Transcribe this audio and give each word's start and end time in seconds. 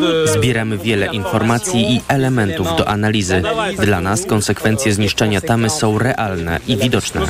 de 0.00 0.19
Zbieramy 0.32 0.78
wiele 0.78 1.06
informacji 1.06 1.94
i 1.94 2.00
elementów 2.08 2.66
do 2.78 2.88
analizy. 2.88 3.42
Dla 3.82 4.00
nas 4.00 4.26
konsekwencje 4.26 4.92
zniszczenia 4.92 5.40
tamy 5.40 5.70
są 5.70 5.98
realne 5.98 6.60
i 6.66 6.76
widoczne. 6.76 7.20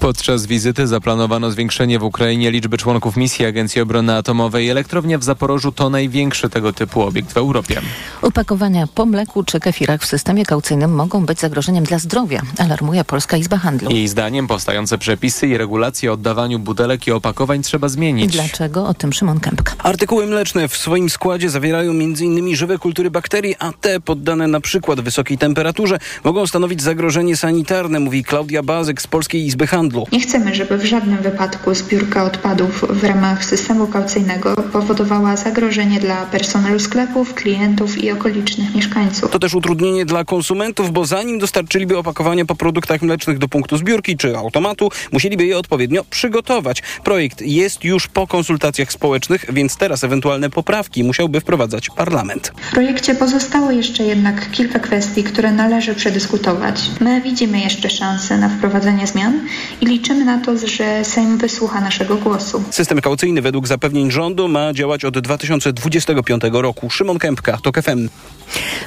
Podczas 0.00 0.46
wizyty 0.46 0.86
zaplanowano 0.86 1.50
zwiększenie 1.50 1.98
w 1.98 2.02
Ukrainie 2.02 2.50
liczby 2.50 2.78
członków 2.78 3.16
misji 3.16 3.46
Agencji 3.46 3.80
Obrony 3.80 4.14
Atomowej. 4.16 4.70
Elektrownia 4.70 5.18
w 5.18 5.24
Zaporożu 5.24 5.72
to 5.72 5.90
największy 5.90 6.50
tego 6.50 6.72
typu 6.72 7.02
obiekt 7.02 7.32
w 7.32 7.36
Europie. 7.36 7.80
Opakowania 8.22 8.86
po 8.94 9.06
mleku 9.06 9.44
czy 9.44 9.60
kefirach 9.60 10.02
w 10.02 10.06
systemie 10.06 10.44
kaucyjnym 10.44 10.94
mogą 10.94 11.26
być 11.26 11.40
zagrożeniem 11.40 11.84
dla 11.84 11.98
zdrowia, 11.98 12.42
alarmuje 12.58 13.04
Polska 13.04 13.36
Izba 13.36 13.58
Handlu. 13.58 13.90
Jej 13.90 14.08
zdaniem 14.08 14.46
powstające 14.46 14.98
przepisy 14.98 15.46
i 15.46 15.58
regulacje 15.58 16.10
o 16.10 16.14
oddawaniu 16.14 16.58
butelek 16.58 17.06
i 17.06 17.12
opakowań 17.12 17.62
trzeba 17.62 17.88
zmienić. 17.88 18.35
Dlaczego? 18.36 18.86
O 18.86 18.94
tym 18.94 19.12
Szymon 19.12 19.40
Kępka. 19.40 19.72
Artykuły 19.78 20.26
mleczne 20.26 20.68
w 20.68 20.76
swoim 20.76 21.10
składzie 21.10 21.50
zawierają 21.50 21.90
m.in. 21.90 22.56
żywe 22.56 22.78
kultury 22.78 23.10
bakterii, 23.10 23.54
a 23.58 23.72
te 23.72 24.00
poddane 24.00 24.46
na 24.46 24.60
przykład 24.60 25.00
wysokiej 25.00 25.38
temperaturze 25.38 25.98
mogą 26.24 26.46
stanowić 26.46 26.82
zagrożenie 26.82 27.36
sanitarne, 27.36 28.00
mówi 28.00 28.24
Klaudia 28.24 28.62
Bazyk 28.62 29.02
z 29.02 29.06
Polskiej 29.06 29.46
Izby 29.46 29.66
Handlu. 29.66 30.06
Nie 30.12 30.20
chcemy, 30.20 30.54
żeby 30.54 30.78
w 30.78 30.84
żadnym 30.84 31.18
wypadku 31.22 31.74
zbiórka 31.74 32.24
odpadów 32.24 32.84
w 32.90 33.04
ramach 33.04 33.44
systemu 33.44 33.86
kaucyjnego 33.86 34.56
powodowała 34.72 35.36
zagrożenie 35.36 36.00
dla 36.00 36.26
personelu 36.26 36.78
sklepów, 36.78 37.34
klientów 37.34 37.98
i 37.98 38.10
okolicznych 38.10 38.74
mieszkańców. 38.74 39.30
To 39.30 39.38
też 39.38 39.54
utrudnienie 39.54 40.04
dla 40.04 40.24
konsumentów, 40.24 40.92
bo 40.92 41.06
zanim 41.06 41.38
dostarczyliby 41.38 41.98
opakowania 41.98 42.44
po 42.44 42.54
produktach 42.54 43.02
mlecznych 43.02 43.38
do 43.38 43.48
punktu 43.48 43.76
zbiórki 43.76 44.16
czy 44.16 44.36
automatu, 44.36 44.88
musieliby 45.12 45.44
je 45.46 45.58
odpowiednio 45.58 46.04
przygotować. 46.10 46.82
Projekt 47.04 47.42
jest 47.42 47.84
już 47.84 48.08
po 48.08 48.25
konsultacjach 48.26 48.92
społecznych, 48.92 49.44
więc 49.52 49.76
teraz 49.76 50.04
ewentualne 50.04 50.50
poprawki 50.50 51.04
musiałby 51.04 51.40
wprowadzać 51.40 51.90
parlament. 51.90 52.52
W 52.60 52.70
projekcie 52.70 53.14
pozostało 53.14 53.70
jeszcze 53.70 54.04
jednak 54.04 54.50
kilka 54.50 54.78
kwestii, 54.78 55.24
które 55.24 55.52
należy 55.52 55.94
przedyskutować. 55.94 56.90
My 57.00 57.20
widzimy 57.20 57.60
jeszcze 57.60 57.90
szanse 57.90 58.38
na 58.38 58.48
wprowadzenie 58.48 59.06
zmian 59.06 59.40
i 59.80 59.86
liczymy 59.86 60.24
na 60.24 60.38
to, 60.38 60.58
że 60.58 61.04
Sejm 61.04 61.38
wysłucha 61.38 61.80
naszego 61.80 62.16
głosu. 62.16 62.62
System 62.70 63.00
kaucyjny 63.00 63.42
według 63.42 63.68
zapewnień 63.68 64.10
rządu 64.10 64.48
ma 64.48 64.72
działać 64.72 65.04
od 65.04 65.18
2025 65.18 66.42
roku. 66.52 66.90
Szymon 66.90 67.18
Kępka, 67.18 67.58
TOK 67.62 67.82
FM. 67.82 68.08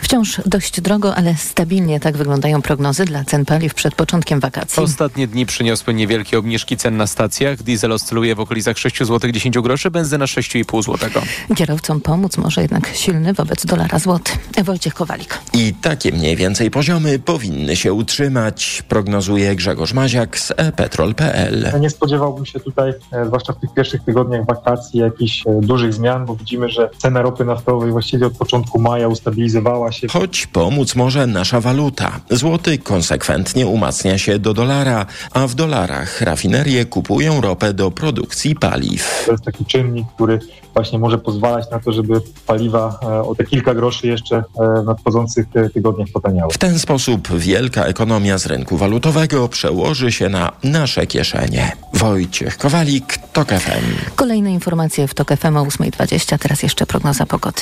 Wciąż 0.02 0.42
dość 0.46 0.82
drogo, 0.82 1.16
ale 1.16 1.36
stabilnie 1.36 2.00
tak 2.00 2.18
wyglądają 2.18 2.62
prognozy 2.62 3.06
dla 3.06 3.24
cen 3.24 3.46
paliw 3.46 3.74
przed 3.74 3.96
początkiem 3.96 4.40
wakacji. 4.40 4.84
Ostatnie 4.84 5.28
dni 5.28 5.46
przyniosły 5.46 5.94
niewielkie 5.94 6.38
obniżki 6.38 6.78
cen 6.78 6.98
na 6.98 7.08
stacjach. 7.08 7.64
Diesel 7.64 7.92
oscyluje 7.92 8.36
w 8.36 8.40
okolicach 8.40 8.78
6 8.78 8.98
zł 9.00 9.29
10 9.32 9.60
groszy, 9.60 9.92
benzyna 9.92 10.26
6,5 10.26 10.84
zł. 10.84 11.22
Kierowcom 11.56 12.02
pomóc 12.02 12.38
może 12.38 12.62
jednak 12.62 12.88
silny 12.94 13.34
wobec 13.34 13.66
dolara 13.66 14.00
złoty. 14.00 14.32
Wojciech 14.64 14.94
Kowalik. 14.94 15.40
I 15.54 15.74
takie 15.74 16.12
mniej 16.12 16.36
więcej 16.36 16.72
poziomy 16.72 17.20
powinny 17.20 17.76
się 17.76 17.94
utrzymać, 17.94 18.84
prognozuje 18.88 19.56
Grzegorz 19.56 19.94
Maziak 19.94 20.40
z 20.40 20.52
epetrol.pl. 20.58 21.72
Nie 21.80 21.90
spodziewałbym 21.90 22.46
się 22.46 22.60
tutaj, 22.60 22.94
e, 23.12 23.26
zwłaszcza 23.26 23.54
w 23.54 23.60
tych 23.60 23.74
pierwszych 23.74 24.04
tygodniach 24.04 24.46
wakacji, 24.46 25.00
jakichś 25.00 25.48
e, 25.48 25.60
dużych 25.62 25.94
zmian, 25.94 26.26
bo 26.26 26.36
widzimy, 26.36 26.70
że 26.70 26.90
cena 26.98 27.22
ropy 27.22 27.46
naftowej 27.46 27.92
właściwie 27.92 28.26
od 28.28 28.38
początku 28.38 28.82
maja 28.82 29.08
ustabilizowała 29.08 29.92
się. 29.92 30.08
Choć 30.08 30.48
pomóc 30.48 30.96
może 30.96 31.28
nasza 31.28 31.62
waluta. 31.62 32.20
Złoty 32.30 32.78
konsekwentnie 32.78 33.68
umacnia 33.68 34.18
się 34.18 34.40
do 34.40 34.54
dolara, 34.54 35.06
a 35.32 35.48
w 35.48 35.56
dolarach 35.56 36.22
rafinerie 36.22 36.86
kupują 36.86 37.42
ropę 37.42 37.74
do 37.74 37.92
produkcji 37.92 38.56
paliw. 38.56 39.19
To 39.26 39.32
jest 39.32 39.44
taki 39.44 39.66
czynnik, 39.66 40.08
który 40.16 40.40
właśnie 40.74 41.00
może 41.00 41.18
pozwalać 41.18 41.72
na 41.72 41.80
to, 41.80 41.92
żeby 41.94 42.22
paliwa 42.48 43.00
e, 43.04 43.22
o 43.22 43.36
te 43.36 43.44
kilka 43.44 43.74
groszy 43.74 44.08
jeszcze 44.08 44.38
e, 44.38 44.44
w 44.82 44.86
nadchodzących 44.86 45.46
e, 45.56 45.70
tygodniach 45.70 46.08
potaniały. 46.14 46.54
W 46.54 46.58
ten 46.58 46.80
sposób 46.80 47.28
wielka 47.28 47.86
ekonomia 47.86 48.38
z 48.38 48.46
rynku 48.46 48.78
walutowego 48.78 49.48
przełoży 49.48 50.12
się 50.12 50.30
na 50.30 50.52
nasze 50.64 51.08
kieszenie. 51.08 51.72
Wojciech 51.94 52.58
Kowalik, 52.58 53.18
TOK 53.34 53.48
FM. 53.48 54.16
Kolejne 54.16 54.52
informacje 54.52 55.08
w 55.08 55.14
TOK 55.14 55.30
FM 55.38 55.58
o 55.58 55.66
8.20, 55.66 56.38
teraz 56.38 56.64
jeszcze 56.64 56.86
prognoza 56.86 57.26
pogody. 57.26 57.62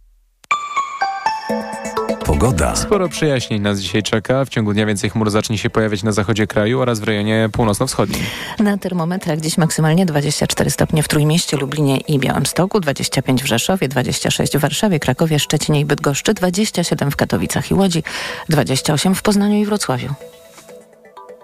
Pogoda. 2.31 2.75
Sporo 2.75 3.09
przyjaźnień 3.09 3.61
nas 3.61 3.79
dzisiaj 3.79 4.03
czeka. 4.03 4.45
W 4.45 4.49
ciągu 4.49 4.73
dnia 4.73 4.85
więcej 4.85 5.09
chmur 5.09 5.31
zacznie 5.31 5.57
się 5.57 5.69
pojawiać 5.69 6.03
na 6.03 6.11
zachodzie 6.11 6.47
kraju 6.47 6.79
oraz 6.79 6.99
w 6.99 7.03
rejonie 7.03 7.49
północno-wschodnim. 7.51 8.21
Na 8.59 8.77
termometrach 8.77 9.39
dziś 9.39 9.57
maksymalnie 9.57 10.05
24 10.05 10.69
stopnie 10.69 11.03
w 11.03 11.07
Trójmieście, 11.07 11.57
Lublinie 11.57 11.97
i 11.97 12.19
Białymstoku, 12.19 12.79
25 12.79 13.43
w 13.43 13.45
Rzeszowie, 13.45 13.87
26 13.87 14.57
w 14.57 14.59
Warszawie, 14.59 14.99
Krakowie, 14.99 15.39
Szczecinie 15.39 15.79
i 15.79 15.85
Bydgoszczy, 15.85 16.33
27 16.33 17.11
w 17.11 17.15
Katowicach 17.15 17.71
i 17.71 17.73
Łodzi, 17.73 18.03
28 18.49 19.15
w 19.15 19.21
Poznaniu 19.21 19.57
i 19.57 19.65
Wrocławiu. 19.65 20.13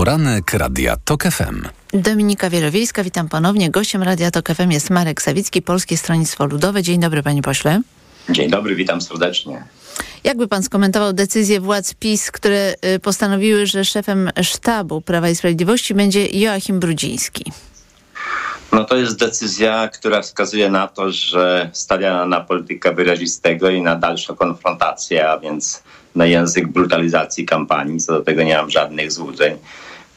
Poranek 0.00 0.54
Radia 0.54 0.96
TOK 1.04 1.22
FM. 1.22 1.68
Dominika 1.92 2.50
Wielowiejska, 2.50 3.04
witam 3.04 3.28
ponownie. 3.28 3.70
Gościem 3.70 4.02
Radia 4.02 4.30
TOK 4.30 4.48
FM 4.48 4.70
jest 4.70 4.90
Marek 4.90 5.22
Sawicki, 5.22 5.62
Polskie 5.62 5.96
Stronnictwo 5.96 6.46
Ludowe. 6.46 6.82
Dzień 6.82 7.00
dobry, 7.00 7.22
panie 7.22 7.42
pośle. 7.42 7.80
Dzień 8.28 8.50
dobry, 8.50 8.74
witam 8.74 9.00
serdecznie. 9.00 9.64
Jakby 10.24 10.48
pan 10.48 10.62
skomentował 10.62 11.12
decyzję 11.12 11.60
władz 11.60 11.94
PiS, 11.94 12.30
które 12.30 12.74
y, 12.94 12.98
postanowiły, 12.98 13.66
że 13.66 13.84
szefem 13.84 14.30
sztabu 14.42 15.00
Prawa 15.00 15.28
i 15.28 15.36
Sprawiedliwości 15.36 15.94
będzie 15.94 16.26
Joachim 16.26 16.80
Brudziński? 16.80 17.52
No 18.72 18.84
to 18.84 18.96
jest 18.96 19.18
decyzja, 19.18 19.88
która 19.88 20.22
wskazuje 20.22 20.70
na 20.70 20.88
to, 20.88 21.12
że 21.12 21.70
stawia 21.72 22.26
na 22.26 22.40
politykę 22.40 22.94
wyrazistego 22.94 23.70
i 23.70 23.82
na 23.82 23.96
dalszą 23.96 24.36
konfrontację, 24.36 25.28
a 25.28 25.38
więc 25.38 25.82
na 26.14 26.26
język 26.26 26.68
brutalizacji 26.68 27.46
kampanii. 27.46 28.00
Co 28.00 28.12
do 28.12 28.20
tego 28.20 28.42
nie 28.42 28.56
mam 28.56 28.70
żadnych 28.70 29.12
złudzeń. 29.12 29.56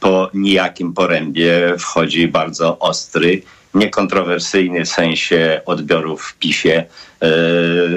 Po 0.03 0.30
nijakim 0.34 0.94
porębie 0.94 1.75
wchodzi 1.80 2.28
bardzo 2.28 2.80
ostry, 2.80 3.41
niekontrowersyjny 3.74 4.86
w 4.86 4.90
sensie 4.90 5.62
odbiorów 5.66 6.24
w 6.24 6.38
PiSie. 6.38 6.86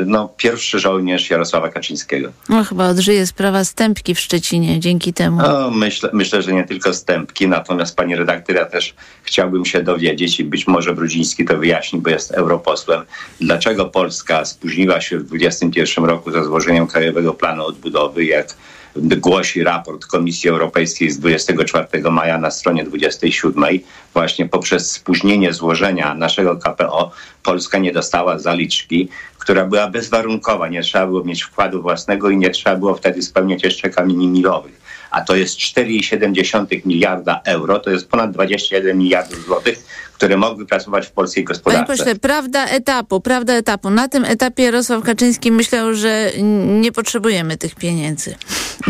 No, 0.06 0.28
pierwszy 0.36 0.78
żołnierz 0.78 1.30
Jarosława 1.30 1.68
Kaczyńskiego. 1.68 2.32
No, 2.48 2.64
chyba 2.64 2.88
odżyje 2.88 3.26
sprawa 3.26 3.64
stępki 3.64 4.14
w 4.14 4.20
Szczecinie 4.20 4.80
dzięki 4.80 5.12
temu. 5.12 5.36
No, 5.42 5.70
myślę, 5.70 6.10
myślę, 6.12 6.42
że 6.42 6.52
nie 6.52 6.64
tylko 6.64 6.94
stępki, 6.94 7.48
natomiast 7.48 7.96
pani 7.96 8.16
redaktor, 8.16 8.56
ja 8.56 8.64
też 8.64 8.94
chciałbym 9.22 9.64
się 9.64 9.82
dowiedzieć 9.82 10.40
i 10.40 10.44
być 10.44 10.66
może 10.66 10.94
Brudziński 10.94 11.44
to 11.44 11.56
wyjaśni, 11.56 12.00
bo 12.00 12.10
jest 12.10 12.30
europosłem, 12.30 13.02
dlaczego 13.40 13.84
Polska 13.84 14.44
spóźniła 14.44 15.00
się 15.00 15.18
w 15.18 15.24
2021 15.24 16.04
roku 16.04 16.30
ze 16.30 16.44
złożeniem 16.44 16.86
Krajowego 16.86 17.34
Planu 17.34 17.64
Odbudowy, 17.66 18.24
jak 18.24 18.54
głosi 18.96 19.64
raport 19.64 20.06
Komisji 20.06 20.50
Europejskiej 20.50 21.10
z 21.10 21.18
24 21.18 22.10
maja 22.10 22.38
na 22.38 22.50
stronie 22.50 22.84
27. 22.84 23.64
Właśnie 24.14 24.48
poprzez 24.48 24.90
spóźnienie 24.90 25.52
złożenia 25.52 26.14
naszego 26.14 26.56
KPO 26.56 27.12
Polska 27.42 27.78
nie 27.78 27.92
dostała 27.92 28.38
zaliczki, 28.38 29.08
która 29.38 29.64
była 29.64 29.90
bezwarunkowa. 29.90 30.68
Nie 30.68 30.82
trzeba 30.82 31.06
było 31.06 31.24
mieć 31.24 31.42
wkładu 31.42 31.82
własnego 31.82 32.30
i 32.30 32.36
nie 32.36 32.50
trzeba 32.50 32.76
było 32.76 32.94
wtedy 32.94 33.22
spełniać 33.22 33.62
jeszcze 33.64 33.90
kamieni 33.90 34.28
milowych. 34.28 34.86
a 35.10 35.20
to 35.20 35.36
jest 35.36 35.58
4,7 35.58 36.86
miliarda 36.86 37.40
euro, 37.44 37.78
to 37.78 37.90
jest 37.90 38.08
ponad 38.08 38.30
21 38.30 38.98
miliardów 38.98 39.44
złotych, 39.44 39.78
które 40.16 40.36
mogły 40.36 40.66
pracować 40.66 41.06
w 41.06 41.10
polskiej 41.10 41.44
Panie 41.44 41.54
gospodarce. 41.54 41.96
pośle, 41.96 42.14
prawda 42.14 42.66
etapu, 42.66 43.20
prawda 43.20 43.52
etapu. 43.52 43.90
Na 43.90 44.08
tym 44.08 44.24
etapie 44.24 44.62
Jarosław 44.62 45.04
Kaczyński 45.04 45.52
myślał, 45.52 45.94
że 45.94 46.32
nie 46.80 46.92
potrzebujemy 46.92 47.56
tych 47.56 47.74
pieniędzy. 47.74 48.34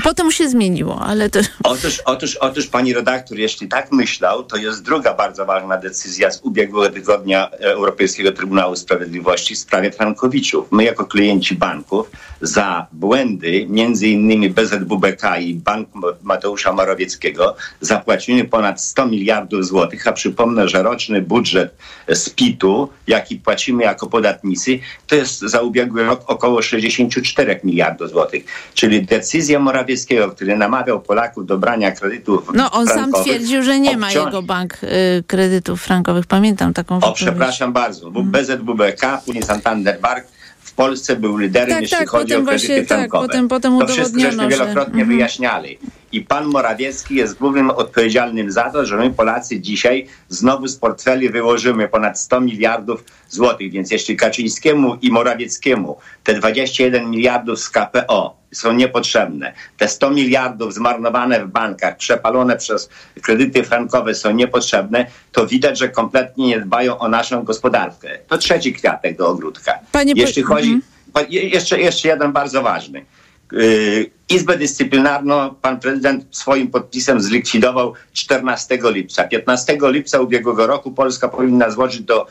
Potem 0.02 0.32
się 0.32 0.48
zmieniło, 0.48 1.00
ale 1.00 1.30
to... 1.30 1.40
Otóż, 1.64 2.02
otóż, 2.04 2.36
otóż, 2.36 2.66
pani 2.66 2.94
redaktor, 2.94 3.38
jeśli 3.38 3.68
tak 3.68 3.92
myślał, 3.92 4.44
to 4.44 4.56
jest 4.56 4.82
druga 4.82 5.14
bardzo 5.14 5.46
ważna 5.46 5.76
decyzja 5.76 6.30
z 6.30 6.40
ubiegłego 6.42 6.94
tygodnia 6.94 7.50
Europejskiego 7.50 8.32
Trybunału 8.32 8.76
Sprawiedliwości 8.76 9.54
w 9.54 9.58
sprawie 9.58 9.90
frankowiczów. 9.90 10.68
My 10.72 10.84
jako 10.84 11.04
klienci 11.06 11.54
banków 11.54 12.10
za 12.40 12.86
błędy, 12.92 13.66
między 13.68 14.08
innymi 14.08 14.50
BZWBK 14.50 15.38
i 15.40 15.54
Bank 15.54 15.88
Mateusza 16.22 16.72
Morawieckiego 16.72 17.56
zapłacimy 17.80 18.44
ponad 18.44 18.80
100 18.82 19.06
miliardów 19.06 19.66
złotych, 19.66 20.06
a 20.06 20.12
przypomnę, 20.12 20.68
że 20.68 20.82
roczny 20.82 21.15
budżet 21.20 21.74
z 22.08 22.30
PIT-u, 22.30 22.88
jaki 23.06 23.36
płacimy 23.36 23.82
jako 23.84 24.06
podatnicy, 24.06 24.78
to 25.06 25.14
jest 25.14 25.40
za 25.40 25.60
ubiegły 25.60 26.04
rok 26.04 26.20
około 26.26 26.62
64 26.62 27.60
miliardów 27.64 28.10
złotych. 28.10 28.44
Czyli 28.74 29.02
decyzja 29.06 29.58
Morawieckiego, 29.58 30.30
który 30.30 30.56
namawiał 30.56 31.00
Polaków 31.00 31.46
do 31.46 31.58
brania 31.58 31.90
kredytów 31.92 32.50
No 32.54 32.70
on 32.70 32.86
sam 32.86 33.12
twierdził, 33.12 33.62
że 33.62 33.80
nie 33.80 33.96
ma 33.96 34.06
obciąż- 34.06 34.24
jego 34.26 34.42
bank 34.42 34.74
y, 34.84 34.88
kredytów 35.26 35.82
frankowych. 35.82 36.26
Pamiętam 36.26 36.72
taką 36.72 37.00
O, 37.00 37.12
przepraszam 37.12 37.72
bardzo, 37.72 38.10
bo 38.10 38.22
BZWBK, 38.22 39.22
później 39.26 39.42
Santander 39.44 40.00
Bank 40.00 40.24
w 40.60 40.72
Polsce 40.72 41.16
był 41.16 41.36
liderem, 41.38 41.68
Tak, 41.70 41.82
jeśli 41.82 41.96
tak, 41.98 42.08
chodzi 42.08 42.34
o 42.34 42.42
kredyty 42.42 42.44
właśnie, 42.66 42.78
tak, 42.78 42.98
frankowe. 42.98 43.26
potem- 43.26 43.48
potem 43.48 43.78
to 43.78 43.86
wszystko 43.86 44.04
żeśmy 44.20 44.28
udowodniono, 44.28 44.50
że- 44.50 44.56
wielokrotnie 44.58 45.00
Mhm. 45.02 45.08
wyjaśniali. 45.08 45.78
I 46.16 46.20
pan 46.20 46.44
Morawiecki 46.46 47.14
jest 47.14 47.38
głównym 47.38 47.70
odpowiedzialnym 47.70 48.52
za 48.52 48.70
to, 48.70 48.86
że 48.86 48.96
my 48.96 49.10
Polacy 49.10 49.60
dzisiaj 49.60 50.06
znowu 50.28 50.66
z 50.68 50.76
portfeli 50.76 51.30
wyłożymy 51.30 51.88
ponad 51.88 52.20
100 52.20 52.40
miliardów 52.40 53.04
złotych. 53.28 53.72
Więc 53.72 53.90
jeśli 53.90 54.16
Kaczyńskiemu 54.16 54.94
i 55.02 55.10
Morawieckiemu 55.10 55.96
te 56.24 56.34
21 56.34 57.10
miliardów 57.10 57.60
z 57.60 57.70
KPO 57.70 58.36
są 58.52 58.72
niepotrzebne, 58.72 59.52
te 59.76 59.88
100 59.88 60.10
miliardów 60.10 60.74
zmarnowane 60.74 61.44
w 61.44 61.48
bankach, 61.48 61.96
przepalone 61.96 62.56
przez 62.56 62.88
kredyty 63.22 63.64
frankowe 63.64 64.14
są 64.14 64.30
niepotrzebne, 64.30 65.06
to 65.32 65.46
widać, 65.46 65.78
że 65.78 65.88
kompletnie 65.88 66.46
nie 66.46 66.60
dbają 66.60 66.98
o 66.98 67.08
naszą 67.08 67.42
gospodarkę. 67.42 68.08
To 68.28 68.38
trzeci 68.38 68.72
kwiatek 68.72 69.16
do 69.18 69.28
ogródka. 69.28 69.78
Panie 69.92 70.14
po- 70.14 70.20
Jeśli 70.20 70.42
chodzi... 70.42 70.72
Mhm. 70.72 70.82
Pa- 71.12 71.22
je- 71.22 71.48
Jeszcze, 71.48 71.80
jeszcze 71.80 72.08
jeden 72.08 72.32
bardzo 72.32 72.62
ważny. 72.62 73.04
Yy, 73.52 74.10
Izbę 74.28 74.58
Dyscyplinarną 74.58 75.54
pan 75.54 75.80
prezydent 75.80 76.24
swoim 76.30 76.68
podpisem 76.68 77.20
zlikwidował 77.20 77.94
14 78.12 78.78
lipca. 78.82 79.24
15 79.24 79.78
lipca 79.82 80.20
ubiegłego 80.20 80.66
roku 80.66 80.92
Polska 80.92 81.28
powinna 81.28 81.70
złożyć 81.70 82.00
do 82.00 82.26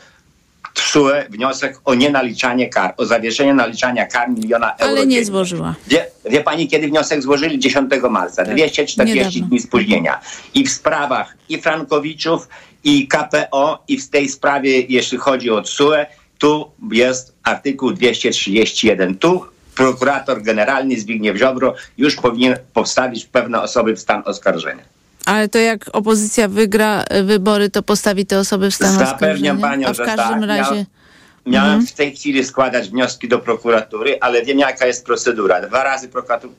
TSUE 0.74 1.24
wniosek 1.30 1.80
o 1.84 1.94
nienaliczanie 1.94 2.68
kar, 2.68 2.94
o 2.96 3.06
zawieszenie 3.06 3.54
naliczania 3.54 4.06
kar 4.06 4.30
miliona 4.30 4.74
euro. 4.76 4.92
Ale 4.92 5.06
nie 5.06 5.24
złożyła. 5.24 5.74
Wie, 5.86 6.06
wie 6.30 6.40
pani, 6.40 6.68
kiedy 6.68 6.88
wniosek 6.88 7.22
złożyli? 7.22 7.58
10 7.58 7.90
marca. 8.10 8.44
240 8.44 8.96
Tak, 8.96 9.08
niedawno. 9.08 9.48
dni 9.48 9.60
spóźnienia. 9.60 10.20
I 10.54 10.64
w 10.64 10.70
sprawach 10.70 11.36
i 11.48 11.60
Frankowiczów, 11.62 12.48
i 12.84 13.08
KPO, 13.08 13.84
i 13.88 13.98
w 13.98 14.10
tej 14.10 14.28
sprawie, 14.28 14.80
jeśli 14.80 15.18
chodzi 15.18 15.50
o 15.50 15.62
TSUE, 15.62 16.06
tu 16.38 16.70
jest 16.92 17.34
artykuł 17.42 17.92
231. 17.92 19.18
Tu 19.18 19.44
prokurator 19.76 20.42
generalny 20.42 21.00
Zbigniew 21.00 21.36
Ziobro 21.36 21.74
już 21.98 22.16
powinien 22.16 22.56
postawić 22.72 23.24
pewne 23.26 23.62
osoby 23.62 23.96
w 23.96 24.00
stan 24.00 24.22
oskarżenia. 24.26 24.82
Ale 25.24 25.48
to 25.48 25.58
jak 25.58 25.84
opozycja 25.92 26.48
wygra 26.48 27.04
wybory, 27.24 27.70
to 27.70 27.82
postawi 27.82 28.26
te 28.26 28.38
osoby 28.38 28.70
w 28.70 28.74
stan 28.74 28.92
Zapewniam 28.92 29.56
oskarżenia? 29.56 29.56
panią, 29.68 29.88
A 29.88 29.92
w 29.92 29.96
że 29.96 30.04
każdym 30.04 30.40
tak. 30.40 30.48
razie... 30.48 30.74
Miał- 30.74 30.84
Miałem 31.46 31.70
Mhm. 31.72 31.86
w 31.86 31.92
tej 31.92 32.16
chwili 32.16 32.44
składać 32.44 32.88
wnioski 32.90 33.28
do 33.28 33.38
prokuratury, 33.38 34.18
ale 34.20 34.42
wiem 34.44 34.58
jaka 34.58 34.86
jest 34.86 35.06
procedura. 35.06 35.60
Dwa 35.60 35.84
razy 35.84 36.08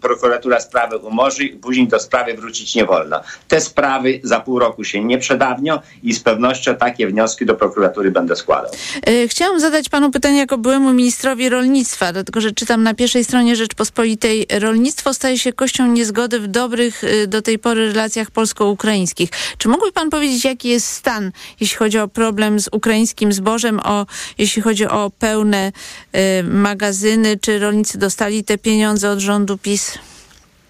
prokuratura, 0.01 0.59
sprawę 0.59 0.97
umorzy 0.97 1.49
później 1.61 1.87
do 1.87 1.99
sprawy 1.99 2.33
wrócić 2.33 2.75
nie 2.75 2.85
wolno. 2.85 3.21
Te 3.47 3.61
sprawy 3.61 4.19
za 4.23 4.39
pół 4.39 4.59
roku 4.59 4.83
się 4.83 5.03
nie 5.03 5.17
przedawnią 5.17 5.79
i 6.03 6.13
z 6.13 6.19
pewnością 6.19 6.75
takie 6.75 7.07
wnioski 7.07 7.45
do 7.45 7.55
prokuratury 7.55 8.11
będę 8.11 8.35
składał. 8.35 8.71
Y, 9.09 9.27
Chciałam 9.27 9.59
zadać 9.59 9.89
panu 9.89 10.11
pytanie 10.11 10.37
jako 10.37 10.57
byłemu 10.57 10.93
ministrowi 10.93 11.49
rolnictwa, 11.49 12.13
dlatego 12.13 12.41
że 12.41 12.51
czytam 12.51 12.83
na 12.83 12.93
pierwszej 12.93 13.23
stronie 13.23 13.55
Rzeczpospolitej. 13.55 14.45
Rolnictwo 14.59 15.13
staje 15.13 15.37
się 15.37 15.53
kością 15.53 15.87
niezgody 15.87 16.39
w 16.39 16.47
dobrych 16.47 17.03
y, 17.03 17.27
do 17.27 17.41
tej 17.41 17.59
pory 17.59 17.87
relacjach 17.93 18.31
polsko-ukraińskich. 18.31 19.29
Czy 19.57 19.69
mógłby 19.69 19.91
pan 19.91 20.09
powiedzieć, 20.09 20.45
jaki 20.45 20.69
jest 20.69 20.87
stan, 20.87 21.31
jeśli 21.59 21.77
chodzi 21.77 21.99
o 21.99 22.07
problem 22.07 22.59
z 22.59 22.69
ukraińskim 22.71 23.33
zbożem, 23.33 23.79
o, 23.79 24.05
jeśli 24.37 24.61
chodzi 24.61 24.76
o 24.85 25.09
pełne 25.09 25.71
y, 26.15 26.43
magazyny? 26.43 27.37
Czy 27.41 27.59
rolnicy 27.59 27.97
dostali 27.97 28.43
te 28.43 28.57
pieniądze 28.57 29.11
od 29.11 29.19
rządu 29.19 29.57
PiS? 29.57 29.97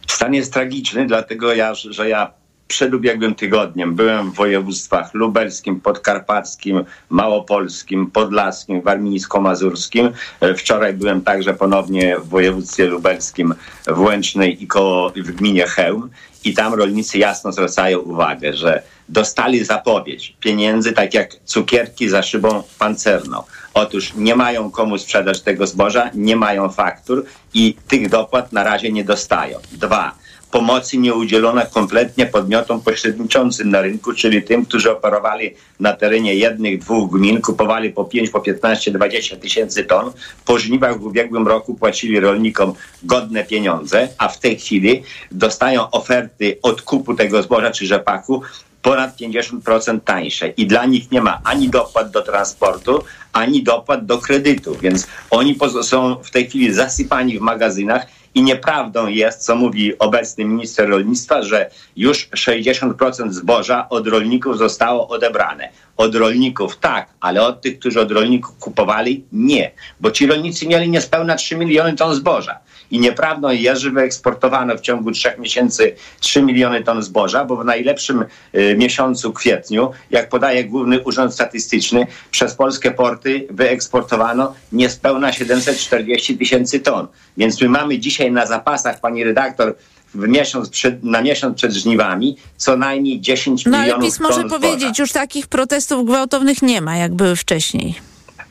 Stan 0.08 0.34
jest 0.34 0.54
tragiczny, 0.54 1.08
dlatego 1.08 1.54
ja, 1.54 1.74
że 1.76 2.10
ja 2.10 2.34
przed 2.68 2.94
ubiegłym 2.94 3.36
tygodniem 3.36 3.96
byłem 3.96 4.32
w 4.32 4.36
województwach 4.36 5.14
lubelskim, 5.14 5.82
podkarpackim, 5.82 6.84
małopolskim, 7.10 8.12
podlaskim, 8.12 8.82
warmińsko-mazurskim. 8.82 10.12
E, 10.42 10.54
Wczoraj 10.54 10.94
byłem 10.94 11.22
także 11.22 11.54
ponownie 11.54 12.20
w 12.20 12.30
województwie 12.30 12.86
lubelskim, 12.86 13.56
w 13.88 14.00
Łęcznej 14.00 14.64
i 14.64 14.68
koło 14.68 15.10
w 15.10 15.32
gminie 15.32 15.68
Chełm. 15.68 16.10
I 16.44 16.54
tam 16.54 16.74
rolnicy 16.74 17.18
jasno 17.18 17.52
zwracają 17.52 18.00
uwagę, 18.00 18.54
że 18.54 18.84
dostali 19.10 19.66
zapowiedź 19.66 20.36
pieniędzy, 20.40 20.94
tak 20.94 21.14
jak 21.14 21.36
cukierki 21.46 22.10
za 22.10 22.24
szybą 22.24 22.64
pancerną. 22.80 23.44
Otóż 23.78 24.14
nie 24.16 24.36
mają 24.36 24.72
komu 24.72 24.98
sprzedać 24.98 25.42
tego 25.42 25.68
zboża, 25.68 26.10
nie 26.14 26.36
mają 26.36 26.70
faktur 26.70 27.26
i 27.54 27.76
tych 27.88 28.10
dopłat 28.10 28.54
na 28.54 28.64
razie 28.64 28.92
nie 28.92 29.04
dostają. 29.04 29.60
Dwa, 29.72 30.16
pomocy 30.52 30.98
nie 30.98 31.14
udzielono 31.14 31.62
kompletnie 31.74 32.26
podmiotom 32.26 32.82
pośredniczącym 32.82 33.70
na 33.70 33.82
rynku, 33.82 34.14
czyli 34.14 34.44
tym, 34.44 34.66
którzy 34.66 34.92
operowali 34.92 35.54
na 35.80 35.94
terenie 35.94 36.36
jednych, 36.36 36.80
dwóch 36.80 37.12
gmin, 37.12 37.42
kupowali 37.42 37.90
po 37.90 38.06
5, 38.06 38.30
po 38.30 38.40
15, 38.40 38.92
20 38.92 39.38
tysięcy 39.38 39.84
ton. 39.84 40.12
Po 40.46 40.60
żniwach 40.60 41.00
w 41.00 41.06
ubiegłym 41.06 41.48
roku 41.48 41.76
płacili 41.76 42.20
rolnikom 42.20 42.74
godne 43.04 43.44
pieniądze, 43.44 44.08
a 44.18 44.28
w 44.28 44.40
tej 44.40 44.60
chwili 44.60 45.04
dostają 45.32 45.92
oferty 45.92 46.58
odkupu 46.62 47.16
tego 47.16 47.44
zboża 47.44 47.72
czy 47.72 47.86
rzepaku 47.86 48.42
ponad 48.82 49.18
50% 49.18 50.00
tańsze 50.06 50.48
i 50.48 50.68
dla 50.68 50.86
nich 50.86 51.12
nie 51.12 51.22
ma 51.22 51.42
ani 51.44 51.70
dopłat 51.70 52.12
do 52.12 52.22
transportu, 52.22 53.04
ani 53.34 53.64
dopłat 53.64 54.06
do 54.06 54.18
kredytu, 54.18 54.76
więc 54.82 55.08
oni 55.30 55.58
są 55.82 56.16
w 56.24 56.32
tej 56.32 56.48
chwili 56.48 56.74
zasypani 56.74 57.40
w 57.40 57.42
magazynach 57.42 58.08
i 58.38 58.42
nieprawdą 58.42 59.08
jest, 59.08 59.46
co 59.46 59.56
mówi 59.56 60.00
obecny 60.00 60.46
minister 60.46 60.90
rolnictwa, 60.90 61.42
że 61.42 61.70
już 61.96 62.30
60% 62.30 63.32
zboża 63.32 63.90
od 63.90 64.08
rolników 64.08 64.58
zostało 64.58 65.08
odebrane. 65.08 65.70
Od 65.98 66.16
rolników 66.16 66.78
tak, 66.78 67.10
ale 67.20 67.42
od 67.48 67.62
tych, 67.62 67.80
którzy 67.80 68.02
od 68.02 68.12
rolników 68.12 68.58
kupowali 68.60 69.26
nie, 69.32 69.72
bo 70.00 70.12
ci 70.12 70.28
rolnicy 70.28 70.68
mieli 70.68 70.90
niespełna 70.90 71.36
3 71.36 71.58
miliony 71.58 71.94
ton 71.94 72.16
zboża. 72.16 72.60
I 72.92 73.00
nieprawdą 73.00 73.50
jest, 73.50 73.82
że 73.82 73.92
wyeksportowano 73.92 74.78
w 74.78 74.82
ciągu 74.82 75.12
trzech 75.12 75.38
miesięcy 75.38 75.96
3 76.20 76.42
miliony 76.42 76.84
ton 76.84 77.04
zboża, 77.04 77.46
bo 77.46 77.58
w 77.58 77.66
najlepszym 77.66 78.26
y, 78.56 78.76
miesiącu 78.78 79.34
kwietniu, 79.34 79.92
jak 80.12 80.30
podaje 80.30 80.64
Główny 80.64 81.04
Urząd 81.04 81.34
Statystyczny, 81.34 82.08
przez 82.32 82.54
polskie 82.54 82.92
porty 82.92 83.48
wyeksportowano 83.50 84.54
niespełna 84.72 85.34
740 85.34 86.38
tysięcy 86.38 86.80
ton. 86.80 87.08
Więc 87.38 87.62
my 87.62 87.70
mamy 87.70 88.00
dzisiaj 88.00 88.32
na 88.32 88.46
zapasach, 88.46 89.00
pani 89.00 89.24
redaktor, 89.24 89.76
w 90.16 90.28
miesiąc 90.28 90.70
przed, 90.70 91.04
na 91.04 91.22
miesiąc 91.22 91.58
przed 91.58 91.72
żniwami 91.74 92.38
co 92.58 92.78
najmniej 92.78 93.22
10 93.22 93.66
No 93.66 93.78
ale 93.78 93.86
milionów 93.86 94.06
PiS 94.06 94.20
może 94.20 94.40
ton 94.40 94.50
zboża. 94.50 94.62
powiedzieć, 94.62 95.00
już 95.00 95.12
takich 95.12 95.48
protestów 95.48 96.06
gwałtownych 96.06 96.62
nie 96.62 96.82
ma, 96.82 96.98
jak 96.98 97.14
były 97.14 97.36
wcześniej. 97.36 97.96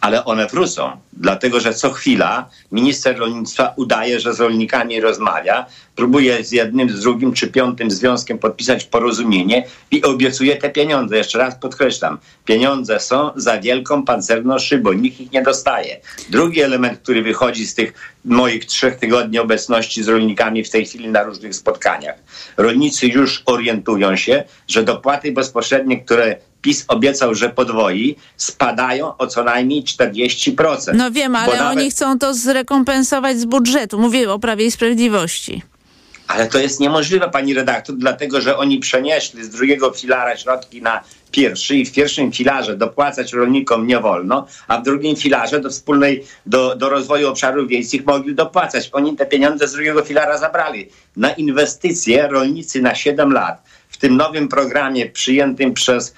Ale 0.00 0.25
one 0.25 0.47
wrócą, 0.47 0.91
dlatego 1.12 1.61
że 1.61 1.75
co 1.75 1.91
chwila 1.91 2.49
minister 2.73 3.19
rolnictwa 3.19 3.73
udaje, 3.76 4.21
że 4.21 4.35
z 4.35 4.41
rolnikami 4.41 5.00
rozmawia, 5.00 5.67
próbuje 5.97 6.45
z 6.45 6.53
jednym, 6.53 6.91
z 6.91 7.00
drugim 7.00 7.33
czy 7.33 7.47
piątym 7.47 7.91
związkiem 7.91 8.38
podpisać 8.38 8.85
porozumienie 8.85 9.67
i 9.91 10.03
obiecuje 10.03 10.57
te 10.57 10.71
pieniądze. 10.71 11.17
Jeszcze 11.17 11.38
raz 11.38 11.55
podkreślam, 11.55 12.19
pieniądze 12.45 13.00
są 13.00 13.31
za 13.37 13.61
wielką 13.61 14.05
pancerną 14.05 14.59
szybą, 14.59 14.93
nikt 14.93 15.21
ich 15.21 15.33
nie 15.33 15.43
dostaje. 15.43 16.00
Drugi 16.31 16.61
element, 16.61 16.99
który 16.99 17.23
wychodzi 17.23 17.67
z 17.67 17.75
tych 17.75 17.93
moich 18.25 18.65
trzech 18.65 18.97
tygodni 18.97 19.38
obecności 19.38 20.03
z 20.03 20.09
rolnikami 20.09 20.65
w 20.65 20.71
tej 20.71 20.87
chwili 20.87 21.09
na 21.09 21.23
różnych 21.23 21.55
spotkaniach. 21.55 22.17
Rolnicy 22.57 23.07
już 23.07 23.43
orientują 23.47 24.17
się, 24.17 24.45
że 24.69 24.85
dopłaty 24.85 25.33
bezpośrednie, 25.33 26.00
które 26.00 26.37
PiS 26.66 26.85
obiecał, 26.88 27.35
że 27.35 27.49
podwoi, 27.49 28.16
spadają 28.37 29.16
o 29.16 29.26
co 29.26 29.44
najmniej 29.44 29.85
40%. 29.85 30.94
No 30.94 31.11
wiem, 31.11 31.37
ale 31.37 31.56
nawet- 31.56 31.78
oni 31.78 31.90
chcą 31.90 32.18
to 32.18 32.35
zrekompensować 32.35 33.38
z 33.38 33.44
budżetu. 33.44 33.99
Mówię 33.99 34.32
o 34.32 34.38
Prawie 34.38 34.66
i 34.66 34.70
Sprawiedliwości. 34.70 35.62
Ale 36.28 36.46
to 36.49 36.58
jest 36.58 36.80
niemożliwe, 36.80 37.30
pani 37.30 37.54
redaktor, 37.54 37.96
dlatego 37.96 38.40
że 38.40 38.56
oni 38.56 38.78
przenieśli 38.78 39.44
z 39.44 39.50
drugiego 39.50 39.90
filara 39.90 40.37
środki 40.37 40.82
na 40.82 41.00
pierwszy 41.30 41.76
i 41.76 41.87
w 41.87 41.92
pierwszym 41.92 42.32
filarze 42.32 42.76
dopłacać 42.76 43.32
rolnikom 43.32 43.87
nie 43.87 44.00
wolno, 44.00 44.46
a 44.68 44.78
w 44.78 44.82
drugim 44.82 45.16
filarze 45.16 45.61
do 45.61 45.70
wspólnej, 45.70 46.25
do, 46.46 46.76
do 46.76 46.88
rozwoju 46.88 47.28
obszarów 47.28 47.68
wiejskich 47.68 48.06
mogli 48.06 48.35
dopłacać. 48.35 48.88
Oni 48.92 49.16
te 49.16 49.26
pieniądze 49.26 49.68
z 49.68 49.73
drugiego 49.73 50.02
filara 50.02 50.38
zabrali. 50.38 50.88
Na 51.16 51.30
inwestycje 51.30 52.28
rolnicy 52.28 52.82
na 52.82 52.94
7 52.94 53.32
lat 53.32 53.62
w 53.97 53.99
tym 53.99 54.17
nowym 54.17 54.49
programie 54.49 55.07
przyjętym 55.07 55.75
przez 55.75 56.15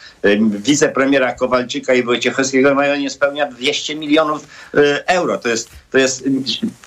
wicepremiera 0.50 1.34
Kowalczyka 1.34 1.94
i 1.94 2.02
Wojciechowskiego 2.02 2.74
mają 2.74 2.96
niespełnia 2.96 3.46
200 3.46 3.94
milionów 3.94 4.46
y, 4.74 5.06
euro. 5.06 5.38
To 5.38 5.48
jest, 5.48 5.70
to 5.90 5.98
jest 5.98 6.24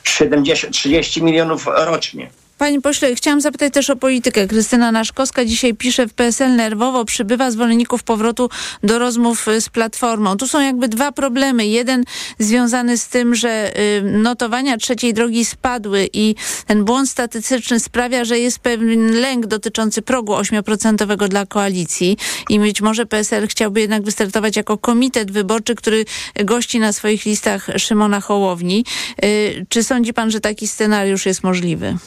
70, 0.04 0.74
30 0.74 1.24
milionów 1.24 1.68
rocznie. 1.68 2.30
Panie 2.62 2.82
pośle, 2.82 3.16
chciałam 3.16 3.42
zapytać 3.42 3.74
też 3.74 3.90
o 3.90 3.96
politykę. 3.96 4.48
Krystyna 4.48 4.92
Naszkowska 4.92 5.46
dzisiaj 5.46 5.74
pisze 5.74 6.08
w 6.08 6.14
PSL 6.14 6.56
nerwowo 6.56 7.06
przybywa 7.06 7.52
zwolenników 7.52 8.04
powrotu 8.04 8.50
do 8.84 9.00
rozmów 9.00 9.48
y, 9.48 9.62
z 9.62 9.70
Platformą. 9.70 10.38
Tu 10.38 10.48
są 10.48 10.62
jakby 10.62 10.88
dwa 10.88 11.12
problemy. 11.12 11.68
Jeden 11.68 12.04
związany 12.40 12.98
z 12.98 13.08
tym, 13.08 13.36
że 13.36 13.80
y, 13.80 14.02
notowania 14.02 14.78
trzeciej 14.78 15.14
drogi 15.14 15.46
spadły 15.46 16.10
i 16.14 16.36
ten 16.68 16.86
błąd 16.86 17.10
statystyczny 17.10 17.80
sprawia, 17.80 18.26
że 18.26 18.40
jest 18.40 18.60
pewien 18.60 19.12
lęk 19.12 19.48
dotyczący 19.48 20.02
progu 20.02 20.34
8% 20.34 21.28
dla 21.28 21.46
koalicji 21.46 22.18
i 22.50 22.60
być 22.60 22.82
może 22.82 23.06
PSL 23.06 23.48
chciałby 23.48 23.82
jednak 23.82 24.04
wystartować 24.04 24.56
jako 24.56 24.78
komitet 24.78 25.32
wyborczy, 25.32 25.76
który 25.76 26.06
gości 26.46 26.80
na 26.80 26.94
swoich 26.94 27.26
listach 27.26 27.68
Szymona 27.78 28.22
Hołowni. 28.22 28.86
Y, 29.26 29.66
czy 29.70 29.84
sądzi 29.84 30.14
pan, 30.14 30.32
że 30.32 30.40
taki 30.40 30.68
scenariusz 30.68 31.26
jest 31.26 31.44
możliwy? 31.44 31.98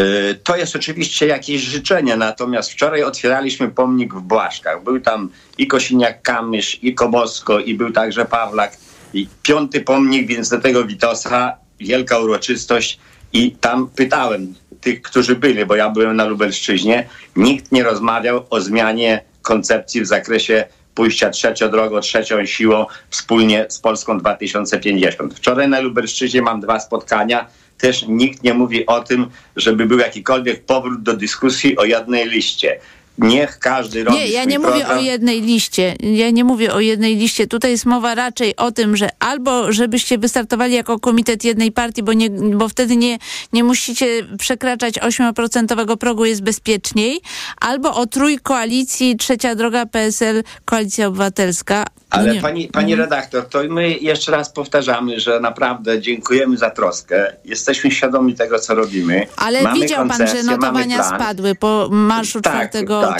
Y, 0.00 0.34
to 0.44 0.56
jest 0.56 0.76
oczywiście 0.76 1.26
jakieś 1.26 1.60
życzenie, 1.60 2.16
natomiast 2.16 2.70
wczoraj 2.70 3.02
otwieraliśmy 3.02 3.68
pomnik 3.68 4.14
w 4.14 4.20
Błaszkach. 4.20 4.84
Był 4.84 5.00
tam 5.00 5.30
i 5.58 5.68
Kosiniak-Kamysz, 5.68 6.78
i 6.82 6.94
Kobosko, 6.94 7.60
i 7.60 7.74
był 7.74 7.92
także 7.92 8.24
Pawlak. 8.24 8.76
I 9.14 9.28
piąty 9.42 9.80
pomnik, 9.80 10.26
więc 10.26 10.48
do 10.48 10.60
tego 10.60 10.84
Witosa, 10.84 11.56
wielka 11.80 12.18
uroczystość. 12.18 12.98
I 13.32 13.52
tam 13.52 13.88
pytałem 13.88 14.54
tych, 14.80 15.02
którzy 15.02 15.36
byli, 15.36 15.66
bo 15.66 15.76
ja 15.76 15.90
byłem 15.90 16.16
na 16.16 16.24
Lubelszczyźnie, 16.24 17.08
nikt 17.36 17.72
nie 17.72 17.82
rozmawiał 17.82 18.46
o 18.50 18.60
zmianie 18.60 19.22
koncepcji 19.42 20.00
w 20.00 20.06
zakresie 20.06 20.64
pójścia 20.94 21.30
trzecią 21.30 21.70
drogą, 21.70 22.00
trzecią 22.00 22.46
siłą 22.46 22.86
wspólnie 23.10 23.66
z 23.68 23.78
Polską 23.78 24.18
2050. 24.18 25.34
Wczoraj 25.34 25.68
na 25.68 25.80
Lubelszczyźnie 25.80 26.42
mam 26.42 26.60
dwa 26.60 26.80
spotkania 26.80 27.46
też 27.78 28.04
nikt 28.08 28.42
nie 28.42 28.54
mówi 28.54 28.86
o 28.86 29.00
tym, 29.00 29.26
żeby 29.56 29.86
był 29.86 29.98
jakikolwiek 29.98 30.64
powrót 30.64 31.02
do 31.02 31.16
dyskusji 31.16 31.76
o 31.76 31.84
jednej 31.84 32.28
liście. 32.28 32.80
Niech 33.18 33.58
każdy 33.58 34.04
robi 34.04 34.18
Nie, 34.18 34.28
ja 34.28 34.44
nie 34.44 34.58
mówię 34.58 34.72
program. 34.72 34.98
o 34.98 35.00
jednej 35.00 35.42
liście. 35.42 35.94
Ja 36.00 36.30
nie 36.30 36.44
mówię 36.44 36.74
o 36.74 36.80
jednej 36.80 37.16
liście. 37.16 37.46
Tutaj 37.46 37.70
jest 37.70 37.86
mowa 37.86 38.14
raczej 38.14 38.56
o 38.56 38.72
tym, 38.72 38.96
że 38.96 39.08
albo 39.18 39.72
żebyście 39.72 40.18
wystartowali 40.18 40.74
jako 40.74 40.98
komitet 40.98 41.44
jednej 41.44 41.72
partii, 41.72 42.02
bo, 42.02 42.12
nie, 42.12 42.30
bo 42.30 42.68
wtedy 42.68 42.96
nie, 42.96 43.18
nie 43.52 43.64
musicie 43.64 44.06
przekraczać 44.38 44.94
8% 44.94 45.96
progu, 45.96 46.24
jest 46.24 46.42
bezpieczniej, 46.42 47.20
albo 47.60 47.94
o 47.94 48.06
trójkoalicji, 48.06 49.16
trzecia 49.16 49.54
droga 49.54 49.86
PSL, 49.86 50.42
Koalicja 50.64 51.06
Obywatelska. 51.06 51.84
No 52.16 52.30
Ale 52.30 52.40
pani, 52.40 52.68
pani 52.68 52.92
Mhm. 52.92 53.10
redaktor, 53.10 53.48
to 53.48 53.58
my 53.68 53.90
jeszcze 53.90 54.32
raz 54.32 54.50
powtarzamy, 54.50 55.20
że 55.20 55.40
naprawdę 55.40 56.00
dziękujemy 56.00 56.56
za 56.56 56.70
troskę. 56.70 57.32
Jesteśmy 57.44 57.90
świadomi 57.90 58.34
tego, 58.34 58.58
co 58.58 58.74
robimy. 58.74 59.26
Ale 59.36 59.62
mamy 59.62 59.80
widział 59.80 60.08
pan, 60.08 60.26
że 60.28 60.42
notowania 60.42 61.02
spadły 61.04 61.54
po 61.54 61.88
marszu 61.90 62.40
4 62.40 62.68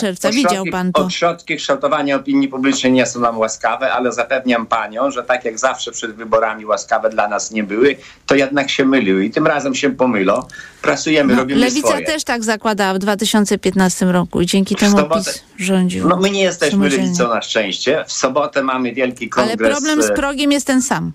czerwca. 0.00 0.31
Widział 0.31 0.65
pan 0.73 0.93
to. 0.93 1.05
Ośrodki 1.05 1.57
kształtowania 1.57 2.17
opinii 2.17 2.49
publicznej 2.49 2.93
nie 2.93 3.07
są 3.07 3.21
nam 3.21 3.38
łaskawe, 3.38 3.93
ale 3.93 4.12
zapewniam 4.12 4.67
panią, 4.67 5.11
że 5.11 5.23
tak 5.23 5.45
jak 5.45 5.59
zawsze 5.59 5.93
przed 5.93 6.12
wyborami 6.15 6.67
łaskawe 6.67 7.11
dla 7.11 7.29
nas 7.29 7.50
nie 7.50 7.65
były, 7.65 7.97
to 8.26 8.35
jednak 8.35 8.71
się 8.71 8.85
myliły 8.85 9.25
i 9.25 9.31
tym 9.31 9.47
razem 9.47 9.75
się 9.75 9.91
pomylą. 9.91 10.43
Pracujemy, 10.83 11.33
No, 11.35 11.41
robimy 11.41 11.61
Lewica 11.61 11.88
swoje. 11.88 12.07
też 12.07 12.25
tak 12.25 12.45
zakładała 12.45 12.95
w 12.95 12.99
2015 12.99 14.07
roku 14.12 14.41
i 14.41 14.47
dzięki 14.47 14.76
temu 14.76 14.97
sobotę- 14.99 15.15
PiS 15.25 15.43
rządził. 15.59 16.09
No 16.09 16.17
my 16.17 16.31
nie 16.31 16.43
jesteśmy 16.43 16.88
lewicą 16.88 17.29
na 17.29 17.43
szczęście. 17.43 18.05
W 18.07 18.12
sobotę 18.12 18.62
mamy 18.62 18.86
wielki 18.95 19.31
Ale 19.37 19.49
kongres. 19.49 19.71
problem 19.71 20.02
z 20.02 20.11
e, 20.11 20.14
progiem 20.14 20.52
jest 20.52 20.66
ten 20.66 20.83
sam. 20.83 21.12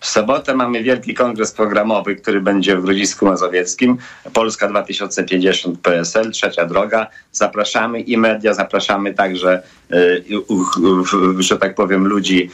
W 0.00 0.06
sobotę 0.06 0.54
mamy 0.54 0.82
wielki 0.82 1.14
kongres 1.14 1.52
programowy, 1.52 2.16
który 2.16 2.40
będzie 2.40 2.76
w 2.76 2.82
Grodzisku 2.82 3.26
Mazowieckim. 3.26 3.98
Polska 4.32 4.68
2050 4.68 5.80
PSL, 5.80 6.30
trzecia 6.30 6.66
droga. 6.66 7.06
Zapraszamy 7.32 8.00
i 8.00 8.16
media, 8.16 8.54
zapraszamy 8.54 9.14
także, 9.14 9.62
że 11.38 11.58
tak 11.58 11.74
powiem, 11.74 12.06
ludzi 12.06 12.50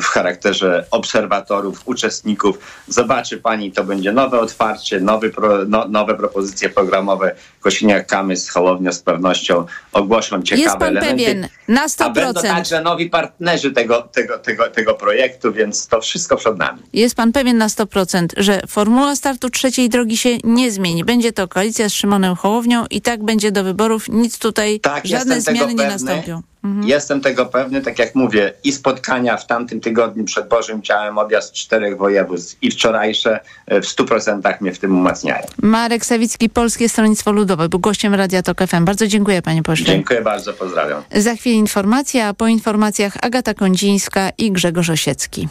w 0.00 0.04
charakterze 0.04 0.86
obserwatorów, 0.90 1.82
uczestników. 1.84 2.58
Zobaczy 2.88 3.38
pani, 3.38 3.72
to 3.72 3.84
będzie 3.84 4.12
nowe 4.12 4.40
otwarcie, 4.40 5.00
nowy 5.00 5.30
pro, 5.30 5.64
no, 5.68 5.88
nowe 5.88 6.14
propozycje 6.14 6.68
programowe. 6.68 7.34
Kosiniak-Kamys, 7.64 8.48
Hołownia 8.52 8.92
z 8.92 8.98
pewnością 9.02 9.66
ogłoszą 9.92 10.42
ciekawe 10.42 10.62
Jest 10.62 10.76
pan 10.76 10.88
elementy. 10.96 11.24
pewien, 11.24 11.48
na 11.68 11.84
A 11.98 12.10
będą 12.10 12.40
100%. 12.40 12.42
także 12.42 12.82
nowi 12.82 13.10
partnerzy 13.10 13.72
tego, 13.72 14.02
tego, 14.02 14.38
tego, 14.38 14.68
tego 14.70 14.94
projektu, 14.94 15.52
więc 15.52 15.86
to 15.86 16.00
wszystko 16.00 16.36
przed 16.36 16.58
nami. 16.58 16.78
Jest 16.92 17.14
pan 17.14 17.32
pewien 17.32 17.58
na 17.58 17.66
100%, 17.68 18.26
że 18.36 18.60
formuła 18.68 19.16
startu 19.16 19.50
trzeciej 19.50 19.88
drogi 19.88 20.16
się 20.16 20.28
nie 20.44 20.70
zmieni. 20.70 21.04
Będzie 21.04 21.32
to 21.32 21.48
koalicja 21.48 21.88
z 21.88 21.92
Szymonem 21.92 22.36
Hołownią 22.36 22.84
i 22.90 23.00
tak 23.00 23.22
będzie 23.24 23.52
do 23.52 23.64
wyborów. 23.64 24.08
Nic 24.08 24.38
tutaj, 24.38 24.80
Tak, 24.80 25.06
żadne 25.06 25.40
zmiany 25.40 25.74
nie 25.74 25.88
nastąpią. 25.88 26.42
Mhm. 26.64 26.88
Jestem 26.88 27.20
tego 27.20 27.46
pewny, 27.46 27.82
tak 27.82 27.98
jak 27.98 28.14
mówię, 28.14 28.52
i 28.64 28.72
spotkania 28.72 29.36
w 29.36 29.46
tamtym 29.46 29.80
tygodniu 29.80 30.24
przed 30.24 30.48
Bożym 30.48 30.82
Ciałem, 30.82 31.18
objazd 31.18 31.52
czterech 31.52 31.98
województw 31.98 32.56
i 32.62 32.70
wczorajsze 32.70 33.40
e, 33.66 33.80
w 33.80 33.84
100% 33.84 34.60
mnie 34.60 34.72
w 34.72 34.78
tym 34.78 34.98
umacniają. 34.98 35.46
Marek 35.62 36.04
Sawicki, 36.04 36.50
Polskie 36.50 36.88
Stronnictwo 36.88 37.32
Ludowe, 37.32 37.68
był 37.68 37.80
gościem 37.80 38.14
Radia 38.14 38.42
Tok 38.42 38.66
FM. 38.66 38.84
Bardzo 38.84 39.06
dziękuję 39.06 39.42
panie 39.42 39.62
pośle. 39.62 39.86
Dziękuję 39.86 40.22
bardzo, 40.22 40.52
pozdrawiam. 40.52 41.02
Za 41.14 41.34
chwilę 41.34 41.56
informacja, 41.56 42.28
a 42.28 42.34
po 42.34 42.46
informacjach 42.46 43.12
Agata 43.22 43.54
Kondzińska 43.54 44.30
i 44.38 44.52
Grzegorz 44.52 44.90
Osiecki. 44.90 45.48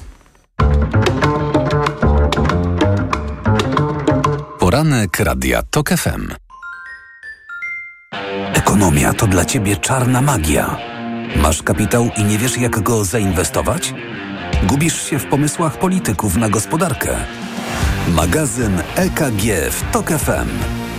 Poranek 4.59 5.19
Radia 5.19 5.61
TOK 5.63 5.89
FM. 5.89 6.33
Ekonomia 8.53 9.13
to 9.13 9.27
dla 9.27 9.45
Ciebie 9.45 9.77
czarna 9.77 10.21
magia. 10.21 10.98
Masz 11.35 11.63
kapitał 11.63 12.09
i 12.17 12.23
nie 12.23 12.37
wiesz 12.37 12.57
jak 12.57 12.79
go 12.79 13.05
zainwestować? 13.05 13.93
Gubisz 14.63 15.09
się 15.09 15.19
w 15.19 15.25
pomysłach 15.25 15.79
polityków 15.79 16.35
na 16.35 16.49
gospodarkę? 16.49 17.15
Magazyn 18.07 18.81
EKG 18.95 19.71
w 19.71 19.91
TOK 19.91 20.09
FM. 20.09 20.49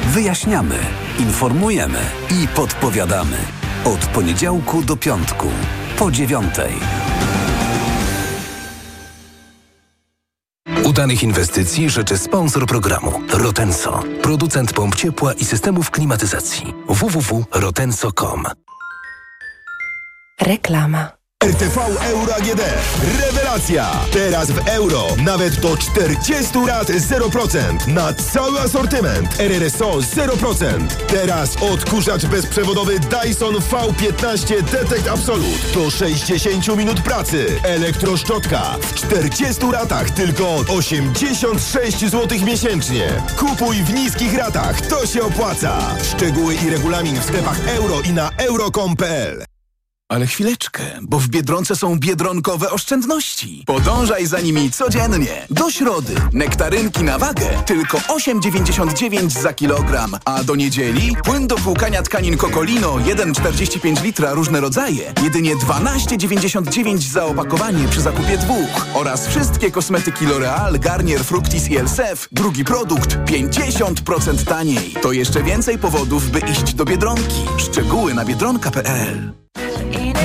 Wyjaśniamy, 0.06 0.78
informujemy 1.18 1.98
i 2.30 2.48
podpowiadamy. 2.48 3.36
Od 3.84 4.06
poniedziałku 4.06 4.82
do 4.82 4.96
piątku, 4.96 5.48
po 5.98 6.10
dziewiątej. 6.10 6.72
Udanych 10.84 11.22
inwestycji 11.22 11.90
życzy 11.90 12.18
sponsor 12.18 12.66
programu 12.66 13.20
Rotenso, 13.32 14.02
producent 14.22 14.72
pomp 14.72 14.94
ciepła 14.94 15.32
i 15.32 15.44
systemów 15.44 15.90
klimatyzacji. 15.90 16.74
www.rotenso.com 16.88 18.46
Reklama. 20.40 21.20
RTV 21.44 21.80
Euro 22.02 22.34
AGD. 22.34 22.60
Rewelacja! 23.20 23.90
Teraz 24.12 24.50
w 24.50 24.68
euro 24.68 25.06
nawet 25.24 25.60
do 25.60 25.76
40 25.76 26.58
lat 26.66 26.88
0%. 26.88 27.86
Na 27.86 28.12
cały 28.12 28.60
asortyment. 28.60 29.40
RRSO 29.40 29.90
0%. 29.90 30.86
Teraz 31.08 31.56
odkurzacz 31.62 32.26
bezprzewodowy 32.26 33.00
Dyson 33.00 33.54
V15 33.54 34.62
Detect 34.62 35.08
Absolute. 35.08 35.74
Do 35.74 35.90
60 35.90 36.76
minut 36.76 37.00
pracy. 37.00 37.46
Elektroszczotka. 37.62 38.62
W 38.80 38.94
40 38.94 39.62
ratach 39.72 40.10
tylko 40.10 40.56
86 40.68 42.00
zł 42.00 42.38
miesięcznie. 42.46 43.08
Kupuj 43.38 43.76
w 43.76 43.94
niskich 43.94 44.38
ratach. 44.38 44.80
To 44.80 45.06
się 45.06 45.22
opłaca. 45.22 45.78
Szczegóły 46.02 46.54
i 46.54 46.70
regulamin 46.70 47.20
w 47.20 47.24
sklepach 47.24 47.68
euro 47.68 48.00
i 48.00 48.12
na 48.12 48.30
euro.com.pl 48.38 49.49
Ale 50.10 50.26
chwileczkę, 50.26 50.82
bo 51.02 51.18
w 51.18 51.28
Biedronce 51.28 51.76
są 51.76 51.98
biedronkowe 51.98 52.70
oszczędności. 52.70 53.64
Podążaj 53.66 54.26
za 54.26 54.40
nimi 54.40 54.70
codziennie. 54.70 55.46
Do 55.50 55.70
środy. 55.70 56.14
Nektarynki 56.32 57.04
na 57.04 57.18
wagę. 57.18 57.46
Tylko 57.66 57.98
8,99 57.98 59.30
za 59.30 59.52
kilogram, 59.52 60.16
a 60.24 60.44
do 60.44 60.54
niedzieli? 60.54 61.16
Płyn 61.24 61.46
do 61.46 61.56
płukania 61.56 62.02
tkanin 62.02 62.36
Kokolino. 62.36 62.94
1,45 62.94 64.02
litra. 64.02 64.32
Różne 64.32 64.60
rodzaje. 64.60 65.12
Jedynie 65.22 65.56
12,99 65.56 66.98
za 66.98 67.24
opakowanie 67.24 67.88
przy 67.88 68.00
zakupie 68.00 68.38
dwóch. 68.38 68.86
Oraz 68.94 69.26
wszystkie 69.26 69.70
kosmetyki 69.70 70.26
L'Oreal, 70.26 70.78
Garnier, 70.78 71.24
Fructis 71.24 71.68
i 71.68 71.76
Elsef 71.76 72.28
drugi 72.32 72.64
produkt. 72.64 73.16
50% 73.16 74.44
taniej. 74.44 74.94
To 75.02 75.12
jeszcze 75.12 75.42
więcej 75.42 75.78
powodów, 75.78 76.30
by 76.30 76.38
iść 76.38 76.74
do 76.74 76.84
Biedronki. 76.84 77.44
Szczegóły 77.58 78.14
na 78.14 78.24
biedronka.pl 78.24 79.32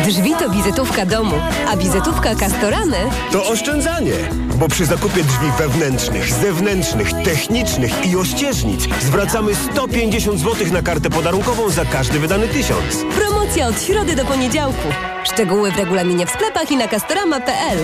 Drzwi 0.05 0.33
to 0.39 0.49
wizytówka 0.49 1.05
domu, 1.05 1.35
a 1.67 1.77
wizytówka 1.77 2.35
Castoramy 2.35 2.97
To 3.31 3.45
oszczędzanie, 3.45 4.13
bo 4.55 4.67
przy 4.67 4.85
zakupie 4.85 5.23
drzwi 5.23 5.47
wewnętrznych, 5.57 6.33
zewnętrznych, 6.33 7.13
technicznych 7.23 8.05
i 8.05 8.17
ościeżnic 8.17 8.87
zwracamy 9.01 9.55
150 9.55 10.39
zł 10.39 10.67
na 10.71 10.81
kartę 10.81 11.09
podarunkową 11.09 11.69
za 11.69 11.85
każdy 11.85 12.19
wydany 12.19 12.47
tysiąc. 12.47 13.05
promocja 13.15 13.67
od 13.67 13.81
środy 13.81 14.15
do 14.15 14.25
poniedziałku. 14.25 14.87
Szczegóły 15.23 15.71
w 15.71 15.77
regulaminie 15.77 16.25
w 16.25 16.29
sklepach 16.29 16.71
i 16.71 16.77
na 16.77 16.87
castorama.pl. 16.87 17.77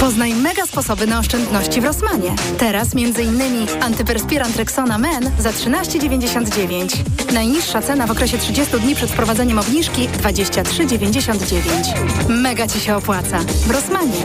Poznaj 0.00 0.34
mega 0.34 0.66
sposoby 0.66 1.06
na 1.06 1.18
oszczędności 1.18 1.80
w 1.80 1.84
Rosmanie. 1.84 2.34
Teraz 2.58 2.88
m.in. 2.94 3.66
antyperspirant 3.80 4.56
Rexona 4.56 4.98
Men 4.98 5.30
za 5.38 5.50
13,99. 5.50 7.32
Najniższa 7.32 7.82
cena 7.82 8.06
w 8.06 8.10
okresie 8.10 8.38
30 8.38 8.80
dni 8.80 8.94
przed 8.94 9.10
wprowadzeniem 9.10 9.58
obniżki 9.58 10.08
23,99. 10.08 12.28
Mega 12.28 12.66
Ci 12.68 12.80
się 12.80 12.96
opłaca. 12.96 13.38
W 13.66 13.70
Rosmanie. 13.70 14.22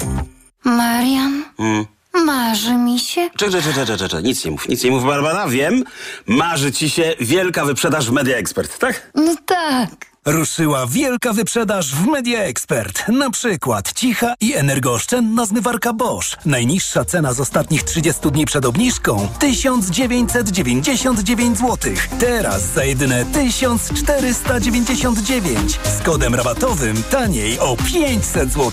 Marian, 0.64 1.44
Mm. 1.60 1.86
marzy 2.26 2.74
mi 2.74 3.00
się. 3.00 3.30
Czekaj, 3.38 3.62
czekaj, 3.64 3.86
czekaj, 3.86 4.10
czekaj, 4.10 4.24
nic 4.24 4.46
nie 4.46 4.52
mów, 4.52 4.70
nic 4.70 4.84
nie 4.84 4.92
mów, 4.92 5.06
Barbara, 5.06 5.48
wiem. 5.48 5.84
Marzy 6.28 6.72
ci 6.72 6.90
się 6.90 7.14
wielka 7.20 7.66
wyprzedaż 7.66 8.10
w 8.10 8.12
Media 8.12 8.38
Expert, 8.38 8.80
tak? 8.80 9.12
No 9.16 9.36
tak. 9.46 9.90
Ruszyła 10.26 10.88
wielka 10.88 11.34
wyprzedaż 11.34 11.96
w 11.96 12.06
Media 12.06 12.40
Expert. 12.40 13.08
Na 13.08 13.30
przykład 13.30 13.94
cicha 13.94 14.34
i 14.42 14.54
energooszczędna 14.54 15.46
zmywarka 15.46 15.94
Bosch. 15.94 16.46
Najniższa 16.46 17.06
cena 17.06 17.34
z 17.34 17.40
ostatnich 17.40 17.84
30 17.84 18.32
dni 18.32 18.46
przed 18.46 18.66
obniżką 18.66 19.28
1999 19.40 21.58
zł. 21.58 21.94
Teraz 22.20 22.74
za 22.74 22.84
jedyne 22.84 23.26
1499. 23.26 25.80
Z 26.00 26.04
kodem 26.04 26.36
rabatowym 26.36 27.04
taniej 27.04 27.60
o 27.60 27.78
500 27.94 28.54
zł. 28.54 28.72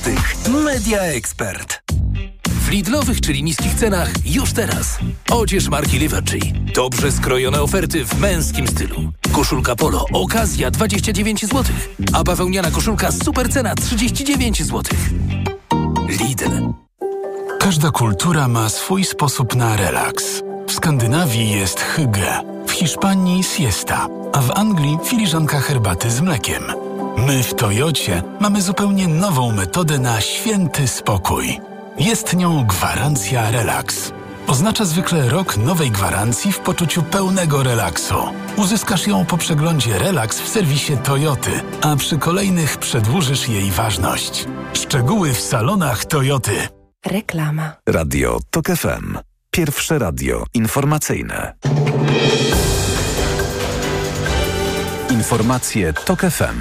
Media 0.65 1.01
Expert. 1.01 1.83
W 2.47 2.69
Lidlowych, 2.69 3.21
czyli 3.21 3.43
niskich 3.43 3.75
cenach 3.75 4.13
już 4.25 4.53
teraz. 4.53 4.99
Odzież 5.31 5.69
marki 5.69 5.99
Livergy. 5.99 6.39
Dobrze 6.75 7.13
skrojone 7.13 7.63
oferty 7.63 8.05
w 8.05 8.21
męskim 8.21 8.67
stylu. 8.67 9.13
Koszulka 9.41 9.77
polo, 9.77 10.05
okazja 10.13 10.71
29 10.71 11.41
zł. 11.41 11.65
A 12.13 12.25
bawełniana 12.25 12.71
koszulka 12.71 13.13
super 13.13 13.53
cena 13.53 13.75
39 13.75 14.63
zł. 14.63 14.83
Lidl. 16.09 16.73
Każda 17.61 17.91
kultura 17.91 18.49
ma 18.49 18.69
swój 18.69 19.05
sposób 19.05 19.55
na 19.55 19.77
relaks. 19.77 20.43
W 20.69 20.73
Skandynawii 20.73 21.51
jest 21.51 21.81
hygge, 21.81 22.41
w 22.67 22.71
Hiszpanii 22.71 23.45
siesta, 23.45 24.07
a 24.33 24.41
w 24.41 24.51
Anglii 24.51 24.99
filiżanka 25.05 25.61
herbaty 25.61 26.11
z 26.11 26.21
mlekiem. 26.21 26.63
My 27.17 27.43
w 27.43 27.55
Toyocie 27.55 28.23
mamy 28.41 28.63
zupełnie 28.63 29.09
nową 29.09 29.53
metodę 29.53 29.99
na 29.99 30.21
święty 30.21 30.89
spokój. 30.89 31.61
Jest 31.99 32.37
nią 32.37 32.67
gwarancja 32.67 33.51
relaks. 33.51 34.13
Oznacza 34.47 34.85
zwykle 34.85 35.29
rok 35.29 35.57
nowej 35.57 35.91
gwarancji 35.91 36.53
w 36.53 36.59
poczuciu 36.59 37.03
pełnego 37.03 37.63
relaksu. 37.63 38.15
Uzyskasz 38.57 39.07
ją 39.07 39.25
po 39.25 39.39
przeglądzie 39.39 39.99
relaks 39.99 40.41
w 40.41 40.49
serwisie 40.49 40.97
Toyoty, 41.05 41.51
a 41.81 41.97
przy 41.97 42.19
kolejnych 42.19 42.79
przedłużysz 42.79 43.49
jej 43.49 43.71
ważność. 43.71 44.47
Szczegóły 44.73 45.35
w 45.35 45.41
salonach 45.41 46.05
Toyoty. 46.05 46.53
Reklama. 47.07 47.73
Radio 47.89 48.39
TOK 48.51 48.67
FM. 48.67 49.19
Pierwsze 49.51 49.99
radio 49.99 50.45
informacyjne. 50.55 51.55
Informacje 55.11 55.93
TOK 55.93 56.21
FM. 56.21 56.61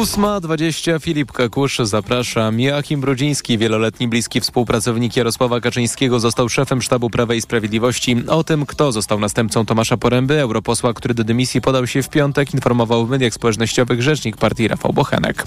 8.20 0.00 1.00
Filip 1.00 1.32
Kakusz, 1.32 1.78
zapraszam. 1.78 2.60
Joachim 2.60 3.00
Brudziński, 3.00 3.58
wieloletni 3.58 4.08
bliski 4.08 4.40
współpracownik 4.40 5.16
Jarosława 5.16 5.60
Kaczyńskiego, 5.60 6.20
został 6.20 6.48
szefem 6.48 6.82
sztabu 6.82 7.10
Prawa 7.10 7.34
i 7.34 7.40
Sprawiedliwości. 7.40 8.16
O 8.28 8.44
tym, 8.44 8.66
kto 8.66 8.92
został 8.92 9.20
następcą 9.20 9.66
Tomasza 9.66 9.96
Poręby, 9.96 10.40
europosła, 10.40 10.94
który 10.94 11.14
do 11.14 11.24
dymisji 11.24 11.60
podał 11.60 11.86
się 11.86 12.02
w 12.02 12.08
piątek, 12.08 12.54
informował 12.54 13.06
w 13.06 13.10
mediach 13.10 13.34
społecznościowych 13.34 14.02
rzecznik 14.02 14.36
partii 14.36 14.68
Rafał 14.68 14.92
Bochenek. 14.92 15.46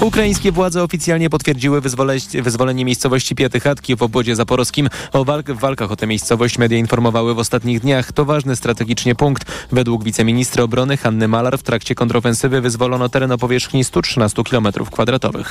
Ukraińskie 0.00 0.52
władze 0.52 0.82
oficjalnie 0.82 1.30
potwierdziły 1.30 1.80
wyzwole 1.80 2.16
wyzwolenie 2.34 2.84
miejscowości 2.84 3.34
Piatychatki 3.34 3.96
w 3.96 4.02
obwodzie 4.02 4.36
zaporowskim. 4.36 4.88
O 5.12 5.24
walk 5.24 5.50
w 5.50 5.58
walkach 5.58 5.92
o 5.92 5.96
tę 5.96 6.06
miejscowość 6.06 6.58
media 6.58 6.78
informowały 6.78 7.34
w 7.34 7.38
ostatnich 7.38 7.80
dniach. 7.80 8.12
To 8.12 8.24
ważny 8.24 8.56
strategicznie 8.56 9.14
punkt. 9.14 9.44
Według 9.72 10.04
wiceministra 10.04 10.64
obrony 10.64 10.96
Hanny 10.96 11.28
Malar 11.28 11.58
w 11.58 11.62
trakcie 11.62 11.94
kontrofensywy 11.94 12.60
wyzwolono 12.60 13.08
teren 13.08 13.32
o 13.32 13.38
powierzchni 13.38 13.84
113 13.92 14.42
km2. 14.42 15.44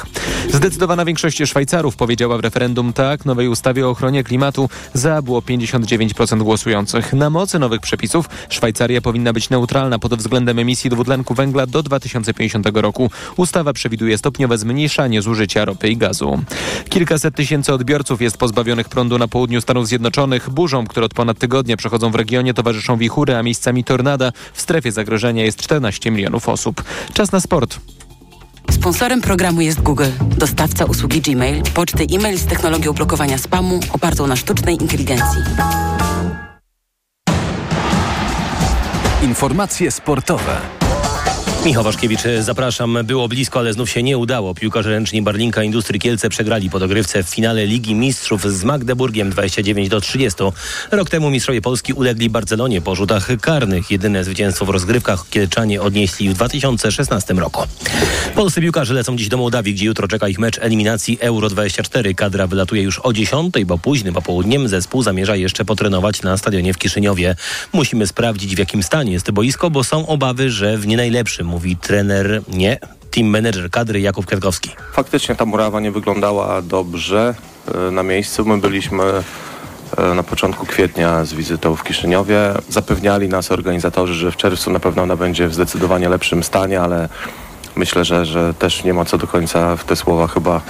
Zdecydowana 0.50 1.06
większość 1.06 1.42
Szwajcarów 1.46 1.96
powiedziała 1.96 2.38
w 2.38 2.40
referendum 2.40 2.94
tak 2.94 3.26
nowej 3.26 3.48
ustawie 3.48 3.88
o 3.88 3.90
ochronie 3.90 4.24
klimatu. 4.24 4.70
Za 4.94 5.22
było 5.22 5.42
59% 5.42 6.44
głosujących. 6.44 7.14
Na 7.14 7.30
mocy 7.30 7.60
nowych 7.60 7.82
przepisów 7.82 8.30
Szwajcaria 8.50 9.02
powinna 9.02 9.34
być 9.34 9.50
neutralna 9.50 10.00
pod 10.00 10.16
względem 10.16 10.60
emisji 10.60 10.90
dwutlenku 10.90 11.34
węgla 11.34 11.68
do 11.68 11.84
2050 11.84 12.68
roku. 12.74 13.12
Ustawa 13.38 13.74
przewiduje 13.74 14.18
stopniowe 14.18 14.58
zmniejszanie 14.58 15.22
zużycia 15.22 15.66
ropy 15.66 15.90
i 15.90 15.98
gazu. 15.98 16.40
Kilkaset 16.90 17.36
tysięcy 17.36 17.74
odbiorców 17.74 18.22
jest 18.22 18.38
pozbawionych 18.38 18.90
prądu 18.90 19.18
na 19.18 19.28
południu 19.28 19.62
Stanów 19.62 19.88
Zjednoczonych. 19.88 20.50
Burzom, 20.50 20.88
które 20.88 21.06
od 21.06 21.14
ponad 21.14 21.40
tygodnia 21.40 21.78
przechodzą 21.78 22.12
w 22.12 22.16
regionie, 22.16 22.54
towarzyszą 22.54 22.98
wichury, 22.98 23.36
a 23.36 23.44
miejscami 23.44 23.84
tornada. 23.84 24.32
W 24.54 24.62
strefie 24.62 24.92
zagrożenia 24.92 25.44
jest 25.44 25.62
14 25.62 26.12
milionów 26.12 26.50
osób. 26.50 26.84
Czas 27.14 27.32
na 27.32 27.40
sport. 27.40 27.80
Sponsorem 28.82 29.22
programu 29.22 29.62
jest 29.62 29.82
Google, 29.82 30.10
dostawca 30.38 30.86
usługi 30.86 31.22
Gmail, 31.22 31.64
poczty 31.74 32.06
e-mail 32.16 32.38
z 32.38 32.46
technologią 32.46 32.94
blokowania 32.94 33.38
spamu 33.38 33.80
opartą 33.94 34.28
na 34.28 34.36
sztucznej 34.36 34.76
inteligencji. 34.82 35.42
Informacje 39.24 39.92
sportowe. 39.92 40.58
Michał 41.66 41.84
Waszkiewicz, 41.84 42.22
zapraszam. 42.40 42.98
Było 43.04 43.28
blisko, 43.28 43.60
ale 43.60 43.74
znów 43.74 43.90
się 43.90 44.04
nie 44.04 44.18
udało. 44.18 44.56
Piłkarze 44.56 44.90
ręczni 44.90 45.22
Barlinka 45.22 45.64
Industrii 45.64 46.00
Kielce 46.00 46.30
przegrali 46.30 46.70
po 46.70 46.80
dogrywce 46.80 47.24
w 47.24 47.30
finale 47.30 47.66
Ligi 47.66 47.96
Mistrzów 47.96 48.54
z 48.54 48.64
Magdeburgiem 48.64 49.30
29 49.30 49.90
do 49.90 50.02
30. 50.02 50.44
Rok 50.92 51.10
temu 51.10 51.30
mistrzowie 51.30 51.62
Polski 51.62 51.94
ulegli 51.94 52.30
Barcelonie 52.30 52.82
po 52.82 52.96
rzutach 52.96 53.28
karnych. 53.42 53.92
Jedyne 53.92 54.24
zwycięstwo 54.24 54.66
w 54.66 54.70
rozgrywkach 54.70 55.30
Kielczanie 55.30 55.82
odnieśli 55.82 56.30
w 56.30 56.34
2016 56.34 57.34
roku. 57.34 57.64
Polscy 58.36 58.62
piłkarze 58.62 58.94
lecą 58.94 59.18
dziś 59.18 59.28
do 59.28 59.38
Mołdawii, 59.38 59.74
gdzie 59.74 59.86
jutro 59.86 60.08
czeka 60.08 60.28
ich 60.28 60.40
mecz 60.40 60.60
eliminacji 60.60 61.18
Euro 61.22 61.50
24. 61.50 62.16
Kadra 62.16 62.48
wylatuje 62.48 62.82
już 62.82 63.00
o 63.00 63.14
10, 63.14 63.54
bo 63.66 63.78
późnym 63.78 64.14
popołudniem 64.14 64.68
zespół 64.68 65.04
zamierza 65.04 65.36
jeszcze 65.36 65.66
potrenować 65.66 66.22
na 66.22 66.38
stadionie 66.38 66.74
w 66.74 66.78
Kiszyniowie. 66.78 67.36
Musimy 67.74 68.08
sprawdzić 68.08 68.56
w 68.56 68.60
jakim 68.60 68.84
stanie 68.84 69.12
jest 69.12 69.32
boisko, 69.32 69.70
bo 69.70 69.84
są 69.84 70.08
obawy, 70.08 70.52
że 70.52 70.78
w 70.78 70.88
nie 70.88 70.98
najlepszym 70.98 71.51
mówi 71.52 71.78
trener, 71.78 72.42
nie, 72.48 72.80
team 73.12 73.28
manager 73.28 73.70
kadry 73.70 74.02
Jakub 74.02 74.26
Kwiatkowski. 74.26 74.70
Faktycznie 74.94 75.36
ta 75.36 75.46
murawa 75.46 75.80
nie 75.80 75.92
wyglądała 75.92 76.62
dobrze 76.62 77.36
e, 77.88 77.92
na 77.92 78.04
miejscu. 78.04 78.46
My 78.46 78.58
byliśmy 78.58 79.04
e, 79.98 80.14
na 80.14 80.24
początku 80.24 80.66
kwietnia 80.66 81.26
z 81.26 81.34
wizytą 81.34 81.76
w 81.76 81.84
Kiszyniowie. 81.84 82.38
Zapewniali 82.70 83.30
nas 83.30 83.52
organizatorzy, 83.52 84.14
że 84.14 84.32
w 84.32 84.38
czerwcu 84.38 84.72
na 84.72 84.80
pewno 84.80 85.04
ona 85.04 85.16
będzie 85.16 85.48
w 85.48 85.54
zdecydowanie 85.54 86.10
lepszym 86.10 86.44
stanie, 86.44 86.82
ale 86.82 87.10
myślę, 87.76 88.06
że, 88.06 88.26
że 88.26 88.54
też 88.54 88.84
nie 88.84 88.94
ma 88.94 89.06
co 89.06 89.18
do 89.18 89.28
końca 89.28 89.76
w 89.76 89.84
te 89.84 89.96
słowa 89.96 90.28
chyba 90.28 90.62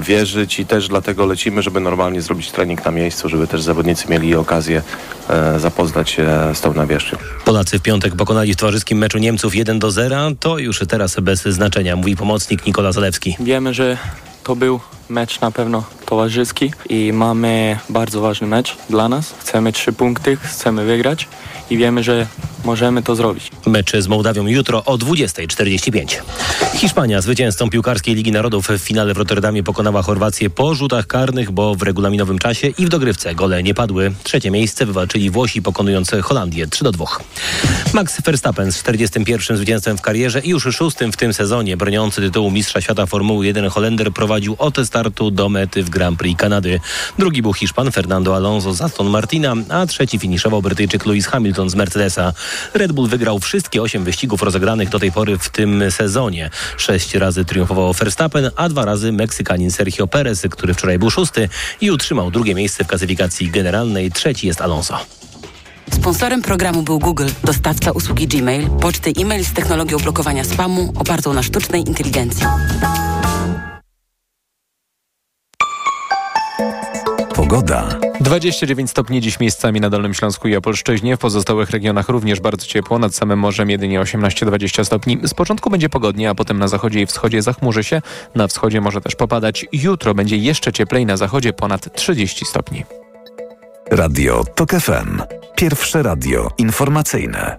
wierzyć 0.00 0.60
i 0.60 0.66
też 0.66 0.88
dlatego 0.88 1.26
lecimy, 1.26 1.62
żeby 1.62 1.80
normalnie 1.80 2.22
zrobić 2.22 2.50
trening 2.50 2.84
na 2.84 2.90
miejscu, 2.90 3.28
żeby 3.28 3.46
też 3.46 3.62
zawodnicy 3.62 4.08
mieli 4.08 4.34
okazję 4.34 4.82
e, 5.28 5.60
zapoznać 5.60 6.10
się 6.10 6.28
z 6.54 6.60
tą 6.60 6.74
nawierzchnią. 6.74 7.18
Polacy 7.44 7.78
w 7.78 7.82
piątek 7.82 8.16
pokonali 8.16 8.54
w 8.54 8.56
towarzyskim 8.56 8.98
meczu 8.98 9.18
Niemców 9.18 9.54
1 9.54 9.78
do 9.78 9.90
0. 9.90 10.30
To 10.40 10.58
już 10.58 10.80
teraz 10.88 11.16
bez 11.20 11.42
znaczenia, 11.42 11.96
mówi 11.96 12.16
pomocnik 12.16 12.66
Nikola 12.66 12.92
Zalewski. 12.92 13.36
Wiemy, 13.40 13.74
że 13.74 13.96
to 14.44 14.56
był 14.56 14.80
mecz 15.10 15.40
na 15.40 15.50
pewno 15.50 15.84
towarzyski 16.06 16.72
i 16.88 17.12
mamy 17.12 17.78
bardzo 17.88 18.20
ważny 18.20 18.46
mecz 18.46 18.76
dla 18.90 19.08
nas. 19.08 19.34
Chcemy 19.38 19.72
trzy 19.72 19.92
punkty, 19.92 20.36
chcemy 20.36 20.84
wygrać 20.84 21.28
i 21.70 21.76
wiemy, 21.76 22.02
że 22.02 22.26
możemy 22.64 23.02
to 23.02 23.16
zrobić. 23.16 23.50
Mecz 23.66 23.96
z 23.96 24.08
Mołdawią 24.08 24.46
jutro 24.46 24.84
o 24.84 24.98
20.45. 24.98 26.16
Hiszpania 26.74 27.20
zwycięzcą 27.20 27.70
piłkarskiej 27.70 28.14
Ligi 28.14 28.32
Narodów 28.32 28.68
w 28.68 28.78
finale 28.78 29.14
w 29.14 29.16
Rotterdamie 29.16 29.62
pokonała 29.62 30.02
Chorwację 30.02 30.50
po 30.50 30.74
rzutach 30.74 31.06
karnych, 31.06 31.50
bo 31.50 31.74
w 31.74 31.82
regulaminowym 31.82 32.38
czasie 32.38 32.68
i 32.68 32.86
w 32.86 32.88
dogrywce 32.88 33.34
gole 33.34 33.62
nie 33.62 33.74
padły. 33.74 34.12
Trzecie 34.22 34.50
miejsce 34.50 34.86
wywalczyli 34.86 35.30
Włosi 35.30 35.62
pokonując 35.62 36.10
Holandię 36.22 36.66
3 36.66 36.84
do 36.84 36.92
2. 36.92 37.04
Max 37.94 38.22
Verstappen 38.22 38.72
z 38.72 38.78
41 38.78 39.56
zwycięstwem 39.56 39.98
w 39.98 40.00
karierze 40.00 40.40
i 40.40 40.48
już 40.48 40.68
szóstym 40.72 41.12
w 41.12 41.16
tym 41.16 41.34
sezonie 41.34 41.76
broniący 41.76 42.20
tytułu 42.20 42.50
mistrza 42.50 42.80
świata 42.80 43.06
Formuły 43.06 43.46
1 43.46 43.68
Holender 43.68 44.12
prowadził 44.12 44.56
od 44.58 44.78
startu 45.00 45.30
do 45.30 45.48
mety 45.48 45.82
w 45.82 45.90
Grand 45.90 46.18
Prix 46.18 46.40
Kanady. 46.40 46.80
Drugi 47.18 47.42
był 47.42 47.52
Hiszpan 47.52 47.92
Fernando 47.92 48.36
Alonso 48.36 48.74
z 48.74 48.82
Aston 48.82 49.06
Martina, 49.06 49.54
a 49.68 49.86
trzeci 49.86 50.18
finiszował 50.18 50.62
Brytyjczyk 50.62 51.06
Lewis 51.06 51.26
Hamilton 51.26 51.70
z 51.70 51.74
Mercedesa. 51.74 52.32
Red 52.74 52.92
Bull 52.92 53.08
wygrał 53.08 53.38
wszystkie 53.38 53.82
osiem 53.82 54.04
wyścigów 54.04 54.42
rozegranych 54.42 54.88
do 54.88 54.98
tej 54.98 55.12
pory 55.12 55.38
w 55.38 55.48
tym 55.48 55.90
sezonie. 55.90 56.50
Sześć 56.76 57.14
razy 57.14 57.44
triumfował 57.44 57.92
Verstappen, 57.92 58.50
a 58.56 58.68
dwa 58.68 58.84
razy 58.84 59.12
Meksykanin 59.12 59.70
Sergio 59.70 60.06
Perez, 60.06 60.46
który 60.50 60.74
wczoraj 60.74 60.98
był 60.98 61.10
szósty 61.10 61.48
i 61.80 61.90
utrzymał 61.90 62.30
drugie 62.30 62.54
miejsce 62.54 62.84
w 62.84 62.86
klasyfikacji 62.86 63.50
generalnej. 63.50 64.12
Trzeci 64.12 64.46
jest 64.46 64.60
Alonso. 64.60 64.98
Sponsorem 65.90 66.42
programu 66.42 66.82
był 66.82 66.98
Google, 66.98 67.28
dostawca 67.44 67.92
usługi 67.92 68.26
Gmail, 68.28 68.70
poczty 68.70 69.12
e-mail 69.20 69.44
z 69.44 69.52
technologią 69.52 69.98
blokowania 69.98 70.44
spamu 70.44 70.92
opartą 70.96 71.32
na 71.32 71.42
sztucznej 71.42 71.88
inteligencji. 71.88 72.46
Pogoda. 77.50 77.88
29 78.20 78.90
stopni 78.90 79.20
dziś 79.20 79.40
miejscami 79.40 79.80
na 79.80 79.90
Dolnym 79.90 80.14
Śląsku 80.14 80.48
i 80.48 80.56
Opolszczyźnie. 80.56 81.16
W 81.16 81.20
pozostałych 81.20 81.70
regionach 81.70 82.08
również 82.08 82.40
bardzo 82.40 82.66
ciepło. 82.66 82.98
Nad 82.98 83.14
samym 83.14 83.38
morzem 83.38 83.70
jedynie 83.70 84.00
18-20 84.00 84.84
stopni. 84.84 85.18
Z 85.24 85.34
początku 85.34 85.70
będzie 85.70 85.88
pogodnie, 85.88 86.30
a 86.30 86.34
potem 86.34 86.58
na 86.58 86.68
zachodzie 86.68 87.00
i 87.00 87.06
wschodzie 87.06 87.42
zachmurzy 87.42 87.84
się. 87.84 88.02
Na 88.34 88.48
wschodzie 88.48 88.80
może 88.80 89.00
też 89.00 89.14
popadać. 89.14 89.66
Jutro 89.72 90.14
będzie 90.14 90.36
jeszcze 90.36 90.72
cieplej, 90.72 91.06
na 91.06 91.16
zachodzie 91.16 91.52
ponad 91.52 91.94
30 91.94 92.44
stopni. 92.44 92.84
Radio 93.90 94.44
TOK 94.54 94.70
FM. 94.70 95.22
Pierwsze 95.56 96.02
radio 96.02 96.50
informacyjne. 96.58 97.56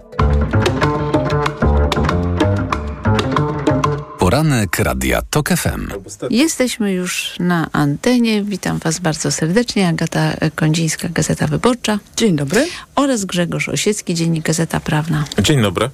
Poranek 4.32 4.78
Radia 4.78 5.22
TOK 5.30 5.48
FM. 5.48 5.88
Jesteśmy 6.30 6.92
już 6.92 7.34
na 7.40 7.68
antenie. 7.72 8.42
Witam 8.42 8.78
Was 8.78 8.98
bardzo 8.98 9.30
serdecznie. 9.30 9.88
Agata 9.88 10.32
Kondzińska, 10.54 11.08
Gazeta 11.08 11.46
Wyborcza. 11.46 11.98
Dzień 12.16 12.36
dobry. 12.36 12.66
Oraz 12.94 13.24
Grzegorz 13.24 13.68
Osiecki, 13.68 14.14
Dziennik 14.14 14.44
Gazeta 14.44 14.80
Prawna. 14.80 15.24
Dzień 15.42 15.62
dobry. 15.62 15.90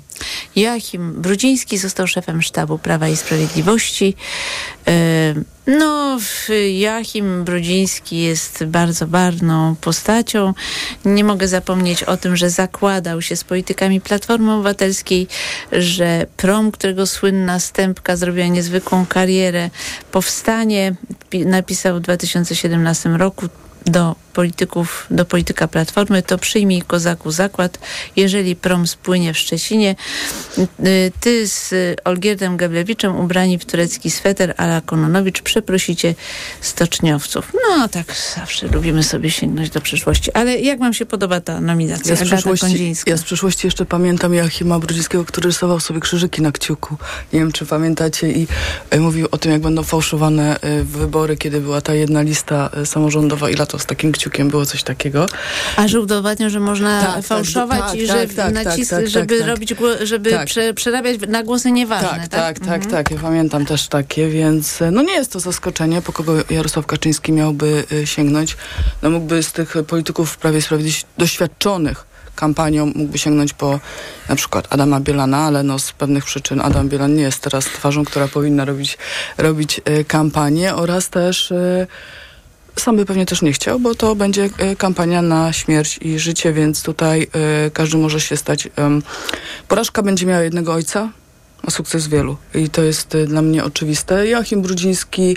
Joachim 0.56 1.12
Brudziński 1.12 1.78
został 1.78 2.06
szefem 2.06 2.42
sztabu 2.42 2.78
Prawa 2.78 3.08
i 3.08 3.16
Sprawiedliwości. 3.16 4.14
No, 5.68 6.18
Joachim 6.78 7.44
Brudziński 7.44 8.18
jest 8.18 8.64
bardzo 8.64 9.06
barwną 9.06 9.76
postacią. 9.80 10.54
Nie 11.04 11.24
mogę 11.24 11.48
zapomnieć 11.48 12.02
o 12.02 12.16
tym, 12.16 12.36
że 12.36 12.50
zakładał 12.50 13.22
się 13.22 13.36
z 13.36 13.44
politykami 13.44 14.00
Platformy 14.00 14.52
Obywatelskiej, 14.52 15.26
że 15.72 16.26
prom, 16.36 16.72
którego 16.72 17.06
słynna 17.06 17.60
stępka 17.60 18.16
zrobiła 18.16 18.46
niezwykłą 18.46 19.06
karierę, 19.06 19.70
powstanie, 20.12 20.94
napisał 21.46 21.96
w 21.96 22.00
2017 22.00 23.08
roku 23.08 23.48
do 23.86 24.16
polityków, 24.38 25.06
do 25.10 25.24
polityka 25.24 25.68
Platformy, 25.68 26.22
to 26.22 26.38
przyjmij 26.38 26.82
Kozaku 26.82 27.30
zakład, 27.30 27.78
jeżeli 28.16 28.56
prom 28.56 28.86
spłynie 28.86 29.34
w 29.34 29.38
Szczecinie. 29.38 29.96
Ty 31.20 31.48
z 31.48 31.74
Olgierdem 32.04 32.56
Gablewiczem 32.56 33.16
ubrani 33.16 33.58
w 33.58 33.64
turecki 33.64 34.10
sweter 34.10 34.54
ala 34.56 34.80
Kononowicz 34.80 35.42
przeprosicie 35.42 36.14
stoczniowców. 36.60 37.52
No 37.54 37.88
tak 37.88 38.14
zawsze 38.36 38.66
lubimy 38.66 39.02
sobie 39.02 39.30
sięgnąć 39.30 39.70
do 39.70 39.80
przyszłości. 39.80 40.32
Ale 40.32 40.58
jak 40.58 40.78
wam 40.78 40.94
się 40.94 41.06
podoba 41.06 41.40
ta 41.40 41.60
nominacja? 41.60 42.10
Ja 42.10 42.16
z, 42.16 42.24
przyszłości, 42.24 42.94
ja 43.06 43.16
z 43.16 43.22
przyszłości 43.22 43.66
jeszcze 43.66 43.84
pamiętam 43.84 44.34
Joachima 44.34 44.78
Brudzińskiego, 44.78 45.24
który 45.24 45.46
rysował 45.46 45.80
sobie 45.80 46.00
krzyżyki 46.00 46.42
na 46.42 46.52
kciuku. 46.52 46.96
Nie 47.32 47.40
wiem, 47.40 47.52
czy 47.52 47.66
pamiętacie 47.66 48.32
i 48.32 48.46
e, 48.90 49.00
mówił 49.00 49.28
o 49.30 49.38
tym, 49.38 49.52
jak 49.52 49.60
będą 49.60 49.82
fałszowane 49.82 50.60
e, 50.60 50.82
wybory, 50.82 51.36
kiedy 51.36 51.60
była 51.60 51.80
ta 51.80 51.94
jedna 51.94 52.22
lista 52.22 52.70
e, 52.74 52.86
samorządowa 52.86 53.50
i 53.50 53.54
lato 53.68 53.78
z 53.78 53.86
takim 53.86 54.12
kciukiem 54.12 54.48
było 54.48 54.66
coś 54.66 54.82
takiego. 54.82 55.26
A 55.76 55.88
że 55.88 56.00
udowadniał, 56.00 56.50
że 56.50 56.60
można 56.60 57.02
tak, 57.02 57.24
fałszować 57.24 57.80
tak, 57.80 57.94
i 57.94 58.06
że 58.06 58.26
tak, 58.26 58.34
tak 58.34 58.54
nacisk, 58.54 58.90
tak, 58.90 59.00
tak, 59.00 59.08
żeby 59.08 59.46
robić, 59.46 59.74
żeby 60.02 60.38
prze, 60.44 60.74
przerabiać 60.74 61.20
na 61.28 61.42
głosy 61.42 61.70
nieważne. 61.70 62.08
Tak, 62.08 62.28
tak, 62.28 62.58
tak, 62.58 62.82
mhm. 62.82 62.90
tak. 62.90 63.10
Ja 63.10 63.18
pamiętam 63.18 63.66
też 63.66 63.88
takie, 63.88 64.28
więc 64.28 64.78
no 64.92 65.02
nie 65.02 65.12
jest 65.12 65.32
to 65.32 65.40
zaskoczenie, 65.40 66.02
po 66.02 66.12
kogo 66.12 66.32
Jarosław 66.50 66.86
Kaczyński 66.86 67.32
miałby 67.32 67.84
sięgnąć. 68.04 68.56
No 69.02 69.10
mógłby 69.10 69.42
z 69.42 69.52
tych 69.52 69.74
polityków 69.86 70.30
w 70.30 70.36
Prawie 70.36 70.62
Sprawiedliwości 70.62 71.04
doświadczonych 71.18 72.08
kampanią 72.36 72.86
mógłby 72.86 73.18
sięgnąć 73.18 73.52
po 73.52 73.80
na 74.28 74.36
przykład 74.36 74.66
Adama 74.70 75.00
Bielana, 75.00 75.38
ale 75.38 75.62
no 75.62 75.78
z 75.78 75.92
pewnych 75.92 76.24
przyczyn 76.24 76.60
Adam 76.60 76.88
Bielan 76.88 77.14
nie 77.14 77.22
jest 77.22 77.40
teraz 77.42 77.64
twarzą, 77.64 78.04
która 78.04 78.28
powinna 78.28 78.64
robić, 78.64 78.98
robić 79.38 79.80
kampanię 80.08 80.74
oraz 80.74 81.08
też 81.08 81.52
sam 82.80 82.96
by 82.96 83.04
pewnie 83.04 83.26
też 83.26 83.42
nie 83.42 83.52
chciał, 83.52 83.80
bo 83.80 83.94
to 83.94 84.14
będzie 84.14 84.50
e, 84.58 84.76
kampania 84.76 85.22
na 85.22 85.52
śmierć 85.52 85.98
i 86.02 86.18
życie, 86.18 86.52
więc 86.52 86.82
tutaj 86.82 87.22
y, 87.66 87.70
każdy 87.70 87.98
może 87.98 88.20
się 88.20 88.36
stać. 88.36 88.68
Porażka 89.68 90.02
będzie 90.02 90.26
miała 90.26 90.42
jednego 90.42 90.72
ojca, 90.72 91.10
a 91.62 91.70
sukces 91.70 92.08
wielu. 92.08 92.36
I 92.54 92.70
to 92.70 92.82
jest 92.82 93.14
y, 93.14 93.26
dla 93.26 93.42
mnie 93.42 93.64
oczywiste. 93.64 94.28
Joachim 94.28 94.62
Brudziński, 94.62 95.36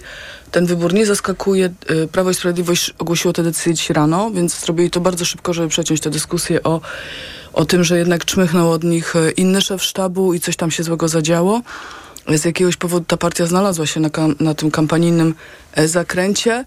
ten 0.52 0.66
wybór 0.66 0.94
nie 0.94 1.06
zaskakuje. 1.06 1.74
Prawo 2.12 2.32
i 2.32 2.34
Sprawiedliwość 2.34 2.94
ogłosiło 3.00 3.34
tę 3.34 3.44
decyzję 3.44 3.74
dziś 3.74 3.90
rano, 3.90 4.32
więc 4.32 4.60
zrobili 4.60 4.90
to 4.90 5.00
bardzo 5.00 5.26
szybko, 5.26 5.54
żeby 5.54 5.68
przeciąć 5.68 6.02
tę 6.02 6.10
dyskusję 6.10 6.64
o, 6.64 6.82
o 7.54 7.66
tym, 7.66 7.84
że 7.84 7.98
jednak 7.98 8.26
czmychnął 8.26 8.72
od 8.72 8.84
nich 8.84 9.14
inny 9.38 9.62
szef 9.62 9.84
sztabu 9.84 10.34
i 10.34 10.40
coś 10.40 10.56
tam 10.56 10.72
się 10.72 10.84
złego 10.84 11.08
zadziało. 11.08 11.62
Z 12.28 12.46
jakiegoś 12.46 12.78
powodu 12.78 13.06
ta 13.06 13.18
partia 13.18 13.46
znalazła 13.46 13.86
się 13.86 14.00
na, 14.00 14.10
na 14.40 14.54
tym 14.54 14.72
kampanijnym 14.72 15.36
e, 15.74 15.88
zakręcie. 15.88 16.66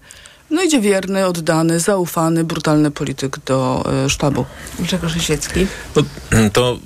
No 0.49 0.63
idzie 0.63 0.81
wierny, 0.81 1.25
oddany, 1.25 1.79
zaufany, 1.79 2.43
brutalny 2.43 2.91
polityk 2.91 3.37
do 3.45 3.85
y, 4.05 4.09
sztabu. 4.09 4.45
Grzegorz 4.79 5.17
Osiecki. 5.17 5.67
No, 5.95 6.03
to 6.53 6.79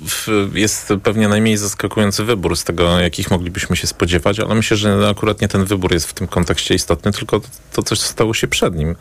jest 0.54 0.92
pewnie 1.02 1.28
najmniej 1.28 1.56
zaskakujący 1.56 2.24
wybór 2.24 2.56
z 2.56 2.64
tego, 2.64 3.00
jakich 3.00 3.30
moglibyśmy 3.30 3.76
się 3.76 3.86
spodziewać, 3.86 4.40
ale 4.40 4.54
myślę, 4.54 4.76
że 4.76 5.08
akurat 5.08 5.40
nie 5.40 5.48
ten 5.48 5.64
wybór 5.64 5.92
jest 5.92 6.06
w 6.06 6.12
tym 6.12 6.26
kontekście 6.26 6.74
istotny, 6.74 7.12
tylko 7.12 7.40
to, 7.72 7.82
co 7.82 7.96
stało 7.96 8.34
się 8.34 8.48
przed 8.48 8.74
nim 8.74 8.96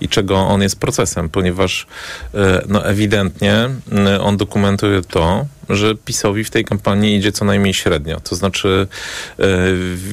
i 0.00 0.08
czego 0.08 0.36
on 0.36 0.62
jest 0.62 0.80
procesem, 0.80 1.28
ponieważ 1.28 1.86
y, 2.34 2.38
no, 2.68 2.86
ewidentnie 2.86 3.70
y, 4.16 4.20
on 4.20 4.36
dokumentuje 4.36 5.02
to, 5.02 5.46
że 5.70 5.94
PiSowi 5.94 6.44
w 6.44 6.50
tej 6.50 6.64
kampanii 6.64 7.16
idzie 7.16 7.32
co 7.32 7.44
najmniej 7.44 7.74
średnio. 7.74 8.20
To 8.20 8.36
znaczy 8.36 8.86
e, 9.38 9.44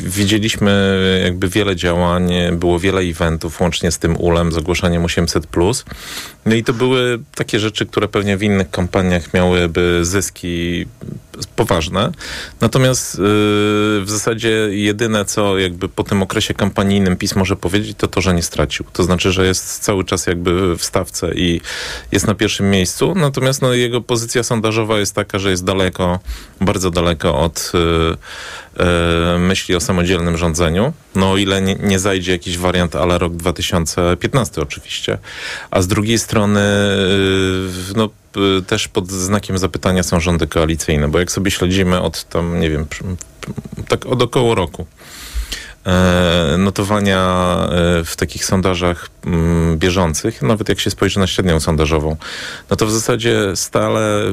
widzieliśmy 0.03 0.71
jakby 1.23 1.47
wiele 1.49 1.75
działań, 1.75 2.31
było 2.51 2.79
wiele 2.79 3.01
eventów, 3.01 3.61
łącznie 3.61 3.91
z 3.91 3.99
tym 3.99 4.17
ulem, 4.17 4.51
z 4.51 4.57
ogłoszeniem 4.57 5.03
800+. 5.03 5.83
No 6.45 6.55
i 6.55 6.63
to 6.63 6.73
były 6.73 7.19
takie 7.35 7.59
rzeczy, 7.59 7.85
które 7.85 8.07
pewnie 8.07 8.37
w 8.37 8.43
innych 8.43 8.71
kampaniach 8.71 9.33
miałyby 9.33 9.99
zyski 10.05 10.85
poważne. 11.47 12.11
Natomiast 12.61 13.15
yy, 13.15 13.23
w 14.01 14.05
zasadzie 14.05 14.49
jedyne, 14.71 15.25
co 15.25 15.57
jakby 15.57 15.89
po 15.89 16.03
tym 16.03 16.21
okresie 16.21 16.53
kampanijnym 16.53 17.17
PiS 17.17 17.35
może 17.35 17.55
powiedzieć, 17.55 17.97
to 17.97 18.07
to, 18.07 18.21
że 18.21 18.33
nie 18.33 18.43
stracił. 18.43 18.85
To 18.93 19.03
znaczy, 19.03 19.31
że 19.31 19.45
jest 19.45 19.79
cały 19.79 20.03
czas 20.03 20.27
jakby 20.27 20.75
w 20.77 20.83
stawce 20.83 21.33
i 21.33 21.61
jest 22.11 22.27
na 22.27 22.35
pierwszym 22.35 22.69
miejscu. 22.69 23.15
Natomiast 23.15 23.61
no, 23.61 23.73
jego 23.73 24.01
pozycja 24.01 24.43
sondażowa 24.43 24.99
jest 24.99 25.15
taka, 25.15 25.39
że 25.39 25.49
jest 25.49 25.65
daleko, 25.65 26.19
bardzo 26.61 26.91
daleko 26.91 27.39
od 27.39 27.71
yy, 27.73 28.17
myśli 29.39 29.75
o 29.75 29.79
samodzielnym 29.79 30.37
rządzeniu. 30.37 30.93
No 31.15 31.31
o 31.31 31.37
ile 31.37 31.61
nie, 31.61 31.75
nie 31.75 31.99
zajdzie 31.99 32.31
jakiś 32.31 32.57
wariant 32.57 32.95
ale 32.95 33.17
rok 33.17 33.35
2015 33.35 34.61
oczywiście. 34.61 35.17
A 35.71 35.81
z 35.81 35.87
drugiej 35.87 36.19
strony 36.19 36.59
yy, 37.87 37.93
no 37.95 38.09
też 38.67 38.87
pod 38.87 39.11
znakiem 39.11 39.57
zapytania 39.57 40.03
są 40.03 40.19
rządy 40.19 40.47
koalicyjne, 40.47 41.07
bo 41.07 41.19
jak 41.19 41.31
sobie 41.31 41.51
śledzimy 41.51 42.01
od 42.01 42.23
tam, 42.23 42.59
nie 42.59 42.69
wiem, 42.69 42.85
tak 43.87 44.05
od 44.05 44.21
około 44.21 44.55
roku, 44.55 44.85
e, 45.85 46.55
notowania 46.57 47.57
e, 47.63 48.03
w 48.03 48.15
takich 48.15 48.45
sondażach 48.45 49.09
bieżących, 49.75 50.41
nawet 50.41 50.69
jak 50.69 50.79
się 50.79 50.91
spojrzy 50.91 51.19
na 51.19 51.27
średnią 51.27 51.59
sondażową, 51.59 52.15
no 52.69 52.75
to 52.75 52.85
w 52.85 52.91
zasadzie 52.91 53.55
stale 53.55 54.23
e, 54.23 54.29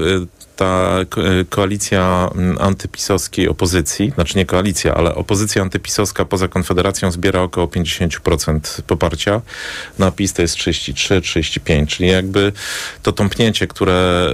ta 0.59 1.01
e, 1.01 1.45
koalicja 1.45 2.31
mm, 2.35 2.59
antypisowskiej 2.61 3.49
opozycji, 3.49 4.13
znaczy 4.15 4.39
nie 4.39 4.47
koalicja, 4.47 4.95
ale 4.95 5.15
opozycja 5.15 5.63
antypisowska 5.63 6.25
poza 6.25 6.49
Konfederacją 6.49 7.11
zbiera 7.11 7.41
około 7.43 7.67
50% 7.67 8.83
poparcia. 8.83 9.41
Na 9.99 10.11
PiS 10.11 10.33
to 10.33 10.43
jest 10.43 10.57
33-35, 10.57 11.87
czyli 11.87 12.09
jakby 12.09 12.53
to 13.03 13.13
tąpnięcie, 13.13 13.67
które 13.67 14.31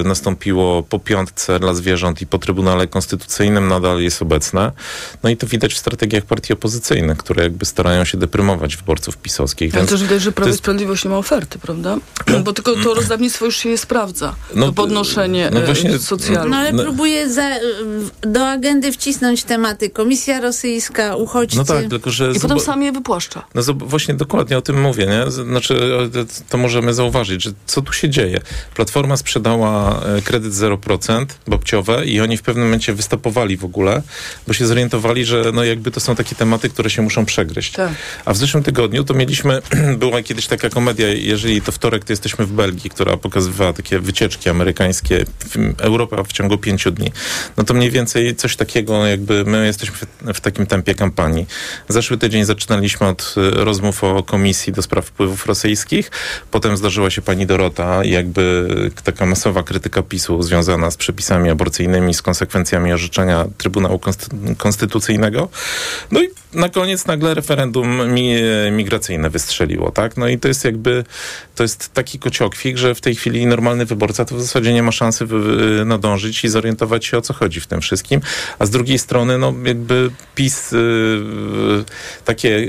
y, 0.00 0.08
nastąpiło 0.08 0.82
po 0.82 0.98
piątce 0.98 1.60
dla 1.60 1.74
zwierząt 1.74 2.22
i 2.22 2.26
po 2.26 2.38
Trybunale 2.38 2.86
Konstytucyjnym 2.86 3.68
nadal 3.68 4.00
jest 4.00 4.22
obecne. 4.22 4.72
No 5.22 5.30
i 5.30 5.36
to 5.36 5.46
widać 5.46 5.74
w 5.74 5.78
strategiach 5.78 6.24
partii 6.24 6.52
opozycyjnych, 6.52 7.18
które 7.18 7.42
jakby 7.42 7.64
starają 7.64 8.04
się 8.04 8.18
deprymować 8.18 8.76
wyborców 8.76 9.16
pisowskich. 9.16 9.74
Ale 9.74 9.86
też 9.86 10.02
widać, 10.02 10.22
że 10.22 10.32
Prawo 10.32 10.48
i 10.48 10.50
jest- 10.50 10.58
Sprawiedliwość 10.58 11.04
nie 11.04 11.10
ma 11.10 11.18
oferty, 11.18 11.58
prawda? 11.58 11.96
Bo 12.44 12.52
tylko 12.52 12.74
to 12.76 12.94
rozdawnictwo 13.00 13.44
już 13.44 13.56
się 13.56 13.68
nie 13.68 13.78
sprawdza. 13.78 14.34
No, 14.54 14.66
to 14.66 14.72
podnoszenie 14.72 15.50
no 15.52 15.60
no 15.60 15.63
właśnie- 15.66 15.98
socjalne. 15.98 16.50
No 16.50 16.56
ale 16.56 16.72
No- 16.72 16.82
próbuje 16.82 17.30
za, 17.30 17.50
do 18.22 18.48
agendy 18.48 18.92
wcisnąć 18.92 19.44
tematy. 19.44 19.90
Komisja 19.90 20.40
rosyjska, 20.40 21.16
uchodźcy. 21.16 21.56
No 21.56 21.64
tak, 21.64 21.88
tylko 21.88 22.10
że... 22.10 22.32
I 22.36 22.40
potem 22.40 22.60
sam 22.60 22.82
je 22.82 22.92
wypłaszcza. 22.92 23.46
No 23.54 23.62
właśnie 23.74 24.14
dokładnie 24.14 24.58
o 24.58 24.62
tym 24.62 24.80
mówię, 24.80 25.06
nie? 25.06 25.30
Znaczy, 25.30 25.78
to 26.48 26.58
możemy 26.58 26.94
zauważyć, 26.94 27.42
że 27.42 27.50
co 27.66 27.82
tu 27.82 27.92
się 27.92 28.10
dzieje. 28.10 28.40
Platforma 28.74 29.16
sprzedała 29.16 30.00
e, 30.04 30.22
kredyt 30.22 30.52
0% 30.52 31.26
babciowe 31.46 32.06
i 32.06 32.20
oni 32.20 32.36
w 32.36 32.42
pewnym 32.42 32.64
momencie 32.64 32.94
wystopowali 32.94 33.56
w 33.56 33.64
ogóle, 33.64 34.02
bo 34.46 34.52
się 34.52 34.66
zorientowali, 34.66 35.24
że 35.24 35.44
no 35.54 35.64
jakby 35.64 35.90
to 35.90 36.00
są 36.00 36.14
takie 36.16 36.34
tematy, 36.34 36.68
które 36.68 36.90
się 36.90 37.02
muszą 37.02 37.24
przegryźć. 37.24 37.72
Tak. 37.72 37.92
A 38.24 38.32
w 38.32 38.36
zeszłym 38.36 38.62
tygodniu 38.62 39.04
to 39.04 39.14
mieliśmy, 39.14 39.62
była 39.98 40.22
kiedyś 40.22 40.46
taka 40.46 40.70
komedia, 40.70 41.08
jeżeli 41.08 41.62
to 41.62 41.72
wtorek, 41.72 42.04
to 42.04 42.12
jesteśmy 42.12 42.46
w 42.46 42.52
Belgii, 42.52 42.90
która 42.90 43.16
pokazywała 43.16 43.72
takie 43.72 43.98
wycieczki 44.00 44.48
amerykańskie, 44.50 45.24
w- 45.38 45.53
Europa 45.78 46.22
w 46.24 46.32
ciągu 46.32 46.58
pięciu 46.58 46.90
dni. 46.90 47.12
No 47.56 47.64
to 47.64 47.74
mniej 47.74 47.90
więcej 47.90 48.36
coś 48.36 48.56
takiego, 48.56 49.06
jakby 49.06 49.44
my 49.44 49.66
jesteśmy 49.66 49.96
w, 49.96 50.06
w 50.34 50.40
takim 50.40 50.66
tempie 50.66 50.94
kampanii. 50.94 51.46
Zeszły 51.88 52.18
tydzień 52.18 52.44
zaczynaliśmy 52.44 53.06
od 53.06 53.34
y, 53.36 53.50
rozmów 53.64 54.04
o 54.04 54.22
Komisji 54.22 54.72
do 54.72 54.82
Spraw 54.82 55.06
Wpływów 55.06 55.46
Rosyjskich, 55.46 56.10
potem 56.50 56.76
zdarzyła 56.76 57.10
się 57.10 57.22
pani 57.22 57.46
Dorota 57.46 58.04
jakby 58.04 58.68
taka 59.04 59.26
masowa 59.26 59.62
krytyka 59.62 60.02
PiSu 60.02 60.42
związana 60.42 60.90
z 60.90 60.96
przepisami 60.96 61.50
aborcyjnymi, 61.50 62.14
z 62.14 62.22
konsekwencjami 62.22 62.92
orzeczenia 62.92 63.44
Trybunału 63.58 63.98
Konsty- 63.98 64.56
Konstytucyjnego. 64.56 65.48
No 66.10 66.22
i 66.22 66.28
na 66.52 66.68
koniec 66.68 67.06
nagle 67.06 67.34
referendum 67.34 68.12
mi, 68.14 68.34
migracyjne 68.72 69.30
wystrzeliło, 69.30 69.90
tak? 69.90 70.16
No 70.16 70.28
i 70.28 70.38
to 70.38 70.48
jest 70.48 70.64
jakby, 70.64 71.04
to 71.54 71.62
jest 71.62 71.92
taki 71.94 72.18
kociokwik, 72.18 72.76
że 72.76 72.94
w 72.94 73.00
tej 73.00 73.14
chwili 73.14 73.46
normalny 73.46 73.84
wyborca 73.86 74.24
to 74.24 74.34
w 74.36 74.40
zasadzie 74.40 74.72
nie 74.72 74.82
ma 74.82 74.92
szansy 74.92 75.26
wy- 75.26 75.43
nadążyć 75.84 76.44
i 76.44 76.48
zorientować 76.48 77.06
się 77.06 77.18
o 77.18 77.20
co 77.20 77.34
chodzi 77.34 77.60
w 77.60 77.66
tym 77.66 77.80
wszystkim. 77.80 78.20
A 78.58 78.66
z 78.66 78.70
drugiej 78.70 78.98
strony, 78.98 79.38
no 79.38 79.54
jakby 79.64 80.10
PiS 80.34 80.72
y, 80.72 80.76
y, 80.76 81.84
takie 82.24 82.68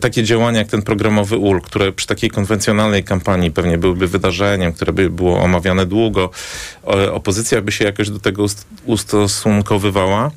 takie 0.00 0.22
działania 0.24 0.58
jak 0.58 0.68
ten 0.68 0.82
programowy 0.82 1.36
UL, 1.36 1.60
które 1.60 1.92
przy 1.92 2.06
takiej 2.06 2.30
konwencjonalnej 2.30 3.04
kampanii 3.04 3.50
pewnie 3.50 3.78
byłyby 3.78 4.06
wydarzeniem, 4.06 4.72
które 4.72 4.92
by 4.92 5.10
było 5.10 5.40
omawiane 5.40 5.86
długo, 5.86 6.30
opozycja 7.12 7.62
by 7.62 7.72
się 7.72 7.84
jakoś 7.84 8.10
do 8.10 8.18
tego 8.18 8.42
ust- 8.42 8.66
ustosunkowywała. 8.84 10.30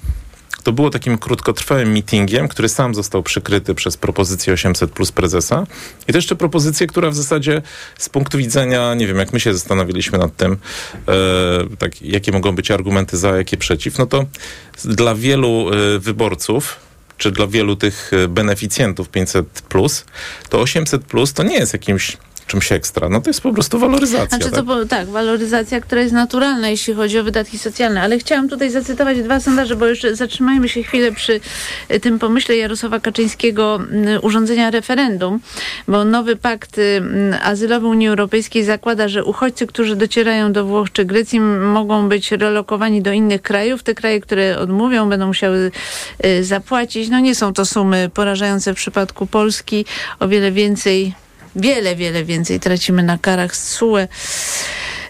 To 0.63 0.71
było 0.71 0.89
takim 0.89 1.17
krótkotrwałym 1.17 1.91
meetingiem, 1.91 2.47
który 2.47 2.69
sam 2.69 2.95
został 2.95 3.23
przykryty 3.23 3.75
przez 3.75 3.97
propozycję 3.97 4.53
800 4.53 4.91
plus 4.91 5.11
prezesa. 5.11 5.67
I 6.07 6.11
to 6.11 6.17
jeszcze 6.17 6.35
propozycję, 6.35 6.87
która 6.87 7.09
w 7.09 7.15
zasadzie 7.15 7.61
z 7.97 8.09
punktu 8.09 8.37
widzenia, 8.37 8.93
nie 8.93 9.07
wiem, 9.07 9.17
jak 9.17 9.33
my 9.33 9.39
się 9.39 9.53
zastanowiliśmy 9.53 10.17
nad 10.17 10.35
tym, 10.37 10.57
e, 11.07 11.75
tak, 11.77 12.01
jakie 12.01 12.31
mogą 12.31 12.55
być 12.55 12.71
argumenty 12.71 13.17
za, 13.17 13.37
jakie 13.37 13.57
przeciw, 13.57 13.97
no 13.97 14.05
to 14.05 14.25
dla 14.85 15.15
wielu 15.15 15.69
e, 15.69 15.99
wyborców, 15.99 16.79
czy 17.17 17.31
dla 17.31 17.47
wielu 17.47 17.75
tych 17.75 18.11
e, 18.13 18.27
beneficjentów 18.27 19.09
500 19.09 19.47
plus, 19.69 20.05
to 20.49 20.59
800 20.59 21.03
plus 21.03 21.33
to 21.33 21.43
nie 21.43 21.55
jest 21.55 21.73
jakimś 21.73 22.17
czymś 22.47 22.71
ekstra. 22.71 23.09
No 23.09 23.21
to 23.21 23.29
jest 23.29 23.41
po 23.41 23.53
prostu 23.53 23.79
waloryzacja. 23.79 24.37
Znaczy 24.37 24.51
tak? 24.51 24.65
to 24.65 24.85
tak, 24.85 25.07
waloryzacja, 25.07 25.81
która 25.81 26.01
jest 26.01 26.13
naturalna, 26.13 26.69
jeśli 26.69 26.93
chodzi 26.93 27.19
o 27.19 27.23
wydatki 27.23 27.57
socjalne, 27.57 28.01
ale 28.01 28.19
chciałam 28.19 28.49
tutaj 28.49 28.69
zacytować 28.69 29.23
dwa 29.23 29.39
sondaże, 29.39 29.75
bo 29.75 29.85
jeszcze 29.85 30.15
zatrzymajmy 30.15 30.69
się 30.69 30.83
chwilę 30.83 31.11
przy 31.11 31.39
y, 31.91 31.99
tym 31.99 32.19
pomyśle 32.19 32.57
Jarosława 32.57 32.99
Kaczyńskiego 32.99 33.79
y, 34.15 34.19
urządzenia 34.19 34.71
referendum, 34.71 35.39
bo 35.87 36.05
nowy 36.05 36.35
pakt 36.35 36.77
y, 36.77 37.01
azylowy 37.43 37.87
Unii 37.87 38.07
Europejskiej 38.07 38.63
zakłada, 38.63 39.07
że 39.07 39.25
uchodźcy, 39.25 39.67
którzy 39.67 39.95
docierają 39.95 40.53
do 40.53 40.65
Włoch 40.65 40.91
czy 40.91 41.05
Grecji 41.05 41.39
mogą 41.39 42.09
być 42.09 42.31
relokowani 42.31 43.01
do 43.01 43.11
innych 43.11 43.41
krajów. 43.41 43.83
Te 43.83 43.95
kraje, 43.95 44.21
które 44.21 44.59
odmówią, 44.59 45.09
będą 45.09 45.27
musiały 45.27 45.71
zapłacić. 46.41 47.09
No 47.09 47.19
nie 47.19 47.35
są 47.35 47.53
to 47.53 47.65
sumy 47.65 48.09
porażające 48.13 48.73
w 48.73 48.77
przypadku 48.77 49.25
Polski. 49.27 49.85
O 50.19 50.27
wiele 50.27 50.51
więcej 50.51 51.13
wiele, 51.55 51.95
wiele 51.95 52.23
więcej 52.23 52.59
tracimy 52.59 53.03
na 53.03 53.17
karach 53.17 53.55
z 53.55 53.67
SUE. 53.67 54.07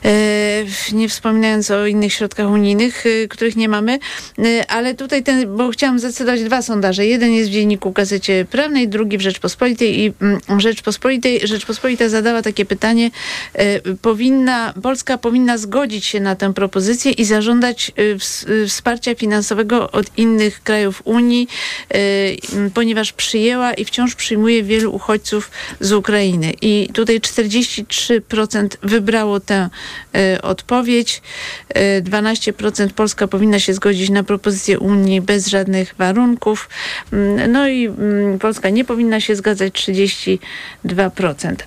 E, 0.06 0.66
nie 0.94 1.10
wspominając 1.10 1.72
o 1.72 1.86
innych 1.86 2.13
środkach 2.13 2.50
unijnych, 2.50 3.04
e, 3.06 3.28
których 3.28 3.56
nie 3.56 3.70
mamy, 3.70 4.00
E, 4.39 4.72
ale 4.72 4.96
tutaj 4.96 5.24
ten, 5.24 5.58
bo 5.58 5.70
chciałam 5.70 6.00
zacytować 6.00 6.44
dwa 6.44 6.62
sondaże. 6.62 7.06
Jeden 7.06 7.32
jest 7.32 7.50
w 7.50 7.54
dzienniku 7.54 7.92
Gazecie 7.92 8.46
Prawnej, 8.52 8.88
drugi 8.88 9.18
w 9.18 9.22
Rzeczpospolitej 9.22 10.00
i 10.00 10.13
mm, 10.22 10.60
Rzeczpospolitej, 10.60 11.48
Rzeczpospolita 11.48 12.10
zadała 12.10 12.42
takie 12.42 12.66
pytanie, 12.66 13.12
powinna, 14.02 14.74
Polska 14.82 15.18
powinna 15.18 15.58
zgodzić 15.58 16.06
się 16.06 16.20
na 16.20 16.36
tę 16.36 16.54
propozycję 16.54 17.12
i 17.12 17.26
zażądać 17.26 17.92
ws- 18.16 18.46
wsparcia 18.68 19.16
finansowego 19.16 19.92
od 19.92 20.18
innych 20.18 20.63
krajów 20.63 21.02
Unii, 21.06 21.48
ponieważ 22.74 23.13
przyjęła 23.13 23.74
i 23.74 23.86
wciąż 23.86 24.16
przyjmuje 24.16 24.63
wielu 24.63 24.96
uchodźców 24.96 25.52
z 25.80 25.92
Ukrainy. 25.92 26.54
I 26.62 26.89
tutaj 26.94 27.20
43% 27.20 28.68
wybrało 28.84 29.39
tę 29.39 29.70
odpowiedź. 30.41 31.21
E, 31.69 32.01
12% 32.01 32.89
Polska 32.89 33.27
powinna 33.27 33.60
się 33.60 33.73
zgodzić 33.73 34.10
na 34.10 34.23
propozycję 34.23 34.79
Unii 34.79 35.21
bez 35.21 35.47
żadnych 35.47 35.95
warunków. 35.97 36.69
Mm, 37.13 37.51
No 37.51 37.67
i 37.67 37.86
mm, 37.86 38.39
Polska 38.39 38.69
nie 38.69 38.86
powinna 38.86 39.19
się 39.19 39.36
zgadzać 39.36 39.73
32%. 39.73 40.38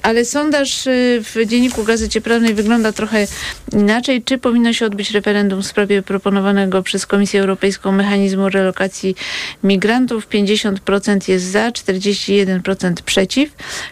Ale 0.02 0.24
sondaż 0.24 0.86
e, 0.86 0.90
w 1.20 1.36
Dzienniku 1.46 1.84
Gazecie 1.84 2.20
Prawnej 2.20 2.54
wygląda 2.54 2.92
trochę 2.92 3.26
inaczej. 3.72 4.22
Czy 4.22 4.38
powinno 4.38 4.72
się 4.72 4.86
odbyć 4.86 5.10
referendum 5.10 5.62
w 5.62 5.66
sprawie 5.66 6.02
proponowanego 6.02 6.82
przez 6.82 7.06
Komisję 7.06 7.40
Europejską 7.40 7.92
mechanizmu 7.92 8.48
relokacji 8.48 9.16
migrantów? 9.64 10.28
50% 10.28 11.28
jest 11.28 11.44
za, 11.44 11.70
41% 11.70 12.92
przeciw. 13.04 13.50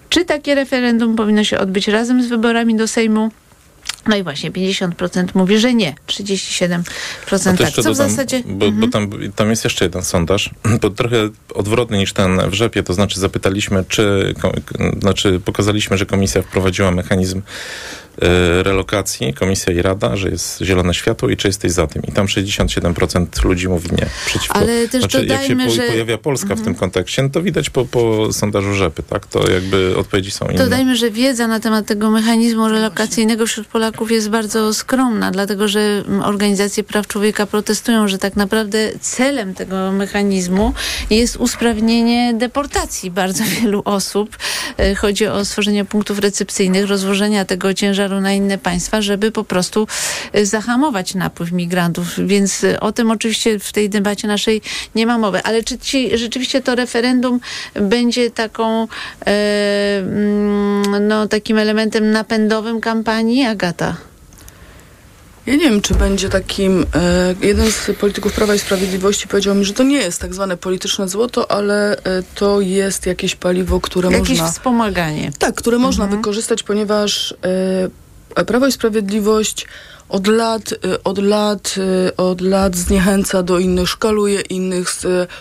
Czy 0.09 0.25
takie 0.25 0.55
referendum 0.55 1.17
powinno 1.17 1.45
się 1.45 1.59
odbyć 1.59 1.89
razem 1.89 2.23
z 2.23 2.27
wyborami 2.27 2.77
do 2.77 2.89
Sejmu? 2.89 3.31
No 4.07 4.17
i 4.17 4.23
właśnie 4.23 4.51
50% 4.51 5.27
mówi, 5.35 5.59
że 5.59 5.75
nie, 5.75 5.95
37% 6.07 6.83
A 7.49 7.53
to 7.53 7.65
tak. 7.65 7.71
Co 7.73 7.83
w 7.83 7.85
dodam, 7.85 7.95
zasadzie... 7.95 8.43
Bo, 8.47 8.73
bo 8.73 8.89
tam, 8.89 9.11
tam 9.37 9.51
jest 9.51 9.65
jeszcze 9.65 9.85
jeden 9.85 10.03
sondaż, 10.03 10.51
bo 10.83 10.91
trochę 10.91 11.17
odwrotny 11.55 11.99
niż 11.99 12.13
ten 12.13 12.51
w 12.51 12.55
rzepie, 12.55 12.83
to 12.83 12.95
znaczy 12.95 13.21
zapytaliśmy, 13.21 13.85
czy, 13.89 14.35
znaczy 15.01 15.41
pokazaliśmy, 15.45 15.99
że 15.99 16.07
komisja 16.07 16.43
wprowadziła 16.43 16.91
mechanizm 16.91 17.43
relokacji, 18.63 19.35
komisja 19.35 19.73
i 19.73 19.83
rada, 19.83 20.17
że 20.17 20.29
jest 20.29 20.61
zielone 20.63 20.95
światło 20.95 21.29
i 21.29 21.37
czy 21.37 21.49
jesteś 21.49 21.73
za 21.73 21.87
tym. 21.87 22.03
I 22.03 22.13
tam 22.13 22.27
67% 22.27 23.45
ludzi 23.45 23.69
mówi 23.69 23.89
nie, 23.93 24.07
przeciwko. 24.27 24.57
Ale 24.57 24.89
też 24.89 25.01
znaczy, 25.01 25.25
jak 25.27 25.43
się 25.43 25.49
dodajmy, 25.49 25.71
że- 25.71 25.83
pojawia 25.89 26.19
Polska 26.19 26.49
w 26.49 26.51
Mhm. 26.51 26.65
tym 26.65 26.75
kontekście, 26.75 27.23
no 27.23 27.29
to 27.29 27.43
widać 27.43 27.71
po, 27.71 27.85
po 27.85 28.33
sondażu 28.33 28.75
rzepy, 28.75 29.03
tak? 29.03 29.27
To 29.27 29.51
jakby 29.51 29.97
odpowiedzi 29.97 30.31
są 30.31 30.47
inne. 30.47 30.59
Dodajmy, 30.59 30.97
że 30.97 31.11
wiedza 31.11 31.47
na 31.49 31.61
temat 31.61 31.87
tego 31.87 32.11
mechanizmu 32.11 32.69
relokacyjnego 32.69 33.47
wśród 33.47 33.67
Polaków 33.67 34.11
jest 34.11 34.31
bardzo 34.31 34.75
skromna, 34.75 35.31
dlatego 35.31 35.69
że 35.69 36.05
organizacje 36.25 36.85
praw 36.85 37.07
człowieka 37.07 37.47
protestują, 37.47 38.09
że 38.09 38.19
tak 38.19 38.37
naprawdę 38.37 38.91
celem 39.01 39.55
tego 39.55 39.93
mechanizmu 39.93 40.75
jest 41.11 41.37
usprawnienie 41.37 42.35
deportacji 42.35 43.11
bardzo 43.11 43.45
wielu 43.61 43.83
osób. 43.85 44.37
E, 44.79 44.95
Chodzi 44.95 45.27
o 45.27 45.45
stworzenie 45.45 45.85
punktów 45.85 46.19
recepcyjnych, 46.19 46.87
rozłożenia 46.87 47.45
tego 47.45 47.75
ciężaru 47.75 48.04
na 48.09 48.33
inne 48.33 48.59
państwa, 48.59 49.03
żeby 49.03 49.33
po 49.33 49.45
prostu 49.45 49.87
e, 50.33 50.47
zahamować 50.47 51.15
napływ 51.15 51.53
migrantów. 51.53 52.09
Więc 52.19 52.65
e, 52.65 52.81
o 52.81 52.93
tym 52.93 53.11
oczywiście 53.11 53.59
w 53.59 53.73
tej 53.73 53.91
debacie 53.91 54.29
naszej 54.29 54.63
nie 54.95 55.07
ma 55.07 55.19
mowy. 55.19 55.43
Ale 55.43 55.63
czy 55.63 55.79
ci, 55.79 56.19
rzeczywiście 56.19 56.63
to 56.63 56.75
referendum 56.75 57.41
będzie 57.75 58.31
taką 58.31 58.89
e, 59.27 60.03
no, 61.01 61.29
takim 61.29 61.59
elementem 61.59 62.11
napędowym 62.11 62.81
kampanii, 62.81 63.45
Agata? 63.45 64.14
Ja 65.47 65.55
nie 65.57 65.71
wiem, 65.71 65.81
czy 65.83 65.95
będzie 65.95 66.29
takim. 66.29 66.87
E, 66.95 67.35
jeden 67.41 67.71
z 67.73 67.91
polityków 68.01 68.33
Prawa 68.33 68.55
i 68.55 68.59
Sprawiedliwości 68.59 69.29
powiedział 69.29 69.55
mi, 69.55 69.65
że 69.65 69.73
to 69.73 69.83
nie 69.83 69.97
jest 69.97 70.21
tak 70.21 70.35
zwane 70.35 70.57
polityczne 70.57 71.09
złoto, 71.09 71.51
ale 71.51 71.97
e, 71.97 72.23
to 72.35 72.61
jest 72.61 73.07
jakieś 73.07 73.37
paliwo, 73.37 73.81
które 73.81 74.11
Jakieś 74.13 74.29
można. 74.29 74.49
wspomaganie. 74.53 75.33
Tak, 75.39 75.55
które 75.55 75.79
można 75.79 76.07
wykorzystać, 76.07 76.63
ponieważ 76.63 77.35
e, 78.37 78.45
Prawo 78.45 78.67
i 78.67 78.73
Sprawiedliwość 78.73 79.67
od 80.09 80.27
lat, 80.27 80.73
y, 80.73 81.03
od 81.05 81.19
lat, 81.19 81.75
y, 82.09 82.17
od 82.17 82.41
lat 82.41 82.77
zniechęca 82.77 83.43
do 83.43 83.59
innych, 83.59 83.89
szkaluje 83.89 84.41
innych, 84.41 84.89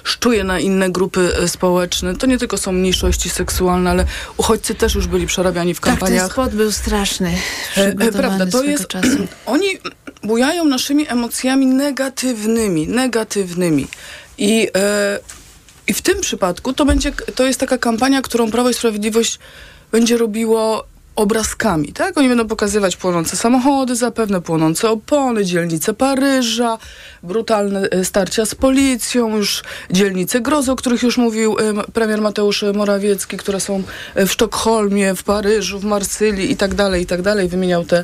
szczuje 0.03 0.43
na 0.43 0.59
inne 0.59 0.89
grupy 0.91 1.31
y, 1.43 1.47
społeczne. 1.47 2.15
To 2.15 2.27
nie 2.27 2.37
tylko 2.37 2.57
są 2.57 2.71
mniejszości 2.71 3.29
seksualne, 3.29 3.89
ale 3.89 4.05
uchodźcy 4.37 4.75
też 4.75 4.95
już 4.95 5.07
byli 5.07 5.27
przerabiani 5.27 5.73
w 5.73 5.79
Tak, 5.79 5.85
ten 5.85 5.97
kampaniach. 5.97 6.31
spot 6.31 6.55
był 6.55 6.71
straszny. 6.71 7.35
E, 7.77 7.81
e, 7.87 8.11
Prawda, 8.11 8.45
to 8.45 8.63
jest. 8.63 8.87
Czasu. 8.87 9.27
Oni 9.45 9.67
bujają 10.23 10.65
naszymi 10.65 11.09
emocjami 11.09 11.65
negatywnymi, 11.65 12.87
negatywnymi. 12.87 13.87
I, 14.37 14.67
e, 14.75 15.19
I 15.87 15.93
w 15.93 16.01
tym 16.01 16.21
przypadku 16.21 16.73
to 16.73 16.85
będzie, 16.85 17.11
to 17.11 17.45
jest 17.45 17.59
taka 17.59 17.77
kampania, 17.77 18.21
którą 18.21 18.51
Prawo 18.51 18.69
i 18.69 18.73
Sprawiedliwość 18.73 19.39
będzie 19.91 20.17
robiło 20.17 20.85
obrazkami, 21.15 21.93
tak? 21.93 22.17
Oni 22.17 22.29
będą 22.29 22.47
pokazywać 22.47 22.95
płonące 22.95 23.37
samochody, 23.37 23.95
zapewne 23.95 24.41
płonące 24.41 24.89
opony, 24.89 25.45
dzielnice 25.45 25.93
Paryża, 25.93 26.77
brutalne 27.23 27.81
e, 27.89 28.05
starcia 28.05 28.45
z 28.45 28.55
policją, 28.55 29.37
już 29.37 29.63
dzielnice 29.91 30.41
grozy, 30.41 30.71
o 30.71 30.75
których 30.75 31.03
już 31.03 31.17
mówił 31.17 31.57
e, 31.59 31.73
premier 31.93 32.21
Mateusz 32.21 32.65
Morawiecki, 32.73 33.37
które 33.37 33.59
są 33.59 33.83
e, 34.15 34.25
w 34.25 34.31
Sztokholmie, 34.31 35.15
w 35.15 35.23
Paryżu, 35.23 35.79
w 35.79 35.83
Marsylii 35.83 36.51
i 36.51 36.57
tak 36.57 36.73
dalej, 36.75 37.03
i 37.03 37.05
tak 37.05 37.21
dalej. 37.21 37.47
Wymieniał 37.47 37.85
te 37.85 38.03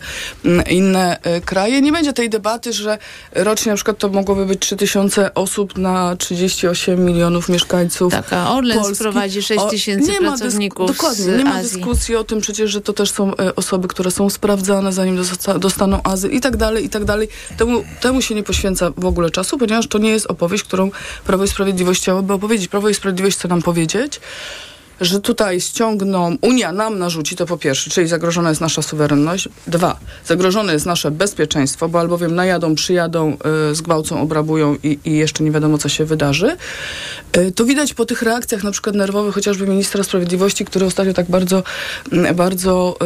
inne 0.70 1.18
e, 1.24 1.42
kraje. 1.42 1.82
Nie 1.82 1.92
będzie 1.92 2.14
tej 2.14 2.30
debaty, 2.30 2.74
że 2.74 2.98
rocznie 3.36 3.72
na 3.72 3.76
przykład 3.76 3.98
to 3.98 4.10
mogłoby 4.10 4.46
być 4.46 4.60
3000 4.60 5.34
osób 5.34 5.78
na 5.78 6.16
38 6.16 7.06
milionów 7.06 7.50
mieszkańców 7.50 8.14
Tak, 8.14 8.34
a 8.34 8.52
Orlen 8.56 8.78
Polski. 8.78 8.96
sprowadzi 8.96 9.42
6 9.44 9.60
O, 9.62 9.70
tysięcy 9.70 10.12
pracowników 10.14 10.88
Dokładnie, 10.88 11.26
nie 11.38 11.44
ma 11.44 11.56
Azji. 11.56 11.72
dyskusji 11.72 12.16
o 12.16 12.24
tym 12.24 12.42
przecież, 12.42 12.72
że 12.72 12.82
to 12.82 12.94
też 12.94 13.12
są 13.12 13.36
e, 13.38 13.56
osoby, 13.56 13.88
które 13.88 14.12
są 14.12 14.30
sprawdzane, 14.30 14.94
zanim 14.94 15.18
dosta- 15.18 15.60
dostaną 15.60 16.00
azyl 16.04 16.32
i 16.32 16.42
tak 16.42 16.58
dalej, 16.58 16.86
i 16.86 16.90
tak 16.90 17.06
dalej. 17.06 17.28
Temu, 17.58 17.84
temu 18.02 18.22
się 18.22 18.36
nie 18.36 18.44
poświęca 18.44 18.92
w 18.98 19.06
ogóle 19.10 19.30
czasu, 19.30 19.58
ponieważ 19.58 19.88
to 19.88 19.98
nie 19.98 20.10
jest 20.10 20.26
opowieść, 20.26 20.64
którą 20.64 20.92
Prawo 21.26 21.44
i 21.44 21.48
Sprawiedliwość 21.48 22.02
chciałoby 22.02 22.34
opowiedzieć. 22.34 22.68
Prawo 22.68 22.90
i 22.90 22.94
Sprawiedliwość 22.94 23.38
chce 23.38 23.48
nam 23.48 23.62
powiedzieć, 23.62 24.20
że 25.02 25.20
tutaj 25.20 25.62
ściągną, 25.62 26.38
Unia 26.42 26.72
nam 26.72 27.00
narzuci, 27.00 27.36
to 27.36 27.46
po 27.46 27.58
pierwsze, 27.58 27.90
czyli 27.90 28.08
zagrożona 28.08 28.50
jest 28.50 28.62
nasza 28.62 28.82
suwerenność. 28.82 29.50
Dwa, 29.68 30.00
zagrożone 30.26 30.74
jest 30.74 30.86
nasze 30.86 31.12
bezpieczeństwo, 31.12 31.90
bo 31.90 32.00
albowiem 32.00 32.36
najadą, 32.36 32.76
przyjadą, 32.76 33.38
y, 33.72 33.76
zgwałcą, 33.76 34.22
obrabują 34.22 34.76
i, 34.84 35.00
i 35.06 35.18
jeszcze 35.18 35.44
nie 35.44 35.52
wiadomo, 35.52 35.78
co 35.78 35.90
się 35.90 36.06
wydarzy. 36.06 36.58
Y, 37.38 37.52
to 37.52 37.66
widać 37.66 37.94
po 37.94 38.06
tych 38.06 38.22
reakcjach, 38.22 38.64
na 38.64 38.72
przykład 38.72 38.96
nerwowych, 38.96 39.36
chociażby 39.36 39.68
ministra 39.68 40.04
sprawiedliwości, 40.04 40.66
który 40.66 40.86
ostatnio 40.86 41.14
tak 41.14 41.26
bardzo, 41.30 41.64
mm, 42.12 42.36
bardzo 42.36 42.98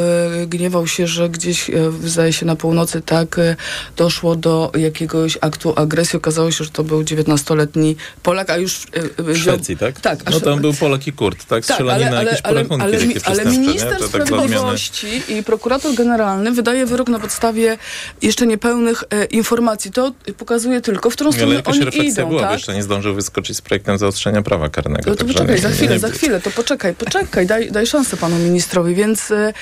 y, 0.43 0.47
gniewał 0.47 0.87
się, 0.87 1.07
że 1.07 1.29
gdzieś, 1.29 1.69
y, 1.69 1.91
zdaje 2.03 2.33
się, 2.33 2.45
na 2.45 2.55
północy 2.55 3.01
tak 3.01 3.37
y, 3.37 3.55
doszło 3.97 4.35
do 4.35 4.71
jakiegoś 4.77 5.37
aktu 5.41 5.73
agresji. 5.75 6.17
Okazało 6.17 6.51
się, 6.51 6.63
że 6.63 6.69
to 6.69 6.83
był 6.83 7.01
19-letni 7.03 7.95
Polak, 8.23 8.49
a 8.49 8.57
już... 8.57 8.85
y, 9.19 9.29
y, 9.31 9.35
Szwecji, 9.35 9.77
tak? 9.77 9.99
Tak, 9.99 10.19
a 10.25 10.29
No 10.29 10.39
tam 10.39 10.61
był 10.61 10.73
Polak 10.73 11.07
i 11.07 11.11
Kurt, 11.11 11.45
tak? 11.45 11.65
tak, 11.65 11.77
Ale, 11.91 12.09
na 12.09 12.17
ale, 12.17 12.25
jakieś 12.25 12.41
ale, 12.43 12.53
porachunki 12.65 12.83
ale, 12.97 13.07
takie 13.07 13.21
ale 13.25 13.45
minister 13.45 13.89
tak 13.89 13.99
za 13.99 14.07
sprawiedliwości 14.07 15.21
i 15.29 15.43
prokurator 15.43 15.93
generalny 15.95 16.51
wydaje 16.51 16.85
wyrok 16.85 17.09
na 17.09 17.19
podstawie 17.19 17.77
jeszcze 18.21 18.47
niepełnych 18.47 19.03
e, 19.09 19.25
informacji. 19.25 19.91
To 19.91 20.11
pokazuje 20.37 20.81
tylko, 20.81 21.09
w 21.09 21.13
którą 21.13 21.27
Ale 21.27 21.37
stronę 21.37 21.55
jakaś 21.55 21.75
oni 21.75 21.85
refleksja 21.85 22.21
idą, 22.23 22.29
była, 22.29 22.41
tak? 22.41 22.51
jeszcze 22.51 22.73
nie 22.73 22.83
zdążył 22.83 23.15
wyskoczyć 23.15 23.57
z 23.57 23.61
projektem 23.61 23.97
zaostrzenia 23.97 24.41
prawa 24.41 24.69
karnego. 24.69 25.09
No 25.09 25.15
to 25.15 25.25
poczekaj, 25.25 25.57
za 25.59 25.69
nie- 25.69 25.75
chwilę, 25.75 25.93
nie- 25.93 25.99
za 25.99 26.09
chwilę, 26.09 26.41
to 26.41 26.51
poczekaj, 26.51 26.95
poczekaj, 26.95 27.47
daj, 27.47 27.71
daj 27.71 27.87
szansę 27.87 28.17
panu 28.17 28.35
ministrowi, 28.35 28.95
więc 28.95 29.31
e, 29.31 29.53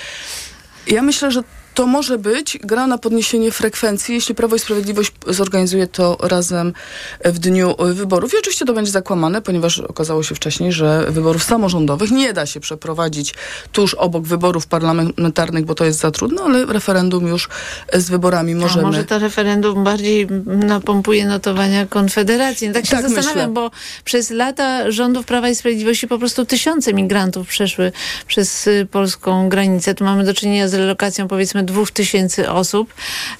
ja 0.87 1.01
myślę, 1.01 1.31
że 1.31 1.43
to 1.73 1.87
może 1.87 2.17
być 2.17 2.57
gra 2.63 2.87
na 2.87 2.97
podniesienie 2.97 3.51
frekwencji, 3.51 4.15
jeśli 4.15 4.35
Prawo 4.35 4.55
i 4.55 4.59
Sprawiedliwość 4.59 5.11
zorganizuje 5.27 5.87
to 5.87 6.17
razem 6.21 6.73
w 7.25 7.39
dniu 7.39 7.75
wyborów. 7.93 8.33
I 8.33 8.37
oczywiście 8.37 8.65
to 8.65 8.73
będzie 8.73 8.91
zakłamane, 8.91 9.41
ponieważ 9.41 9.79
okazało 9.79 10.23
się 10.23 10.35
wcześniej, 10.35 10.71
że 10.71 11.05
wyborów 11.09 11.43
samorządowych 11.43 12.11
nie 12.11 12.33
da 12.33 12.45
się 12.45 12.59
przeprowadzić 12.59 13.33
tuż 13.71 13.93
obok 13.93 14.23
wyborów 14.23 14.67
parlamentarnych, 14.67 15.65
bo 15.65 15.75
to 15.75 15.85
jest 15.85 15.99
za 15.99 16.11
trudno, 16.11 16.43
ale 16.43 16.65
referendum 16.65 17.27
już 17.27 17.49
z 17.93 18.09
wyborami 18.09 18.53
A 18.53 18.55
możemy. 18.55 18.83
może 18.85 19.03
to 19.03 19.19
referendum 19.19 19.83
bardziej 19.83 20.27
napompuje 20.45 21.25
notowania 21.25 21.85
Konfederacji. 21.85 22.67
No 22.67 22.73
tak 22.73 22.85
się 22.85 22.91
Tak 22.91 23.01
zastanawiam, 23.01 23.35
myślę. 23.35 23.47
bo 23.53 23.71
przez 24.03 24.29
lata 24.29 24.91
rządów 24.91 25.25
Prawa 25.25 25.49
i 25.49 25.55
Sprawiedliwości 25.55 26.07
po 26.07 26.19
prostu 26.19 26.45
tysiące 26.45 26.93
migrantów 26.93 27.47
przeszły 27.47 27.91
przez 28.27 28.67
y, 28.67 28.87
polską 28.91 29.49
granicę. 29.49 29.95
Tu 29.95 30.03
mamy 30.03 30.23
do 30.23 30.33
czynienia 30.33 30.67
z 30.67 30.73
relokacją 30.73 31.27
powiedzmy 31.27 31.60
dwóch 31.63 31.91
tysięcy 31.91 32.49
osób, 32.49 32.93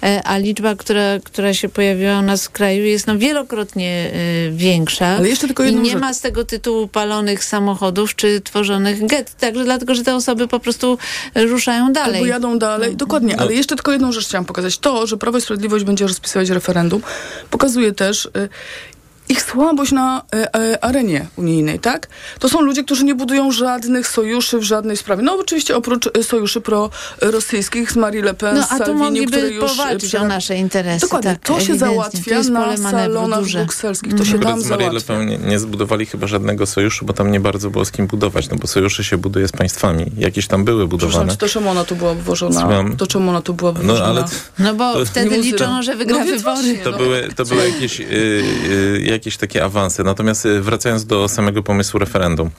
e, 0.04 0.24
a 0.24 0.38
liczba, 0.38 0.76
która, 0.76 1.20
która 1.24 1.54
się 1.54 1.70
pojawiła 1.70 2.20
u 2.20 2.22
nas 2.22 2.46
w 2.46 2.50
kraju 2.50 2.86
jest 2.86 3.08
no 3.08 3.18
wielokrotnie 3.18 4.12
y, 4.48 4.52
większa. 4.52 5.06
Ale 5.08 5.30
jeszcze 5.30 5.48
tylko 5.48 5.64
I 5.64 5.66
jedną 5.66 5.82
nie 5.82 5.92
rzecz. 5.92 6.02
ma 6.02 6.14
z 6.14 6.22
tego 6.22 6.46
tytułu 6.46 6.88
palonych 6.88 7.44
samochodów 7.44 8.16
czy 8.16 8.42
tworzonych 8.42 9.06
get. 9.06 9.36
Także 9.36 9.64
dlatego, 9.64 9.96
że 9.96 10.04
te 10.04 10.16
osoby 10.16 10.48
po 10.48 10.60
prostu 10.60 10.98
ruszają 11.36 11.94
dalej. 11.94 12.16
Albo 12.16 12.26
jadą 12.26 12.60
dalej. 12.60 12.96
Dokładnie, 12.96 13.40
ale 13.40 13.54
jeszcze 13.54 13.76
tylko 13.76 13.92
jedną 13.92 14.12
rzecz 14.12 14.28
chciałam 14.28 14.46
pokazać. 14.46 14.78
To, 14.78 15.08
że 15.08 15.18
Prawo 15.18 15.38
i 15.38 15.42
Sprawiedliwość 15.42 15.86
będzie 15.86 16.08
rozpisywać 16.08 16.50
referendum, 16.50 17.02
pokazuje 17.50 17.92
też 17.92 18.26
y, 18.26 18.50
ich 19.32 19.42
słabość 19.42 19.92
na 19.92 20.22
y, 20.56 20.60
y, 20.60 20.82
arenie 20.82 21.26
unijnej, 21.36 21.80
tak? 21.80 22.08
To 22.40 22.50
są 22.50 22.62
ludzie, 22.62 22.84
którzy 22.84 23.04
nie 23.06 23.16
budują 23.16 23.52
żadnych 23.52 24.08
sojuszy 24.08 24.60
w 24.60 24.64
żadnej 24.64 24.98
sprawie. 24.98 25.22
No 25.24 25.38
oczywiście 25.40 25.76
oprócz 25.78 26.10
y, 26.18 26.24
sojuszy 26.24 26.62
prorosyjskich 26.62 27.92
z 27.92 27.96
Marie 27.96 28.22
Le 28.24 28.34
Pen, 28.34 28.56
No, 28.56 28.64
z 28.64 28.72
a 28.72 28.78
tu 28.80 28.86
Salvini, 29.00 29.26
który 29.26 29.50
już... 29.52 29.72
y, 29.72 29.76
przera- 29.98 30.22
o 30.22 30.28
nasze 30.28 30.56
interesy. 30.56 31.00
Dokładnie, 31.02 31.30
tak, 31.32 31.40
to 31.40 31.60
się 31.60 31.76
załatwia 31.78 32.44
To 32.44 32.50
na 32.50 32.78
salonach 32.78 33.40
duże. 33.40 33.60
brukselskich. 33.60 34.16
To 34.16 34.26
się 34.26 34.36
Akurat 34.36 34.54
tam 34.54 34.62
z 34.62 34.70
Marie 34.70 34.86
Le 34.92 35.00
załatwia. 35.00 35.14
Pen 35.14 35.28
nie, 35.30 35.38
nie 35.38 35.60
zbudowali 35.60 36.06
chyba 36.06 36.28
żadnego 36.28 36.66
sojuszu, 36.66 37.06
bo 37.06 37.14
tam 37.14 37.32
nie 37.32 37.40
bardzo 37.40 37.70
było 37.70 37.86
z 37.86 37.92
kim 37.92 38.08
budować, 38.08 38.50
no 38.50 38.56
bo 38.58 38.68
sojusze 38.68 39.04
się 39.04 39.18
buduje 39.18 39.48
z 39.48 39.52
państwami. 39.52 40.06
Jakieś 40.18 40.48
tam 40.48 40.66
były 40.66 40.88
Przepraszam, 40.88 41.10
budowane. 41.10 41.38
to 41.38 41.48
czemu 41.48 41.70
ona 41.70 41.84
tu 41.84 41.96
była 41.96 42.14
wywożona? 42.14 42.60
Słucham? 42.62 42.98
To 42.98 43.08
czemu 43.08 43.30
ona 43.30 43.42
tu 43.42 43.54
była 43.54 43.72
No 43.72 43.80
wywożona? 43.80 44.06
ale 44.10 44.24
No 44.60 44.74
bo 44.74 44.94
To- 44.94 45.06
wtedy 45.06 45.38
liczono, 45.38 45.84
że 45.84 45.96
wygra 45.96 46.18
No 46.18 46.26
wybory. 46.26 46.78
To 46.84 46.92
no. 46.92 46.98
były, 46.98 47.30
to 47.36 47.46
były 47.46 47.70
jakieś, 47.70 48.00
y, 48.00 48.04
y, 48.04 49.02
jakieś 49.22 49.38
takie 49.38 49.64
awanse. 49.64 50.04
Natomiast 50.04 50.46
y, 50.46 50.62
wracając 50.62 51.06
do 51.06 51.28
samego 51.28 51.64
pomysłu 51.64 52.00
referendum, 52.00 52.50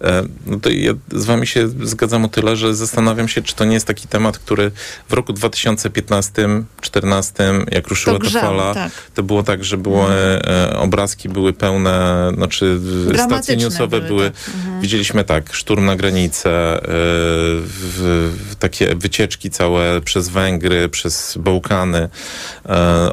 e, 0.00 0.22
no 0.46 0.60
to 0.60 0.70
ja 0.70 0.92
z 1.12 1.24
wami 1.24 1.46
się 1.46 1.68
zgadzam 1.68 2.24
o 2.24 2.28
tyle, 2.28 2.56
że 2.56 2.74
zastanawiam 2.74 3.28
się, 3.28 3.42
czy 3.42 3.54
to 3.54 3.64
nie 3.64 3.74
jest 3.74 3.86
taki 3.86 4.08
temat, 4.08 4.38
który 4.38 4.70
w 5.08 5.12
roku 5.12 5.32
2015-2014, 5.32 7.64
jak 7.70 7.88
ruszyła 7.88 8.18
ta 8.18 8.30
fala, 8.30 8.74
tak. 8.74 8.92
to 9.14 9.22
było 9.22 9.42
tak, 9.42 9.64
że 9.64 9.76
było, 9.76 10.14
e, 10.14 10.48
e, 10.70 10.78
obrazki 10.78 11.28
były 11.28 11.52
pełne, 11.52 12.30
znaczy 12.34 12.80
stacje 13.26 13.56
newsowe 13.56 14.00
były, 14.00 14.08
były, 14.08 14.30
tak. 14.30 14.54
Mhm. 14.54 14.80
widzieliśmy 14.80 15.24
tak, 15.24 15.54
szturm 15.54 15.86
na 15.86 15.96
granicę, 15.96 16.76
e, 16.76 16.80
w, 16.82 18.34
w 18.50 18.56
takie 18.56 18.94
wycieczki 18.94 19.50
całe 19.50 20.00
przez 20.00 20.28
Węgry, 20.28 20.88
przez 20.88 21.38
Bałkany, 21.40 22.08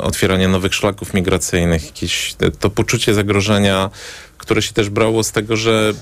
otwieranie 0.01 0.47
nowych 0.47 0.73
szlaków 0.73 1.13
migracyjnych, 1.13 1.85
jakieś 1.85 2.35
to 2.59 2.69
poczucie 2.69 2.94
zagrożenia, 3.13 3.89
które 4.37 4.61
się 4.61 4.73
też 4.73 4.89
brało 4.89 5.23
z 5.23 5.31
tego, 5.31 5.57
że 5.57 5.93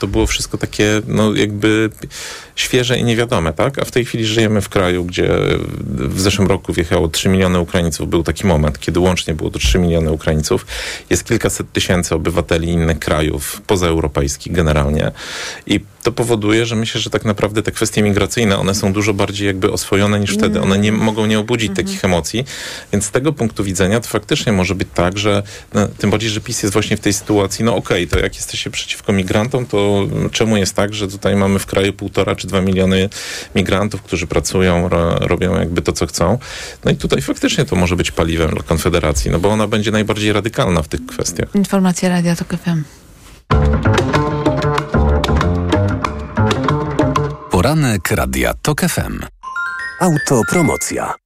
to 0.00 0.06
było 0.06 0.26
wszystko 0.26 0.58
takie, 0.58 1.02
no 1.06 1.34
jakby 1.34 1.90
świeże 2.56 2.98
i 2.98 3.04
niewiadome, 3.04 3.52
tak? 3.52 3.78
A 3.78 3.84
w 3.84 3.90
tej 3.90 4.04
chwili 4.04 4.26
żyjemy 4.26 4.60
w 4.60 4.68
kraju, 4.68 5.04
gdzie 5.04 5.30
w 5.86 6.20
zeszłym 6.20 6.48
roku 6.48 6.72
wjechało 6.72 7.08
3 7.08 7.28
miliony 7.28 7.60
Ukraińców. 7.60 8.08
Był 8.08 8.22
taki 8.22 8.46
moment, 8.46 8.78
kiedy 8.80 9.00
łącznie 9.00 9.34
było 9.34 9.50
to 9.50 9.58
3 9.58 9.78
miliony 9.78 10.12
Ukraińców. 10.12 10.66
Jest 11.10 11.24
kilkaset 11.24 11.72
tysięcy 11.72 12.14
obywateli 12.14 12.68
innych 12.68 12.98
krajów, 12.98 13.62
pozaeuropejskich 13.66 14.52
generalnie. 14.52 15.10
I 15.66 15.80
to 16.02 16.12
powoduje, 16.12 16.66
że 16.66 16.76
myślę, 16.76 17.00
że 17.00 17.10
tak 17.10 17.24
naprawdę 17.24 17.62
te 17.62 17.72
kwestie 17.72 18.02
migracyjne, 18.02 18.58
one 18.58 18.74
są 18.74 18.92
dużo 18.92 19.14
bardziej 19.14 19.46
jakby 19.46 19.72
oswojone 19.72 20.20
niż 20.20 20.34
wtedy. 20.34 20.60
One 20.60 20.78
nie 20.78 20.92
mogą 20.92 21.26
nie 21.26 21.38
obudzić 21.38 21.72
takich 21.76 22.04
emocji. 22.04 22.44
Więc 22.92 23.04
z 23.04 23.10
tego 23.10 23.32
punktu 23.32 23.64
widzenia 23.64 24.00
to 24.00 24.08
faktycznie 24.08 24.52
może 24.52 24.74
być 24.74 24.88
tak, 24.94 25.18
że 25.18 25.42
no, 25.74 25.88
tym 25.88 26.10
bardziej, 26.10 26.30
że 26.30 26.40
PiS 26.40 26.62
jest 26.62 26.72
właśnie 26.72 26.96
w 26.96 27.00
tej 27.00 27.12
sytuacji, 27.12 27.64
no 27.64 27.76
okej, 27.76 28.08
to 28.08 28.18
jak 28.18 28.36
jesteście 28.36 28.70
przeciwko 28.70 29.12
migrantom, 29.12 29.66
to 29.66 30.06
czemu 30.32 30.56
jest 30.56 30.74
tak, 30.74 30.94
że 30.94 31.08
tutaj 31.08 31.36
mamy 31.36 31.58
w 31.58 31.66
kraju 31.66 31.92
półtora 31.92 32.36
czy 32.36 32.45
dwa 32.46 32.60
miliony 32.60 33.08
migrantów, 33.54 34.02
którzy 34.02 34.26
pracują, 34.26 34.88
ro, 34.88 35.18
robią 35.18 35.58
jakby 35.58 35.82
to, 35.82 35.92
co 35.92 36.06
chcą. 36.06 36.38
No 36.84 36.90
i 36.90 36.96
tutaj 36.96 37.22
faktycznie 37.22 37.64
to 37.64 37.76
może 37.76 37.96
być 37.96 38.10
paliwem 38.10 38.50
dla 38.50 38.62
Konfederacji, 38.62 39.30
no 39.30 39.38
bo 39.38 39.50
ona 39.50 39.66
będzie 39.66 39.90
najbardziej 39.90 40.32
radykalna 40.32 40.82
w 40.82 40.88
tych 40.88 41.06
kwestiach. 41.06 41.54
Informacja 41.54 42.08
Radia 42.08 42.36
TOK 42.36 42.48
FM. 42.48 42.82
Poranek 47.50 48.10
Radia 48.10 48.54
TOK 48.54 48.80
FM. 48.80 49.20
Autopromocja. 50.00 51.25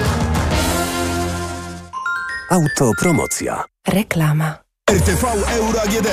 Autopromocja. 2.51 3.63
Reklama. 3.87 4.57
RTV 4.91 5.27
Euro 5.47 5.81
AGD. 5.81 6.07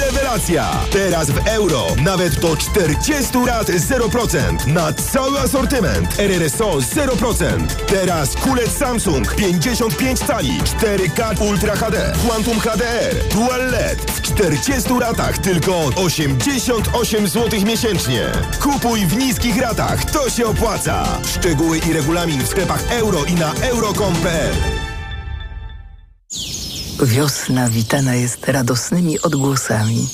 Rewelacja! 0.00 0.70
Teraz 0.92 1.30
w 1.30 1.48
euro 1.48 1.86
nawet 2.04 2.40
do 2.40 2.56
40 2.56 3.38
lat 3.46 3.68
0%. 3.68 4.66
Na 4.66 4.92
cały 4.92 5.40
asortyment. 5.40 6.18
RRSO 6.18 6.70
0%. 6.78 7.66
Teraz 7.86 8.36
kulec 8.36 8.70
Samsung 8.70 9.34
55 9.34 10.18
cali 10.18 10.60
4K 10.60 11.48
Ultra 11.50 11.76
HD. 11.76 12.12
Quantum 12.26 12.60
HDR. 12.60 13.28
Dual 13.34 13.70
LED. 13.70 14.10
W 14.10 14.22
40 14.22 14.90
ratach 15.00 15.38
tylko 15.38 15.84
88 15.96 17.28
zł 17.28 17.60
miesięcznie. 17.66 18.26
Kupuj 18.62 19.06
w 19.06 19.16
niskich 19.16 19.60
ratach. 19.60 20.04
To 20.04 20.30
się 20.30 20.46
opłaca. 20.46 21.04
Szczegóły 21.26 21.78
i 21.78 21.92
regulamin 21.92 22.42
w 22.42 22.48
sklepach 22.48 22.92
euro 22.92 23.24
i 23.24 23.34
na 23.34 23.52
euro.com.pl 23.52 24.54
Wiosna 27.02 27.70
witana 27.70 28.14
jest 28.14 28.48
radosnymi 28.48 29.20
odgłosami. 29.20 30.08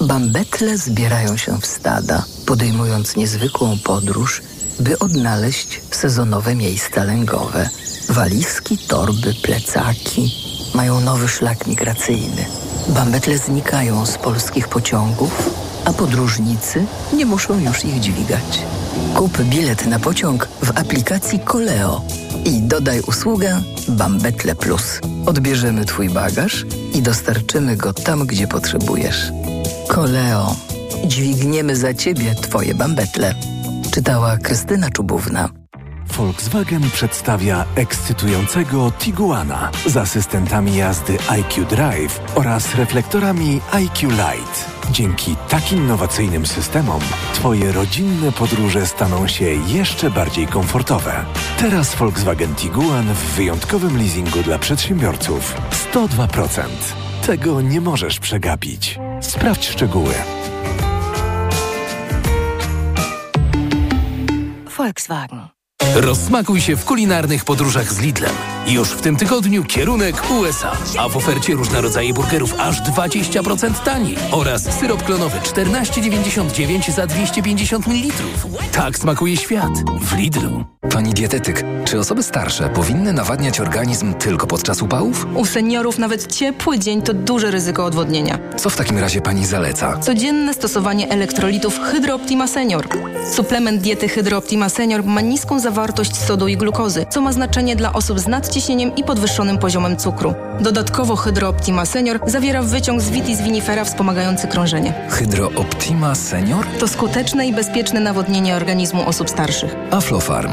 Bambetle 0.00 0.78
zbierają 0.78 1.36
się 1.36 1.60
w 1.60 1.66
stada, 1.66 2.24
podejmując 2.46 3.16
niezwykłą 3.16 3.78
podróż, 3.84 4.42
by 4.80 4.98
odnaleźć 4.98 5.80
sezonowe 5.90 6.54
miejsca 6.54 7.04
lęgowe. 7.04 7.68
Walizki, 8.08 8.78
torby, 8.78 9.34
plecaki 9.42 10.34
mają 10.74 11.00
nowy 11.00 11.28
szlak 11.28 11.66
migracyjny. 11.66 12.46
Bambetle 12.88 13.38
znikają 13.38 14.06
z 14.06 14.18
polskich 14.18 14.68
pociągów, 14.68 15.50
a 15.84 15.92
podróżnicy 15.92 16.86
nie 17.12 17.26
muszą 17.26 17.58
już 17.58 17.84
ich 17.84 18.00
dźwigać. 18.00 18.62
Kup 19.14 19.38
bilet 19.42 19.86
na 19.86 19.98
pociąg 19.98 20.48
w 20.62 20.70
aplikacji 20.70 21.38
Koleo 21.38 22.02
i 22.44 22.62
dodaj 22.62 23.00
usługę 23.00 23.62
Bambetle 23.88 24.54
Plus. 24.54 25.00
Odbierzemy 25.26 25.84
Twój 25.84 26.08
bagaż 26.08 26.64
i 26.94 27.02
dostarczymy 27.02 27.76
go 27.76 27.92
tam, 27.92 28.26
gdzie 28.26 28.46
potrzebujesz. 28.46 29.32
Koleo. 29.88 30.56
Dźwigniemy 31.06 31.76
za 31.76 31.94
Ciebie 31.94 32.34
Twoje 32.34 32.74
bambetle. 32.74 33.34
Czytała 33.90 34.36
Krystyna 34.36 34.90
Czubówna. 34.90 35.63
Volkswagen 36.16 36.90
przedstawia 36.90 37.64
ekscytującego 37.74 38.92
Tiguana 38.98 39.70
z 39.86 39.96
asystentami 39.96 40.76
jazdy 40.76 41.18
IQ 41.28 41.64
Drive 41.64 42.20
oraz 42.34 42.74
reflektorami 42.74 43.60
IQ 43.72 44.10
Light. 44.10 44.70
Dzięki 44.90 45.36
tak 45.48 45.72
innowacyjnym 45.72 46.46
systemom 46.46 47.00
Twoje 47.34 47.72
rodzinne 47.72 48.32
podróże 48.32 48.86
staną 48.86 49.26
się 49.26 49.44
jeszcze 49.44 50.10
bardziej 50.10 50.46
komfortowe. 50.46 51.24
Teraz 51.58 51.94
Volkswagen 51.94 52.54
Tiguan 52.54 53.04
w 53.14 53.34
wyjątkowym 53.36 53.98
leasingu 53.98 54.42
dla 54.42 54.58
przedsiębiorców 54.58 55.56
102%. 55.92 56.60
Tego 57.26 57.60
nie 57.60 57.80
możesz 57.80 58.20
przegapić. 58.20 58.98
Sprawdź 59.20 59.68
szczegóły. 59.68 60.14
Volkswagen. 64.76 65.53
Rozsmakuj 65.94 66.60
się 66.60 66.76
w 66.76 66.84
kulinarnych 66.84 67.44
podróżach 67.44 67.92
z 67.92 67.98
Lidlem. 67.98 68.30
Już 68.66 68.88
w 68.88 69.00
tym 69.00 69.16
tygodniu 69.16 69.64
kierunek 69.64 70.30
USA, 70.30 70.72
a 70.98 71.08
w 71.08 71.16
ofercie 71.16 71.54
różne 71.54 71.80
rodzaje 71.80 72.14
burgerów 72.14 72.54
aż 72.58 72.82
20% 72.82 73.74
taniej 73.84 74.16
oraz 74.32 74.62
syrop 74.62 75.02
klonowy 75.02 75.38
14,99 75.38 76.92
za 76.92 77.06
250 77.06 77.86
ml. 77.86 78.12
Tak 78.72 78.98
smakuje 78.98 79.36
świat 79.36 79.72
w 80.00 80.16
Lidlu. 80.16 80.64
Pani 80.90 81.14
dietetyk, 81.14 81.64
czy 81.84 81.98
osoby 81.98 82.22
starsze 82.22 82.68
powinny 82.68 83.12
nawadniać 83.12 83.60
organizm 83.60 84.14
tylko 84.14 84.46
podczas 84.46 84.82
upałów? 84.82 85.26
U 85.34 85.46
seniorów 85.46 85.98
nawet 85.98 86.32
ciepły 86.32 86.78
dzień 86.78 87.02
to 87.02 87.14
duże 87.14 87.50
ryzyko 87.50 87.84
odwodnienia. 87.84 88.38
Co 88.56 88.70
w 88.70 88.76
takim 88.76 88.98
razie 88.98 89.20
pani 89.20 89.46
zaleca? 89.46 89.98
Codzienne 89.98 90.54
stosowanie 90.54 91.08
elektrolitów 91.10 91.78
Hydro 91.80 92.14
Optima 92.14 92.46
Senior. 92.46 92.88
Suplement 93.32 93.82
diety 93.82 94.08
Hydro 94.08 94.38
Optima 94.38 94.68
Senior 94.68 95.04
ma 95.04 95.20
niską 95.20 95.60
zawartość 95.60 95.73
sodu 96.12 96.48
i 96.48 96.56
glukozy, 96.56 97.06
co 97.10 97.20
ma 97.20 97.32
znaczenie 97.32 97.76
dla 97.76 97.92
osób 97.92 98.20
z 98.20 98.26
nadciśnieniem 98.26 98.96
i 98.96 99.04
podwyższonym 99.04 99.58
poziomem 99.58 99.96
cukru. 99.96 100.34
Dodatkowo 100.60 101.16
Hydro 101.16 101.48
Optima 101.48 101.86
Senior 101.86 102.20
zawiera 102.26 102.62
wyciąg 102.62 103.00
z 103.00 103.10
vitis 103.10 103.40
vinifera 103.40 103.84
wspomagający 103.84 104.48
krążenie. 104.48 104.94
Hydro 105.10 105.50
Optima 105.56 106.14
Senior? 106.14 106.66
To 106.78 106.88
skuteczne 106.88 107.46
i 107.46 107.52
bezpieczne 107.52 108.00
nawodnienie 108.00 108.56
organizmu 108.56 109.08
osób 109.08 109.30
starszych. 109.30 109.76
Aflofarm. 109.90 110.52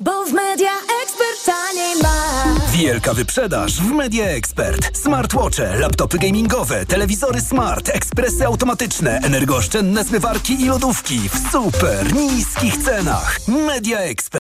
Bo 0.00 0.24
w 0.24 0.32
Media 0.32 0.72
Expert 1.02 1.44
taniej 1.46 2.02
ma. 2.02 2.44
Wielka 2.72 3.14
wyprzedaż 3.14 3.80
w 3.80 3.92
Media 3.92 4.24
Expert. 4.24 4.98
Smartwatche, 4.98 5.76
laptopy 5.76 6.18
gamingowe, 6.18 6.86
telewizory 6.86 7.40
smart, 7.40 7.88
ekspresy 7.88 8.46
automatyczne, 8.46 9.20
energooszczędne 9.24 10.04
zmywarki 10.04 10.62
i 10.62 10.66
lodówki 10.66 11.28
w 11.28 11.52
super 11.52 12.14
niskich 12.14 12.76
cenach. 12.76 13.38
Media 13.48 13.98
Expert. 13.98 14.45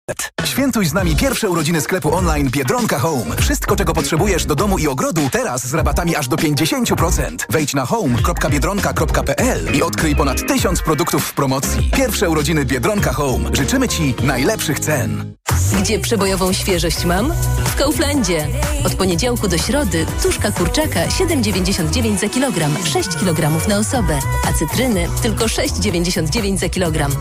Świętuj 0.44 0.86
z 0.86 0.92
nami 0.92 1.16
pierwsze 1.16 1.50
urodziny 1.50 1.80
sklepu 1.80 2.14
online 2.14 2.50
Biedronka 2.50 2.98
Home. 2.98 3.36
Wszystko, 3.36 3.76
czego 3.76 3.94
potrzebujesz 3.94 4.46
do 4.46 4.54
domu 4.54 4.78
i 4.78 4.88
ogrodu, 4.88 5.20
teraz 5.32 5.66
z 5.66 5.74
rabatami 5.74 6.16
aż 6.16 6.28
do 6.28 6.36
50%. 6.36 7.36
Wejdź 7.50 7.74
na 7.74 7.86
home.biedronka.pl 7.86 9.76
i 9.76 9.82
odkryj 9.82 10.16
ponad 10.16 10.46
tysiąc 10.48 10.82
produktów 10.82 11.24
w 11.24 11.34
promocji. 11.34 11.90
Pierwsze 11.96 12.30
urodziny 12.30 12.64
Biedronka 12.64 13.12
Home. 13.12 13.50
Życzymy 13.52 13.88
Ci 13.88 14.14
najlepszych 14.22 14.80
cen. 14.80 15.34
Gdzie 15.80 15.98
przebojową 15.98 16.52
świeżość 16.52 17.04
mam? 17.04 17.32
W 17.64 17.76
Kauflandzie. 17.76 18.46
Od 18.86 18.94
poniedziałku 18.94 19.48
do 19.48 19.58
środy 19.58 20.06
tuszka 20.22 20.52
kurczaka 20.52 21.06
7,99 21.06 22.18
za 22.18 22.28
kilogram, 22.28 22.76
6 22.92 23.08
kg 23.08 23.68
na 23.68 23.78
osobę, 23.78 24.18
a 24.48 24.52
cytryny 24.52 25.08
tylko 25.22 25.44
6,99 25.44 26.58
za 26.58 26.68
kilogram. 26.68 27.12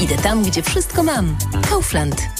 Idę 0.00 0.16
tam, 0.18 0.42
gdzie 0.42 0.62
wszystko 0.62 1.02
mam. 1.02 1.36
Kaufland. 1.70 2.39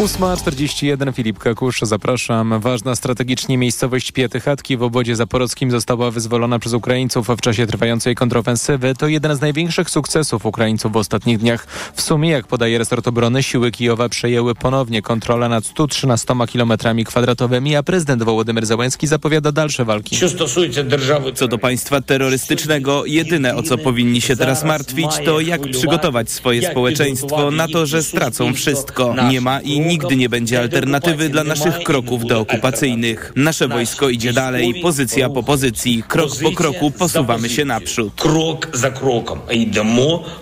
8.41 0.00 1.14
Filip 1.14 1.38
Kakusz, 1.38 1.80
zapraszam. 1.82 2.60
Ważna 2.60 2.96
strategicznie 2.96 3.58
miejscowość 3.58 4.12
Pietych-Chatki 4.12 4.76
w 4.76 4.82
obodzie 4.82 5.16
zaporowskim 5.16 5.70
została 5.70 6.10
wyzwolona 6.10 6.58
przez 6.58 6.72
Ukraińców 6.72 7.28
w 7.28 7.40
czasie 7.40 7.66
trwającej 7.66 8.14
kontrofensywy. 8.14 8.94
To 8.98 9.08
jeden 9.08 9.36
z 9.36 9.40
największych 9.40 9.90
sukcesów 9.90 10.46
Ukraińców 10.46 10.92
w 10.92 10.96
ostatnich 10.96 11.38
dniach. 11.38 11.66
W 11.94 12.02
sumie, 12.02 12.30
jak 12.30 12.46
podaje 12.46 12.78
resort 12.78 13.08
obrony, 13.08 13.42
siły 13.42 13.70
Kijowa 13.70 14.08
przejęły 14.08 14.54
ponownie 14.54 15.02
kontrolę 15.02 15.48
nad 15.48 15.66
113 15.66 16.34
km 16.52 16.72
kwadratowymi, 17.04 17.76
a 17.76 17.82
prezydent 17.82 18.22
Wołodymyr 18.22 18.66
Załęski 18.66 19.06
zapowiada 19.06 19.52
dalsze 19.52 19.84
walki. 19.84 20.16
Co 21.34 21.48
do 21.48 21.58
państwa 21.58 22.00
terrorystycznego, 22.00 23.06
jedyne 23.06 23.56
o 23.56 23.62
co 23.62 23.78
powinni 23.78 24.20
się 24.20 24.36
teraz 24.36 24.64
martwić, 24.64 25.10
to 25.24 25.40
jak 25.40 25.60
przygotować 25.70 26.30
swoje 26.30 26.70
społeczeństwo 26.70 27.50
na 27.50 27.68
to, 27.68 27.86
że 27.86 28.02
stracą 28.02 28.54
wszystko. 28.54 29.14
Nie 29.30 29.40
ma 29.40 29.60
i 29.60 29.89
nigdy 29.90 30.16
nie 30.16 30.28
będzie 30.28 30.60
alternatywy 30.60 31.28
dla 31.28 31.44
naszych 31.44 31.78
kroków 31.78 32.26
deokupacyjnych. 32.26 33.32
Nasze 33.36 33.68
wojsko 33.68 34.08
idzie 34.08 34.32
dalej, 34.32 34.74
pozycja 34.82 35.28
po 35.28 35.42
pozycji, 35.42 36.02
krok 36.08 36.30
po 36.42 36.52
kroku 36.52 36.90
posuwamy 36.90 37.48
się 37.48 37.64
naprzód. 37.64 38.12
Krok 38.16 38.68
za 38.72 38.90
krokiem 38.90 39.38
idziemy 39.50 39.90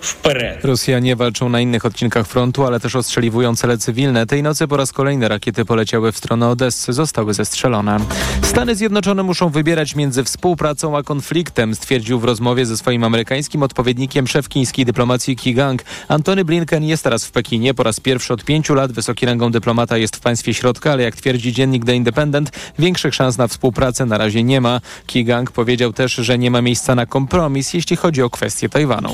wpierw. 0.01 0.63
Rosjanie 0.65 1.15
walczą 1.15 1.49
na 1.49 1.59
innych 1.59 1.85
odcinkach 1.85 2.27
frontu, 2.27 2.65
ale 2.65 2.79
też 2.79 2.95
ostrzeliwują 2.95 3.55
cele 3.55 3.77
cywilne. 3.77 4.25
Tej 4.25 4.43
nocy 4.43 4.67
po 4.67 4.77
raz 4.77 4.91
kolejny 4.91 5.27
rakiety 5.27 5.65
poleciały 5.65 6.11
w 6.11 6.17
stronę 6.17 6.49
Odessy, 6.49 6.93
zostały 6.93 7.33
zestrzelone. 7.33 7.97
Stany 8.41 8.75
Zjednoczone 8.75 9.23
muszą 9.23 9.49
wybierać 9.49 9.95
między 9.95 10.23
współpracą 10.23 10.97
a 10.97 11.03
konfliktem, 11.03 11.75
stwierdził 11.75 12.19
w 12.19 12.23
rozmowie 12.23 12.65
ze 12.65 12.77
swoim 12.77 13.03
amerykańskim 13.03 13.63
odpowiednikiem 13.63 14.27
szef 14.27 14.47
chińskiej 14.53 14.85
dyplomacji 14.85 15.35
Qi 15.35 15.53
Gang. 15.53 15.83
Antony 16.07 16.45
Blinken 16.45 16.83
jest 16.83 17.03
teraz 17.03 17.25
w 17.25 17.31
Pekinie 17.31 17.73
po 17.73 17.83
raz 17.83 17.99
pierwszy 17.99 18.33
od 18.33 18.43
pięciu 18.43 18.73
lat 18.73 18.91
wysoki 18.91 19.25
rang 19.25 19.38
rangą 19.39 19.51
dyplomata 19.51 19.97
jest 19.97 20.15
w 20.15 20.19
państwie 20.19 20.53
środka, 20.53 20.91
ale 20.91 21.03
jak 21.03 21.15
twierdzi 21.15 21.53
dziennik 21.53 21.85
The 21.85 21.95
Independent, 21.95 22.51
większych 22.79 23.15
szans 23.15 23.37
na 23.37 23.47
współpracę 23.47 24.05
na 24.05 24.17
razie 24.17 24.43
nie 24.43 24.61
ma. 24.61 24.81
Kigang 25.05 25.51
powiedział 25.51 25.93
też, 25.93 26.15
że 26.15 26.37
nie 26.37 26.51
ma 26.51 26.61
miejsca 26.61 26.95
na 26.95 27.05
kompromis, 27.05 27.73
jeśli 27.73 27.95
chodzi 27.95 28.21
o 28.23 28.29
kwestię 28.29 28.69
Tajwanu. 28.69 29.09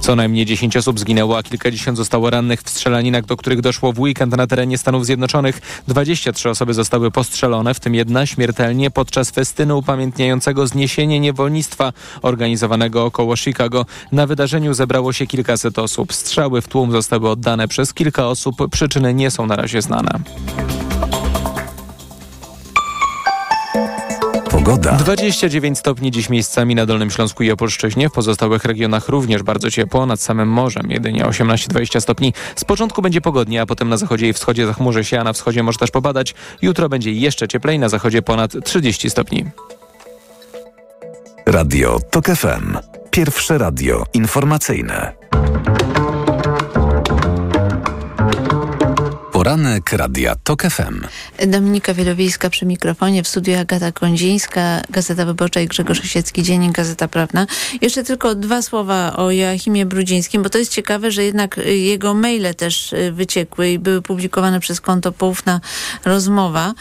Co 0.00 0.16
najmniej 0.16 0.46
10 0.46 0.76
osób 0.76 1.00
zginęło, 1.00 1.38
a 1.38 1.42
kilkadziesiąt 1.42 1.96
zostało 1.96 2.30
rannych 2.30 2.62
w 2.62 2.70
strzelaninach, 2.70 3.24
do 3.24 3.36
których 3.36 3.60
doszło 3.60 3.92
w 3.92 4.00
weekend 4.00 4.36
na 4.36 4.46
terenie 4.46 4.78
Stanów 4.78 5.06
Zjednoczonych. 5.06 5.60
23 5.88 6.50
osoby 6.50 6.74
zostały 6.74 7.10
postrzelone, 7.10 7.74
w 7.74 7.80
tym 7.80 7.94
jedna 7.94 8.26
śmiertelnie 8.26 8.90
podczas 8.90 9.30
festynu 9.30 9.78
upamiętniającego 9.78 10.66
zniesienie 10.66 11.20
niewolnictwa 11.20 11.92
organizowanego 12.22 13.04
około 13.04 13.36
Chicago. 13.36 13.86
Na 14.12 14.26
wydarzeniu 14.26 14.74
zebrało 14.74 15.12
się 15.12 15.26
kilkaset 15.26 15.78
osób. 15.78 16.12
Strzały 16.12 16.62
w 16.62 16.68
tłum 16.68 16.92
zostały 16.92 17.28
oddane 17.28 17.68
przez 17.68 17.94
kilka 17.94 18.26
osób. 18.26 18.56
Przyczyny 18.70 19.14
nie 19.14 19.30
są 19.30 19.46
na 19.50 19.56
razie 19.56 19.82
znane. 19.82 20.10
Pogoda. 24.50 24.92
29 24.92 25.78
stopni 25.78 26.10
dziś 26.10 26.28
miejscami 26.28 26.74
na 26.74 26.86
Dolnym 26.86 27.10
Śląsku 27.10 27.42
i 27.42 27.50
Opolszczyźnie. 27.50 28.08
W 28.08 28.12
pozostałych 28.12 28.64
regionach 28.64 29.08
również 29.08 29.42
bardzo 29.42 29.70
ciepło, 29.70 30.06
nad 30.06 30.20
samym 30.20 30.48
morzem 30.48 30.90
jedynie 30.90 31.24
18-20 31.24 32.00
stopni. 32.00 32.34
Z 32.56 32.64
początku 32.64 33.02
będzie 33.02 33.20
pogodnie, 33.20 33.62
a 33.62 33.66
potem 33.66 33.88
na 33.88 33.96
zachodzie 33.96 34.28
i 34.28 34.32
wschodzie 34.32 34.66
zachmurzy 34.66 35.04
się, 35.04 35.20
a 35.20 35.24
na 35.24 35.32
wschodzie 35.32 35.62
może 35.62 35.78
też 35.78 35.90
popadać. 35.90 36.34
Jutro 36.62 36.88
będzie 36.88 37.12
jeszcze 37.12 37.48
cieplej, 37.48 37.78
na 37.78 37.88
zachodzie 37.88 38.22
ponad 38.22 38.52
30 38.64 39.10
stopni. 39.10 39.44
Radio 41.46 41.98
TOK 42.10 42.26
FM. 42.26 42.78
Pierwsze 43.10 43.58
radio 43.58 44.04
informacyjne. 44.14 45.12
Poranek 49.40 49.92
Radia 49.92 50.34
TOK 50.44 50.62
FM. 50.62 51.00
Dominika 51.46 51.94
Wielowiejska 51.94 52.50
przy 52.50 52.66
mikrofonie, 52.66 53.22
w 53.22 53.28
studiu 53.28 53.58
Agata 53.58 53.92
Kondzińska, 53.92 54.82
Gazeta 54.90 55.24
Wyborcza 55.24 55.60
i 55.60 55.66
Grzegorz 55.66 56.00
Osiecki, 56.00 56.42
Dziennik 56.42 56.72
Gazeta 56.72 57.08
Prawna. 57.08 57.46
Jeszcze 57.80 58.04
tylko 58.04 58.34
dwa 58.34 58.62
słowa 58.62 59.16
o 59.16 59.30
Joachimie 59.30 59.86
Brudzińskim, 59.86 60.42
bo 60.42 60.50
to 60.50 60.58
jest 60.58 60.72
ciekawe, 60.72 61.10
że 61.10 61.24
jednak 61.24 61.60
jego 61.66 62.14
maile 62.14 62.54
też 62.54 62.92
y, 62.92 63.12
wyciekły 63.12 63.70
i 63.70 63.78
były 63.78 64.02
publikowane 64.02 64.60
przez 64.60 64.80
konto 64.80 65.12
Poufna 65.12 65.60
Rozmowa. 66.04 66.74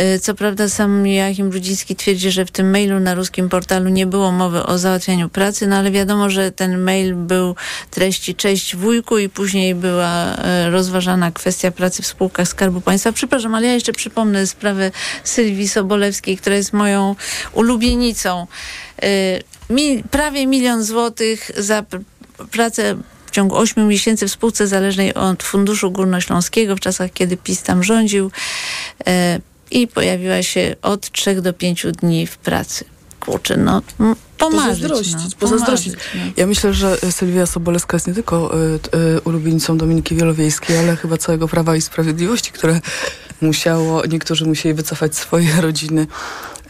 Y, 0.00 0.20
Co 0.20 0.34
prawda 0.34 0.68
sam 0.68 1.06
Joachim 1.06 1.50
Brudziński 1.50 1.96
twierdzi, 1.96 2.30
że 2.30 2.44
w 2.44 2.50
tym 2.50 2.70
mailu 2.70 3.00
na 3.00 3.14
ruskim 3.14 3.48
portalu 3.48 3.88
nie 3.88 4.06
było 4.06 4.32
mowy 4.32 4.66
o 4.66 4.78
załatwianiu 4.78 5.28
pracy, 5.28 5.66
no 5.66 5.76
ale 5.76 5.90
wiadomo, 5.90 6.30
że 6.30 6.50
ten 6.50 6.78
mail 6.78 7.14
był 7.14 7.56
treści 7.90 8.34
cześć 8.34 8.76
wujku 8.76 9.18
i 9.18 9.28
później 9.28 9.74
była 9.74 10.34
y, 10.34 10.70
rozważana 10.70 11.30
kwestia 11.30 11.70
pracy 11.70 12.01
w 12.02 12.06
spółkach 12.06 12.48
Skarbu 12.48 12.80
Państwa. 12.80 13.12
Przepraszam, 13.12 13.54
ale 13.54 13.66
ja 13.66 13.74
jeszcze 13.74 13.92
przypomnę 13.92 14.46
sprawę 14.46 14.90
Sylwii 15.24 15.68
Sobolewskiej, 15.68 16.36
która 16.36 16.56
jest 16.56 16.72
moją 16.72 17.16
ulubienicą. 17.52 18.46
Y, 19.04 20.04
prawie 20.10 20.46
milion 20.46 20.84
złotych 20.84 21.50
za 21.56 21.82
pr- 21.82 22.02
pracę 22.50 22.96
w 23.26 23.30
ciągu 23.30 23.56
8 23.56 23.88
miesięcy 23.88 24.28
w 24.28 24.32
spółce 24.32 24.66
zależnej 24.66 25.14
od 25.14 25.42
Funduszu 25.42 25.90
Górnośląskiego 25.90 26.76
w 26.76 26.80
czasach, 26.80 27.12
kiedy 27.12 27.36
PiS 27.36 27.62
tam 27.62 27.84
rządził 27.84 28.30
y, 29.00 29.40
i 29.70 29.88
pojawiła 29.88 30.42
się 30.42 30.76
od 30.82 31.10
3 31.10 31.42
do 31.42 31.52
5 31.52 31.86
dni 32.00 32.26
w 32.26 32.36
pracy. 32.38 32.84
Kurczę, 33.20 33.56
no 33.56 33.82
pomarzyć. 34.50 34.82
Pozazdrościć, 34.82 35.14
no, 35.14 35.38
pozazdrościć. 35.38 35.92
pomarzyć, 35.92 36.14
no. 36.26 36.32
Ja 36.36 36.46
myślę, 36.46 36.74
że 36.74 36.96
Sylwia 37.10 37.46
Sobolewska 37.46 37.96
jest 37.96 38.06
nie 38.06 38.14
tylko 38.14 38.58
y, 38.58 38.80
y, 39.16 39.20
ulubienicą 39.20 39.78
Dominiki 39.78 40.14
Wielowiejskiej, 40.14 40.78
ale 40.78 40.96
chyba 40.96 41.16
całego 41.16 41.48
Prawa 41.48 41.76
i 41.76 41.80
Sprawiedliwości, 41.80 42.52
które 42.52 42.80
musiało, 43.40 44.06
niektórzy 44.06 44.46
musieli 44.46 44.74
wycofać 44.74 45.16
swoje 45.16 45.60
rodziny, 45.60 46.06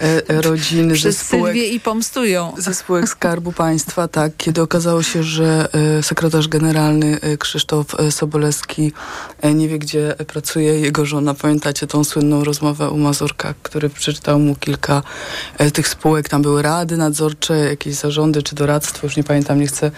e, 0.02 0.42
rodziny 0.42 0.88
ze 0.94 0.94
Przez 0.94 1.18
spółek 1.18 1.54
Sylwię 1.54 1.68
i 1.68 1.80
pomstują. 1.80 2.52
ze 2.58 2.74
spółek 2.74 3.08
Skarbu 3.08 3.52
Państwa, 3.52 4.08
tak, 4.08 4.32
kiedy 4.36 4.62
okazało 4.62 5.02
się, 5.02 5.22
że 5.22 5.68
e, 5.98 6.02
sekretarz 6.02 6.48
generalny 6.48 7.20
e, 7.20 7.36
Krzysztof 7.36 8.00
e, 8.00 8.12
Sobolewski 8.12 8.92
e, 9.40 9.54
nie 9.54 9.68
wie, 9.68 9.78
gdzie 9.78 10.14
pracuje 10.26 10.80
jego 10.80 11.06
żona. 11.06 11.34
Pamiętacie 11.34 11.86
tą 11.86 12.04
słynną 12.04 12.44
rozmowę 12.44 12.90
u 12.90 12.98
Mazurka, 12.98 13.54
który 13.62 13.90
przeczytał 13.90 14.38
mu 14.38 14.54
kilka 14.54 15.02
e, 15.58 15.70
tych 15.70 15.88
spółek. 15.88 16.28
Tam 16.28 16.42
były 16.42 16.62
rady 16.62 16.96
nadzorcze, 16.96 17.56
jakieś 17.56 17.94
zarządy 17.94 18.42
czy 18.42 18.54
doradztwo, 18.54 19.06
już 19.06 19.16
nie 19.16 19.24
pamiętam, 19.24 19.60
nie 19.60 19.66
chcę 19.66 19.90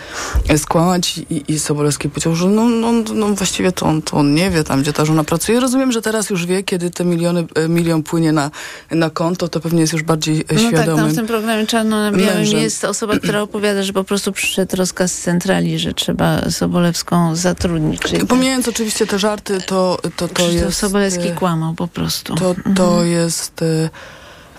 e, 0.49 0.59
skłamać. 0.59 1.19
I, 1.19 1.53
i 1.53 1.59
Sobolewski 1.59 2.09
powiedział, 2.09 2.35
że 2.35 2.47
no, 2.49 2.65
no, 2.69 2.93
no 3.15 3.29
właściwie 3.29 3.73
to 3.73 3.87
on, 3.87 4.03
to 4.03 4.17
on 4.17 4.35
nie 4.35 4.51
wie 4.51 4.65
tam, 4.65 4.83
gdzie 4.83 4.93
ta 4.93 5.05
żona 5.05 5.25
pracuje. 5.25 5.61
Rozumiem, 5.61 5.93
że 5.93 6.03
teraz 6.03 6.31
już 6.31 6.47
wie, 6.47 6.63
kiedy 6.63 6.91
te 6.91 7.05
miliony, 7.05 7.47
e, 7.55 7.69
milion 7.69 8.03
płynie 8.03 8.33
na, 8.33 8.51
na 8.91 9.11
konto, 9.11 9.49
to 9.49 9.61
pewnie 9.61 9.81
jest 9.81 9.94
już 9.95 10.03
bardziej 10.03 10.45
e, 10.49 10.55
No 10.55 10.71
tak, 10.73 10.87
tam 10.87 11.09
w 11.09 11.15
tym 11.15 11.27
programie 11.27 11.67
Czarno 11.67 12.11
na 12.11 12.19
Białym 12.19 12.45
jest 12.45 12.85
osoba, 12.85 13.19
która 13.19 13.43
opowiada, 13.43 13.83
że 13.83 13.93
po 13.93 14.05
prostu 14.05 14.33
przyszedł 14.33 14.77
rozkaz 14.77 15.13
z 15.13 15.21
centrali, 15.21 15.79
że 15.79 15.95
trzeba 15.95 16.51
Sobolewską 16.51 17.37
zatrudnić. 17.37 18.01
Czyli 18.01 18.27
Pomijając 18.27 18.69
oczywiście 18.69 19.07
te 19.07 19.19
żarty, 19.19 19.61
to, 19.61 19.99
to, 20.17 20.29
to 20.29 20.35
Krzysztof 20.35 20.55
jest... 20.55 20.79
Sobolewski 20.79 21.29
e, 21.29 21.33
kłamał 21.33 21.75
po 21.75 21.89
prostu. 21.89 22.35
To, 22.35 22.55
to 22.77 23.05
jest 23.05 23.63
e, 23.63 23.91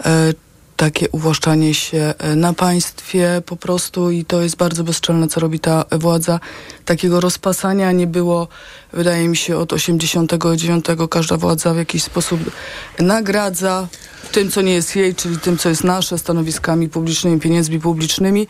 e, 0.06 0.34
takie 0.76 1.10
uwłaszczanie 1.10 1.74
się 1.74 2.14
e, 2.18 2.36
na 2.36 2.54
państwie 2.54 3.42
po 3.46 3.56
prostu 3.56 4.12
i 4.12 4.26
to 4.26 4.42
jest 4.42 4.56
bardzo 4.56 4.84
bezczelne, 4.84 5.28
co 5.28 5.40
robi 5.40 5.60
ta 5.60 5.86
władza. 5.92 6.40
Takiego 6.86 7.20
rozpasania 7.20 7.92
nie 7.92 8.08
było, 8.08 8.48
wydaje 8.94 9.28
mi 9.28 9.38
się, 9.38 9.58
od 9.58 9.74
89. 9.74 10.86
Każda 11.10 11.38
władza 11.38 11.74
w 11.74 11.78
jakiś 11.78 12.04
sposób 12.04 12.40
nagradza 13.00 13.88
tym, 14.32 14.52
co 14.52 14.62
nie 14.62 14.74
jest 14.74 14.96
jej, 14.96 15.16
czyli 15.16 15.38
tym, 15.38 15.58
co 15.58 15.70
jest 15.70 15.84
nasze, 15.84 16.18
stanowiskami 16.18 16.90
publicznymi, 16.90 17.40
pieniędzmi 17.40 17.80
publicznymi. 17.80 18.48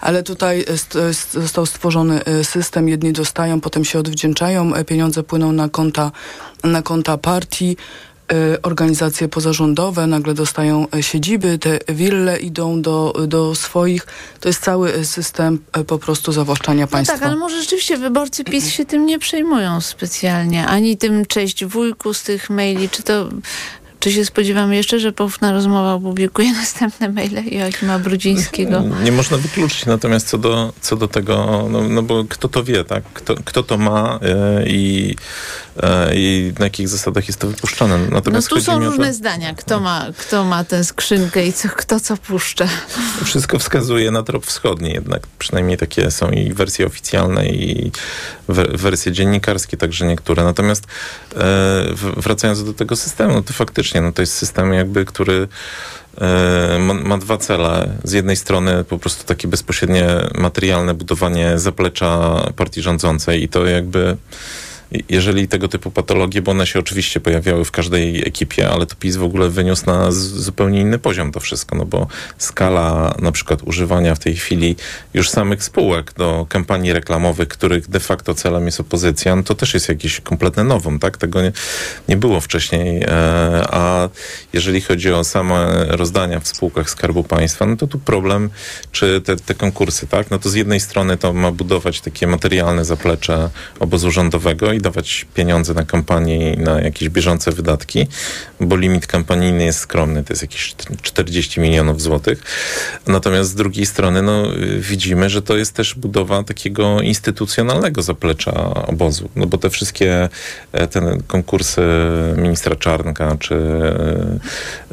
Ale 0.00 0.22
tutaj 0.22 0.64
jest, 0.68 0.94
jest, 0.94 1.32
został 1.32 1.66
stworzony 1.66 2.24
e, 2.24 2.44
system, 2.44 2.88
jedni 2.88 3.12
dostają, 3.12 3.60
potem 3.60 3.84
się 3.84 3.98
odwdzięczają, 3.98 4.74
e, 4.74 4.84
pieniądze 4.84 5.22
płyną 5.22 5.52
na 5.52 5.68
konta, 5.68 6.12
na 6.64 6.82
konta 6.82 7.18
partii, 7.18 7.76
e, 7.76 7.76
organizacje 8.62 9.28
pozarządowe 9.28 10.06
nagle 10.06 10.34
dostają 10.34 10.86
e, 10.94 11.02
siedziby, 11.02 11.58
te 11.58 11.78
wille 11.88 12.38
idą 12.38 12.82
do, 12.82 13.12
do 13.26 13.54
swoich. 13.54 14.06
To 14.40 14.48
jest 14.48 14.62
cały 14.62 14.94
e, 14.94 15.04
system 15.04 15.58
po 15.86 15.98
prostu 15.98 16.32
zawłaszczania 16.32 16.80
No 16.84 16.88
państwa. 16.88 17.14
tak, 17.18 17.22
ale 17.26 17.36
może 17.36 17.60
rzeczywiście 17.60 17.96
wyborcy 17.96 18.44
PiS 18.44 18.68
się 18.68 18.84
tym 18.84 19.06
nie 19.06 19.18
przejmują 19.18 19.80
specjalnie, 19.80 20.66
ani 20.66 20.96
tym 20.96 21.26
cześć 21.26 21.64
wujku 21.64 22.14
z 22.14 22.22
tych 22.22 22.50
maili, 22.50 22.88
czy 22.88 23.02
to... 23.02 23.28
Czy 24.00 24.12
się 24.12 24.24
spodziewamy 24.24 24.76
jeszcze, 24.76 25.00
że 25.00 25.12
Poufna 25.12 25.52
Rozmowa 25.52 25.94
opublikuje 25.94 26.52
następne 26.62 27.08
maile 27.08 27.42
Joachima 27.50 27.98
Brudzińskiego? 27.98 28.82
Nie 29.02 29.12
można 29.12 29.36
wykluczyć, 29.36 29.86
natomiast 29.86 30.28
co 30.28 30.38
do, 30.38 30.72
co 30.80 30.96
do 30.96 31.08
tego, 31.08 31.66
no, 31.70 31.88
no 31.88 32.02
bo 32.02 32.24
kto 32.28 32.48
to 32.48 32.64
wie, 32.64 32.84
tak? 32.84 33.04
Kto, 33.14 33.34
kto 33.44 33.62
to 33.62 33.78
ma 33.78 34.18
e, 34.22 34.68
i, 34.68 35.16
e, 35.82 36.10
i 36.14 36.52
na 36.58 36.64
jakich 36.64 36.88
zasadach 36.88 37.26
jest 37.28 37.38
to 37.40 37.46
wypuszczane. 37.46 37.98
No 37.98 38.06
Natomiast 38.10 38.48
tu 38.48 38.54
chodzi 38.54 38.66
są 38.66 38.76
o 38.76 38.78
to- 38.80 38.84
różne 38.84 39.14
zdania, 39.14 39.54
kto 39.54 39.80
ma, 39.80 40.06
kto 40.18 40.44
ma 40.44 40.64
tę 40.64 40.84
skrzynkę 40.84 41.46
i 41.46 41.52
co, 41.52 41.68
kto 41.68 42.00
co 42.00 42.16
puszcza. 42.16 42.68
Wszystko 43.24 43.58
wskazuje 43.58 44.10
na 44.10 44.22
trop 44.22 44.46
wschodni 44.46 44.90
jednak. 44.92 45.22
Przynajmniej 45.38 45.78
takie 45.78 46.10
są 46.10 46.30
i 46.30 46.52
wersje 46.52 46.86
oficjalne 46.86 47.46
i 47.46 47.90
we- 48.48 48.76
wersje 48.78 49.12
dziennikarskie, 49.12 49.76
także 49.76 50.06
niektóre. 50.06 50.44
Natomiast 50.44 50.84
e, 51.36 51.40
wracając 52.16 52.64
do 52.64 52.74
tego 52.74 52.96
systemu, 52.96 53.34
no 53.34 53.42
to 53.42 53.52
faktycznie 53.52 53.89
no 53.94 54.12
to 54.12 54.22
jest 54.22 54.32
system 54.32 54.72
jakby, 54.72 55.04
który 55.04 55.48
e, 56.20 56.78
ma 57.04 57.18
dwa 57.18 57.38
cele. 57.38 57.88
Z 58.04 58.12
jednej 58.12 58.36
strony 58.36 58.84
po 58.84 58.98
prostu 58.98 59.26
takie 59.26 59.48
bezpośrednie 59.48 60.06
materialne 60.34 60.94
budowanie 60.94 61.58
zaplecza 61.58 62.40
partii 62.56 62.82
rządzącej 62.82 63.42
i 63.42 63.48
to 63.48 63.66
jakby 63.66 64.16
jeżeli 65.08 65.48
tego 65.48 65.68
typu 65.68 65.90
patologie, 65.90 66.42
bo 66.42 66.50
one 66.50 66.66
się 66.66 66.78
oczywiście 66.78 67.20
pojawiały 67.20 67.64
w 67.64 67.70
każdej 67.70 68.28
ekipie, 68.28 68.70
ale 68.70 68.86
to 68.86 68.96
PiS 68.96 69.16
w 69.16 69.22
ogóle 69.22 69.48
wyniósł 69.48 69.86
na 69.86 70.12
zupełnie 70.12 70.80
inny 70.80 70.98
poziom 70.98 71.32
to 71.32 71.40
wszystko, 71.40 71.76
no 71.76 71.84
bo 71.84 72.06
skala 72.38 73.14
na 73.18 73.32
przykład 73.32 73.62
używania 73.62 74.14
w 74.14 74.18
tej 74.18 74.36
chwili 74.36 74.76
już 75.14 75.30
samych 75.30 75.64
spółek 75.64 76.12
do 76.12 76.46
kampanii 76.48 76.92
reklamowych, 76.92 77.48
których 77.48 77.88
de 77.88 78.00
facto 78.00 78.34
celem 78.34 78.66
jest 78.66 78.80
opozycja, 78.80 79.36
no 79.36 79.42
to 79.42 79.54
też 79.54 79.74
jest 79.74 79.88
jakiś 79.88 80.20
kompletny 80.20 80.64
nowum, 80.64 80.98
tak? 80.98 81.16
Tego 81.16 81.42
nie, 81.42 81.52
nie 82.08 82.16
było 82.16 82.40
wcześniej, 82.40 83.02
e, 83.02 83.08
a 83.70 84.08
jeżeli 84.52 84.80
chodzi 84.80 85.12
o 85.12 85.24
same 85.24 85.84
rozdania 85.88 86.40
w 86.40 86.48
spółkach 86.48 86.90
Skarbu 86.90 87.24
Państwa, 87.24 87.66
no 87.66 87.76
to 87.76 87.86
tu 87.86 87.98
problem, 87.98 88.50
czy 88.92 89.20
te, 89.20 89.36
te 89.36 89.54
konkursy, 89.54 90.06
tak? 90.06 90.30
No 90.30 90.38
to 90.38 90.48
z 90.48 90.54
jednej 90.54 90.80
strony 90.80 91.16
to 91.16 91.32
ma 91.32 91.52
budować 91.52 92.00
takie 92.00 92.26
materialne 92.26 92.84
zaplecze 92.84 93.50
obozu 93.80 94.10
rządowego 94.10 94.72
i 94.72 94.79
dawać 94.80 95.26
pieniądze 95.34 95.74
na 95.74 95.84
kampanię 95.84 96.54
i 96.54 96.58
na 96.58 96.80
jakieś 96.80 97.08
bieżące 97.08 97.52
wydatki, 97.52 98.06
bo 98.60 98.76
limit 98.76 99.06
kampanijny 99.06 99.64
jest 99.64 99.78
skromny, 99.78 100.24
to 100.24 100.32
jest 100.32 100.42
jakieś 100.42 100.74
40 101.02 101.60
milionów 101.60 102.02
złotych. 102.02 102.42
Natomiast 103.06 103.50
z 103.50 103.54
drugiej 103.54 103.86
strony 103.86 104.22
no, 104.22 104.42
widzimy, 104.78 105.30
że 105.30 105.42
to 105.42 105.56
jest 105.56 105.74
też 105.74 105.94
budowa 105.94 106.42
takiego 106.42 107.00
instytucjonalnego 107.00 108.02
zaplecza 108.02 108.52
obozu, 108.86 109.28
no 109.36 109.46
bo 109.46 109.58
te 109.58 109.70
wszystkie 109.70 110.28
e, 110.72 110.86
te 110.86 111.18
konkursy 111.26 111.82
ministra 112.36 112.76
Czarnka, 112.76 113.36
czy 113.38 113.54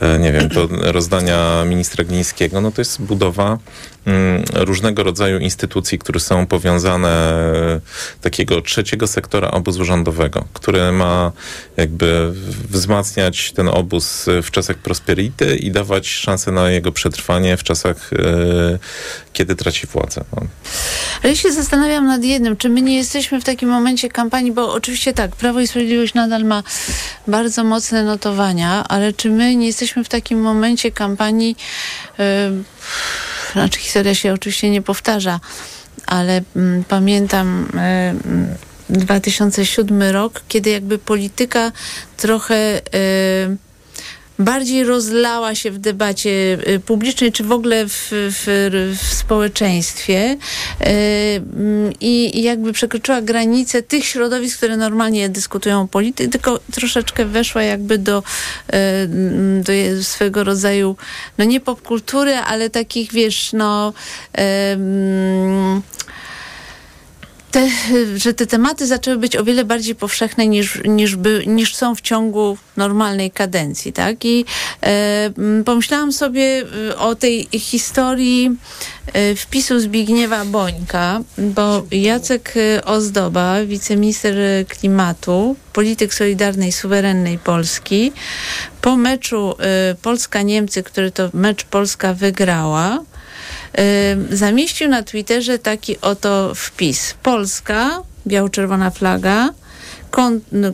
e, 0.02 0.14
e, 0.14 0.20
nie 0.20 0.32
wiem, 0.32 0.50
to 0.50 0.68
rozdania 0.72 1.66
ministra 1.66 2.04
Glińskiego, 2.04 2.62
no 2.62 2.72
to 2.72 2.82
jest 2.82 3.02
budowa 3.02 3.58
różnego 4.54 5.04
rodzaju 5.04 5.40
instytucji, 5.40 6.00
które 6.00 6.20
są 6.20 6.48
powiązane 6.48 7.10
e, 7.10 7.82
takiego 8.22 8.62
trzeciego 8.62 9.08
sektora 9.08 9.52
obozu 9.52 9.86
rządowego, 9.86 10.46
które 10.54 10.92
ma 10.92 11.32
jakby 11.78 12.34
wzmacniać 12.70 13.52
ten 13.52 13.68
obóz 13.68 14.26
w 14.44 14.52
czasach 14.52 14.78
prosperity 14.78 15.56
i 15.56 15.72
dawać 15.72 16.08
szansę 16.08 16.52
na 16.52 16.70
jego 16.70 16.92
przetrwanie 16.92 17.58
w 17.58 17.64
czasach, 17.64 18.14
e, 18.14 18.80
kiedy 19.34 19.56
traci 19.56 19.88
władzę. 19.88 20.24
No. 20.36 20.42
Ale 21.24 21.30
ja 21.34 21.36
się 21.36 21.52
zastanawiam 21.52 22.06
nad 22.06 22.24
jednym, 22.24 22.58
czy 22.58 22.70
my 22.70 22.82
nie 22.82 22.98
jesteśmy 22.98 23.42
w 23.42 23.44
takim 23.44 23.70
momencie 23.70 24.10
kampanii, 24.10 24.52
bo 24.52 24.74
oczywiście 24.74 25.14
tak, 25.14 25.36
Prawo 25.36 25.60
i 25.60 25.68
Sprawiedliwość 25.68 26.14
nadal 26.14 26.44
ma 26.44 26.64
bardzo 27.28 27.64
mocne 27.64 28.04
notowania, 28.04 28.84
ale 28.88 29.14
czy 29.14 29.30
my 29.30 29.56
nie 29.56 29.68
jesteśmy 29.68 30.04
w 30.04 30.10
takim 30.10 30.42
momencie 30.42 30.92
kampanii, 30.92 31.56
yy, 32.18 32.26
znaczy 33.58 33.80
historia 33.80 34.16
się 34.16 34.34
oczywiście 34.34 34.70
nie 34.70 34.82
powtarza, 34.82 35.40
ale 36.06 36.42
mm, 36.56 36.84
pamiętam 36.84 37.68
yy, 38.90 39.00
2007 39.04 40.04
rok, 40.04 40.42
kiedy 40.48 40.70
jakby 40.70 40.98
polityka 40.98 41.72
trochę 42.18 42.82
yy, 42.94 43.58
bardziej 44.40 44.84
rozlała 44.84 45.56
się 45.56 45.72
w 45.72 45.78
debacie 45.78 46.58
y, 46.68 46.80
publicznej, 46.80 47.32
czy 47.32 47.44
w 47.44 47.52
ogóle 47.52 47.88
w, 47.88 48.10
w, 48.12 48.96
w 49.02 49.16
społeczeństwie 49.16 50.38
y, 50.82 50.88
i, 52.02 52.40
i 52.40 52.44
jakby 52.44 52.74
przekroczyła 52.74 53.22
granice 53.22 53.84
tych 53.84 54.06
środowisk, 54.06 54.58
które 54.58 54.78
normalnie 54.78 55.30
dyskutują 55.30 55.82
o 55.82 55.88
polityce, 55.88 56.30
tylko 56.30 56.60
troszeczkę 56.72 57.26
weszła 57.26 57.64
jakby 57.64 57.98
do, 57.98 58.24
y, 58.74 58.74
do 59.64 60.04
swego 60.04 60.44
rodzaju, 60.44 60.96
no 61.38 61.46
nie 61.46 61.60
popkultury, 61.60 62.36
ale 62.36 62.70
takich, 62.70 63.12
wiesz, 63.12 63.54
no... 63.54 63.94
Um, 64.38 65.82
te, 67.52 67.70
że 68.16 68.34
te 68.34 68.48
tematy 68.48 68.88
zaczęły 68.88 69.18
być 69.18 69.36
o 69.36 69.44
wiele 69.44 69.66
bardziej 69.66 69.96
powszechne 69.96 70.48
niż, 70.48 70.82
niż, 70.86 71.16
by, 71.16 71.44
niż 71.48 71.76
są 71.76 71.96
w 71.96 72.02
ciągu 72.02 72.58
normalnej 72.78 73.32
kadencji, 73.32 73.94
tak? 73.94 74.26
I 74.26 74.46
e, 74.84 75.30
pomyślałam 75.66 76.12
sobie 76.12 76.64
e, 76.90 76.98
o 76.98 77.16
tej 77.16 77.48
historii 77.52 78.58
e, 79.14 79.36
wpisu 79.36 79.80
Zbigniewa 79.80 80.46
Bońka, 80.46 81.22
bo 81.38 81.84
Jacek 81.92 82.54
e, 82.58 82.86
Ozdoba, 82.86 83.66
wiceminister 83.66 84.36
klimatu, 84.68 85.56
polityk 85.74 86.14
Solidarnej 86.14 86.72
Suwerennej 86.72 87.38
Polski, 87.38 88.12
po 88.82 88.98
meczu 88.98 89.56
Polska-Niemcy, 90.02 90.84
który 90.84 91.12
to 91.12 91.30
mecz 91.34 91.64
Polska 91.64 92.14
wygrała, 92.14 93.00
zamieścił 94.32 94.90
na 94.90 95.04
Twitterze 95.04 95.60
taki 95.60 96.02
oto 96.02 96.56
wpis. 96.56 97.16
Polska, 97.24 98.02
biało-czerwona 98.28 98.92
flaga, 98.92 99.50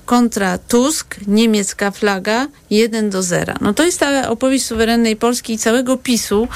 kontra 0.05 0.57
Tusk, 0.57 1.15
niemiecka 1.27 1.91
flaga, 1.91 2.47
1 2.69 3.09
do 3.09 3.23
0. 3.23 3.53
No 3.61 3.73
to 3.73 3.83
jest 3.83 3.99
ta 3.99 4.29
opowieść 4.29 4.65
suwerennej 4.65 5.15
Polski 5.15 5.53
i 5.53 5.57
całego 5.57 5.97
PiSu 5.97 6.47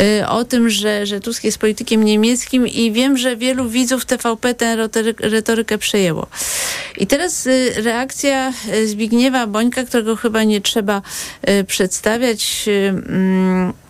y, 0.00 0.28
o 0.28 0.44
tym, 0.44 0.70
że, 0.70 1.06
że 1.06 1.20
Tusk 1.20 1.44
jest 1.44 1.58
politykiem 1.58 2.04
niemieckim 2.04 2.66
i 2.66 2.92
wiem, 2.92 3.16
że 3.16 3.36
wielu 3.36 3.68
widzów 3.68 4.04
TVP 4.04 4.54
tę 4.54 4.88
retorykę 5.20 5.78
przejęło. 5.78 6.26
I 6.98 7.06
teraz 7.06 7.46
y, 7.46 7.72
reakcja 7.76 8.52
y, 8.74 8.88
Zbigniewa 8.88 9.46
Bońka, 9.46 9.84
którego 9.84 10.16
chyba 10.16 10.44
nie 10.44 10.60
trzeba 10.60 11.02
y, 11.48 11.64
przedstawiać, 11.64 12.64
y, 12.68 13.81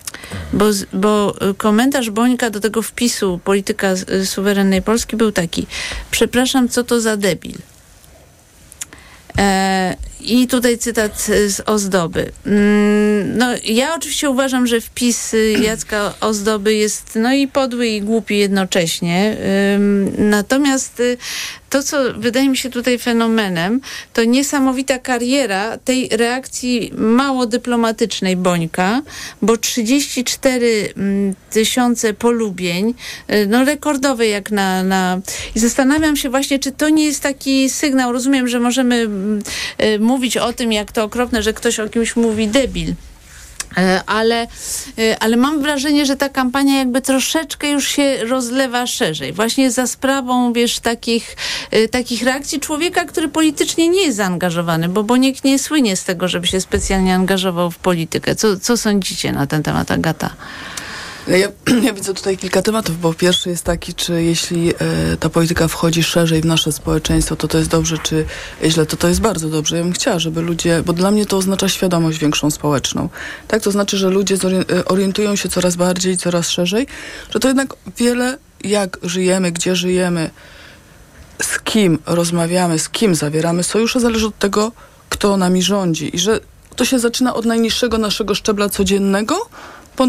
bo, 0.53 0.67
bo 0.93 1.35
komentarz 1.57 2.11
Bońka 2.11 2.51
do 2.51 2.61
tego 2.61 2.83
wpisu 2.83 3.41
polityka 3.45 3.95
suwerennej 4.25 4.83
Polski 4.83 5.17
był 5.17 5.33
taki. 5.33 5.67
Przepraszam, 6.11 6.69
co 6.69 6.85
to 6.85 7.01
za 7.01 7.17
debil? 7.17 7.59
E, 9.39 9.97
I 10.21 10.47
tutaj 10.47 10.79
cytat 10.79 11.23
z 11.47 11.63
Ozdoby. 11.67 12.33
Mm, 12.47 13.39
no, 13.39 13.47
ja 13.65 13.95
oczywiście 13.95 14.31
uważam, 14.31 14.67
że 14.67 14.81
wpis 14.81 15.37
Jacka 15.63 16.15
Ozdoby 16.21 16.75
jest 16.75 17.13
no 17.15 17.33
i 17.33 17.49
podły 17.49 17.89
i 17.89 18.03
głupi 18.03 18.39
jednocześnie. 18.39 19.37
Natomiast 20.19 21.01
y, 21.01 21.19
to, 21.73 21.83
co 21.83 21.97
wydaje 22.17 22.49
mi 22.49 22.57
się 22.57 22.71
tutaj 22.71 22.99
fenomenem, 22.99 23.81
to 24.13 24.25
niesamowita 24.25 24.99
kariera 24.99 25.79
tej 25.79 26.09
reakcji 26.09 26.93
mało 26.97 27.47
dyplomatycznej 27.47 28.37
Bońka, 28.37 29.03
bo 29.43 29.57
34 29.57 30.93
mm, 30.97 31.35
tysiące 31.51 32.15
polubień, 32.15 32.95
y, 33.31 33.47
no 33.47 33.65
rekordowe 33.65 34.27
jak 34.27 34.51
na, 34.51 34.83
na... 34.83 35.21
I 35.55 35.61
zastanawiam 35.61 36.17
się 36.17 36.31
właśnie, 36.31 36.59
czy 36.59 36.73
to 36.73 36.89
nie 36.89 37.05
jest 37.05 37.23
taki 37.23 37.71
sygnał, 37.71 38.13
rozumiem, 38.13 38.49
że 38.49 38.61
możemy 38.61 38.97
mm, 38.97 39.43
y, 39.83 39.99
mówić 39.99 40.37
o 40.37 40.53
tym, 40.53 40.73
jak 40.73 40.93
to 40.93 41.05
okropne, 41.05 41.43
że 41.43 41.53
ktoś 41.53 41.81
o 41.81 41.89
kimś 41.89 42.17
mówi 42.17 42.49
debil. 42.49 42.95
E, 43.79 44.03
ale, 44.07 44.47
e, 44.99 45.23
ale 45.23 45.37
mam 45.37 45.63
wrażenie, 45.63 46.07
że 46.07 46.17
ta 46.17 46.29
kampania 46.29 46.79
jakby 46.79 47.01
troszeczkę 47.01 47.69
już 47.69 47.89
się 47.89 48.25
rozlewa 48.25 48.87
szerzej. 48.87 49.33
Właśnie 49.33 49.71
za 49.71 49.87
sprawą, 49.87 50.53
wiesz, 50.53 50.81
takich, 50.81 51.37
e, 51.71 51.89
takich 51.89 52.23
reakcji 52.23 52.61
człowieka, 52.61 53.05
który 53.05 53.29
politycznie 53.29 53.89
nie 53.89 54.03
jest 54.03 54.17
zaangażowany, 54.17 54.89
bo, 54.89 55.03
bo 55.03 55.17
nikt 55.17 55.45
nie 55.45 55.59
słynie 55.59 55.97
z 55.97 56.05
tego, 56.05 56.29
żeby 56.29 56.47
się 56.47 56.61
specjalnie 56.61 57.15
angażował 57.15 57.71
w 57.71 57.79
politykę. 57.79 58.37
Co, 58.37 58.61
co 58.61 58.77
sądzicie 58.77 59.33
na 59.33 59.47
ten 59.47 59.63
temat, 59.63 59.91
Agata? 59.91 60.31
Ja, 61.29 61.49
ja, 61.87 61.93
widzę 61.93 62.15
tutaj 62.15 62.39
kilka 62.39 62.63
tematów, 62.63 63.01
bo 63.01 63.15
pierwszy 63.15 63.49
jest 63.49 63.65
taki, 63.65 63.95
czy 63.95 64.23
jeśli 64.23 64.71
e, 64.71 64.75
ta 65.21 65.29
polityka 65.29 65.69
wchodzi 65.69 66.03
szerzej 66.03 66.41
w 66.41 66.45
nasze 66.45 66.73
społeczeństwo, 66.73 67.37
to 67.37 67.49
to 67.49 67.59
jest 67.59 67.71
dobrze, 67.71 67.99
czy 67.99 68.25
źle, 68.65 68.87
to 68.87 68.97
to 68.97 69.09
jest 69.09 69.21
bardzo 69.21 69.49
dobrze. 69.49 69.77
Ja 69.77 69.83
bym 69.83 69.93
chciała, 69.93 70.19
żeby 70.19 70.43
ludzie, 70.43 70.83
bo 70.87 70.93
dla 70.93 71.11
mnie 71.11 71.27
to 71.27 71.37
oznacza 71.37 71.69
świadomość 71.69 72.19
większą 72.19 72.51
społeczną. 72.51 73.09
Tak, 73.49 73.63
to 73.63 73.71
znaczy, 73.71 73.97
że 73.97 74.11
ludzie 74.11 74.37
e, 74.71 74.85
orientują 74.85 75.37
się 75.37 75.49
coraz 75.49 75.77
bardziej, 75.77 76.17
coraz 76.17 76.51
szerzej, 76.51 76.87
że 77.31 77.41
to 77.41 77.49
jednak 77.49 77.75
wiele, 77.97 78.39
jak 78.65 78.99
żyjemy, 79.03 79.53
gdzie 79.53 79.77
żyjemy, 79.77 80.31
z 81.43 81.61
kim 81.61 81.99
rozmawiamy, 82.07 82.79
z 82.79 82.89
kim 82.89 83.15
zawieramy 83.15 83.63
sojusze, 83.63 84.01
zależy 84.01 84.27
od 84.27 84.39
tego, 84.39 84.73
kto 85.09 85.37
nami 85.37 85.63
rządzi 85.63 86.17
i 86.17 86.19
że 86.19 86.41
to 86.77 86.85
się 86.85 86.99
zaczyna 86.99 87.35
od 87.35 87.45
najniższego 87.45 87.99
naszego 87.99 88.35
szczebla 88.35 88.69
codziennego, 88.69 89.49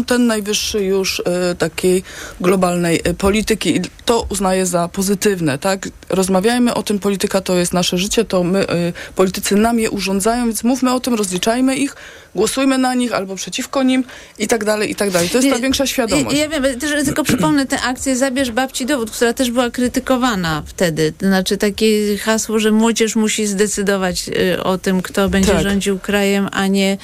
ten 0.06 0.26
najwyższy 0.26 0.84
już 0.84 1.18
y, 1.18 1.24
takiej 1.58 2.02
globalnej 2.40 3.00
y, 3.08 3.14
polityki. 3.14 3.76
I 3.76 3.80
to 4.04 4.26
uznaję 4.28 4.66
za 4.66 4.88
pozytywne, 4.88 5.58
tak? 5.58 5.88
Rozmawiajmy 6.08 6.74
o 6.74 6.82
tym, 6.82 6.98
polityka 6.98 7.40
to 7.40 7.56
jest 7.56 7.72
nasze 7.72 7.98
życie, 7.98 8.24
to 8.24 8.44
my, 8.44 8.62
y, 8.62 8.92
politycy 9.14 9.56
nam 9.56 9.78
je 9.78 9.90
urządzają, 9.90 10.44
więc 10.44 10.64
mówmy 10.64 10.92
o 10.92 11.00
tym, 11.00 11.14
rozliczajmy 11.14 11.76
ich, 11.76 11.96
głosujmy 12.34 12.78
na 12.78 12.94
nich 12.94 13.12
albo 13.12 13.36
przeciwko 13.36 13.82
nim 13.82 14.04
i 14.38 14.48
tak 14.48 14.64
dalej, 14.64 14.90
i 14.90 14.94
tak 14.94 15.10
dalej. 15.10 15.28
To 15.28 15.38
jest 15.38 15.50
ta 15.50 15.58
większa 15.58 15.86
świadomość. 15.86 16.36
Ja, 16.36 16.42
ja 16.42 16.48
wiem, 16.60 16.80
też, 16.80 17.04
tylko 17.04 17.24
przypomnę 17.24 17.66
tę 17.66 17.80
akcję 17.80 18.16
Zabierz 18.16 18.50
babci 18.50 18.86
dowód, 18.86 19.10
która 19.10 19.32
też 19.32 19.50
była 19.50 19.70
krytykowana 19.70 20.62
wtedy. 20.66 21.12
To 21.18 21.26
znaczy 21.26 21.56
takie 21.56 22.18
hasło, 22.18 22.58
że 22.58 22.72
młodzież 22.72 23.16
musi 23.16 23.46
zdecydować 23.46 24.30
o 24.62 24.78
tym, 24.78 25.02
kto 25.02 25.28
będzie 25.28 25.52
tak. 25.52 25.62
rządził 25.62 25.98
krajem, 25.98 26.48
a 26.52 26.66
nie 26.66 26.98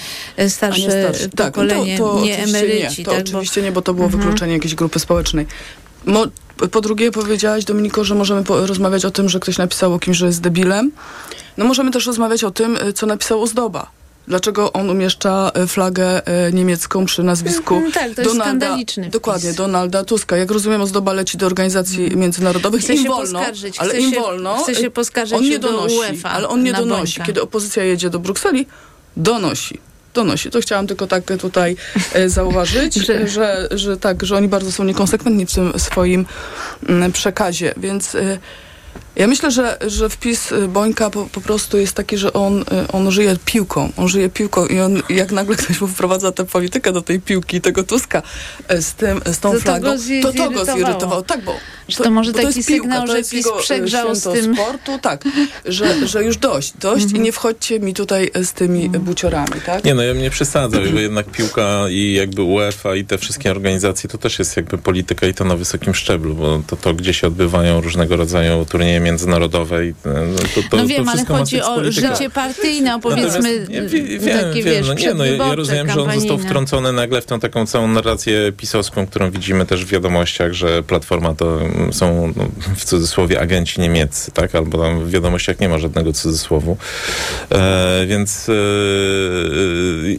starsze, 0.49 0.83
a 0.83 0.87
nie 0.87 0.91
starsze. 0.91 1.28
pokolenie, 1.28 1.99
tak, 1.99 2.01
no 2.01 2.07
to, 2.07 2.14
to 2.14 2.24
nie 2.24 2.39
emeryci. 2.39 2.70
Nie, 2.75 3.05
to 3.05 3.11
tak, 3.11 3.21
oczywiście 3.21 3.61
bo... 3.61 3.64
nie, 3.64 3.73
bo 3.73 3.83
to 3.83 3.95
było 3.95 4.07
mhm. 4.07 4.23
wykluczenie 4.23 4.53
jakiejś 4.53 4.75
grupy 4.75 4.99
społecznej. 4.99 5.47
Mo 6.05 6.27
po 6.71 6.81
drugie 6.81 7.11
powiedziałaś, 7.11 7.64
Dominiko, 7.64 8.05
że 8.05 8.14
możemy 8.14 8.43
rozmawiać 8.49 9.05
o 9.05 9.11
tym, 9.11 9.29
że 9.29 9.41
ktoś 9.41 9.59
napisał 9.59 9.95
o 9.95 9.99
kimś, 9.99 10.16
że 10.16 10.27
jest 10.27 10.41
debilem. 10.41 10.93
No 11.57 11.64
możemy 11.64 11.91
też 11.91 12.07
rozmawiać 12.07 12.45
o 12.45 12.51
tym, 12.51 12.79
co 12.95 13.07
napisał 13.07 13.43
Ozdoba 13.43 13.91
Dlaczego 14.31 14.73
on 14.73 14.91
umieszcza 14.91 15.51
e, 15.55 15.66
flagę 15.66 16.27
e, 16.27 16.53
niemiecką 16.53 17.05
przy 17.05 17.23
nazwisku 17.23 17.75
mm, 17.75 17.93
tak, 17.93 18.14
to 18.14 18.23
Donalda, 18.23 18.45
skandaliczny 18.45 19.09
Dokładnie, 19.11 19.53
Donalda 19.53 20.05
Tuska. 20.05 20.37
Jak 20.37 20.51
rozumiem, 20.51 20.81
ozdoba 20.81 21.12
leci 21.12 21.39
do 21.39 21.47
organizacji 21.47 22.05
mm. 22.05 22.18
międzynarodowych. 22.18 22.83
Chce 22.83 22.95
im 22.95 23.03
się 23.03 23.09
wolno, 23.09 23.39
poskarżyć. 23.39 23.79
ale 23.79 23.91
chce 23.91 24.01
im 24.01 24.14
się, 24.14 24.21
wolno. 24.21 24.62
Chce 24.62 24.75
się 24.75 24.91
poskarżyć 24.91 25.39
on 25.39 25.45
nie 25.45 25.59
donosi, 25.59 25.97
UEFA 25.97 26.31
ale 26.31 26.49
on 26.49 26.62
nie 26.62 26.73
donosi. 26.73 27.12
Bońka. 27.18 27.27
Kiedy 27.27 27.43
opozycja 27.43 27.85
jedzie 27.85 28.11
do 28.11 28.18
Brukseli, 28.18 28.66
donosi 29.16 29.79
donosi. 30.15 30.51
To 30.51 30.61
chciałam 30.61 30.87
tylko 30.87 31.07
tak 31.07 31.25
tutaj 31.41 31.77
e, 32.13 32.29
zauważyć, 32.29 32.95
że, 33.07 33.29
że, 33.29 33.69
że 33.71 33.97
tak, 33.97 34.25
że 34.25 34.37
oni 34.37 34.49
bardzo 34.49 34.73
są 34.73 34.85
niekonsekwentni 34.85 35.47
w 35.47 35.55
tym 35.55 35.79
swoim 35.79 36.27
mm, 36.89 37.13
przekazie, 37.13 37.75
więc... 37.77 38.17
E, 39.17 39.21
Ja 39.21 39.27
myślę, 39.27 39.51
że, 39.51 39.79
że 39.87 40.09
wpis 40.09 40.53
y, 40.53 40.69
Bońka 40.69 41.11
po, 41.11 41.27
po 41.33 41.41
prostu 41.41 41.79
jest 41.79 41.93
taki, 41.95 42.19
że 42.19 42.33
on, 42.33 42.61
y, 42.63 42.65
on 42.93 43.11
żyje 43.11 43.37
piłką. 43.45 43.93
On 43.97 44.09
żyje 44.09 44.29
piłką 44.29 44.67
i 44.67 44.81
on, 44.81 45.03
jak 45.09 45.33
nagle 45.33 45.57
ktoś 45.57 45.81
mu 45.81 45.87
wprowadza 45.89 46.33
tę 46.33 46.45
politykę 46.45 46.93
do 46.93 47.03
tej 47.03 47.21
piłki, 47.21 47.61
tego 47.61 47.85
Tuska 47.85 48.23
y, 48.73 48.83
z, 48.83 48.93
tym, 48.95 49.21
z 49.33 49.39
tą 49.39 49.51
To 49.53 49.57
to 49.57 49.61
flagą, 49.63 49.91
to 50.23 50.33
to 50.33 50.51
go 50.51 50.65
zirytowało. 50.65 51.23
Tak, 51.23 51.45
bo 51.45 51.55
Że 51.89 51.97
to 51.97 52.11
może 52.11 52.33
bo 52.33 52.39
taki 52.39 52.57
jest 52.59 52.69
piłka, 52.69 52.83
sygnał, 52.83 53.07
to 53.07 53.13
że 53.13 53.19
jest 53.19 53.31
PiS 53.31 53.47
y, 53.47 53.51
przegrzał 53.63 54.15
z 54.15 54.23
tym. 54.23 54.55
sportu, 54.55 54.99
tak, 55.03 55.25
że, 55.65 56.07
że 56.09 56.25
już 56.25 56.37
dość, 56.37 56.73
dość 56.81 57.03
Mhm. 57.05 57.23
i 57.23 57.25
nie 57.25 57.33
wchodźcie 57.33 57.81
mi 57.81 57.95
tutaj 57.95 58.31
z 58.43 58.53
tymi 58.53 58.91
buciorami, 58.91 59.61
tak? 59.67 59.85
Nie 59.85 59.95
no, 59.95 60.03
ja 60.03 60.13
bym 60.15 60.23
nie 60.23 60.31
przesadzał, 60.31 60.81
bo 60.93 60.99
jednak 61.01 61.27
piłka 61.31 61.85
i 61.91 62.13
jakby 62.13 62.43
UEFA 62.43 62.95
i 62.97 63.05
te 63.05 63.19
wszystkie 63.19 63.51
organizacje 63.51 64.11
to 64.11 64.19
też 64.19 64.39
jest 64.39 64.57
jakby 64.57 64.79
polityka 64.79 65.27
i 65.27 65.35
to 65.35 65.45
na 65.45 65.57
wysokim 65.57 65.95
szczeblu, 65.95 66.35
bo 66.35 66.63
to, 66.67 66.77
to 66.77 66.95
gdzie 66.95 67.15
się 67.15 67.27
odbywają 67.27 67.81
różnego 67.81 68.17
rodzaju 68.17 68.65
turnieje 68.65 69.00
międzynarodowe 69.01 69.87
i 69.87 69.89
e, 69.89 69.95
no, 70.05 70.39
to, 70.55 70.61
to, 70.71 70.77
no 70.77 70.87
wiem, 70.87 71.09
ale 71.09 71.25
chodzi 71.25 71.63
o 71.63 71.93
życie 71.93 72.31
partyjne, 72.31 72.95
opowiedzmy 72.95 73.61
Natomiast 73.61 73.71
ja 73.71 73.83
wie- 73.83 74.19
wiem, 74.19 74.39
takie, 74.39 74.63
wiem, 74.63 74.65
wiesz, 74.65 74.89
no 74.89 74.95
nie, 74.95 75.15
no, 75.15 75.25
ja, 75.25 75.55
rozumiem, 75.55 75.91
że 75.91 76.03
on 76.03 76.13
został 76.21 76.39
wtrącony 76.39 76.93
nagle 76.93 77.23
w 77.23 77.27
tą 77.27 77.41
taką 77.41 77.67
całą 77.67 77.89
narrację 77.89 78.53
pisowską, 78.57 79.07
którą 79.07 79.31
widzimy 79.31 79.67
też 79.67 79.85
w 79.85 79.89
wiadomościach, 79.89 80.53
że 80.53 80.83
Platforma 80.83 81.35
to 81.35 81.61
są 81.93 82.33
no, 82.37 82.45
w 82.77 82.85
cudzysłowie 82.85 83.41
agenci 83.41 83.81
niemieccy, 83.81 84.31
tak? 84.31 84.55
Albo 84.55 84.79
tam 84.79 85.05
w 85.05 85.11
wiadomościach 85.11 85.61
nie 85.61 85.69
ma 85.69 85.79
żadnego 85.79 86.13
cudzysłowu. 86.13 86.77
E, 87.53 88.07
więc 88.07 88.49
e, 88.49 88.53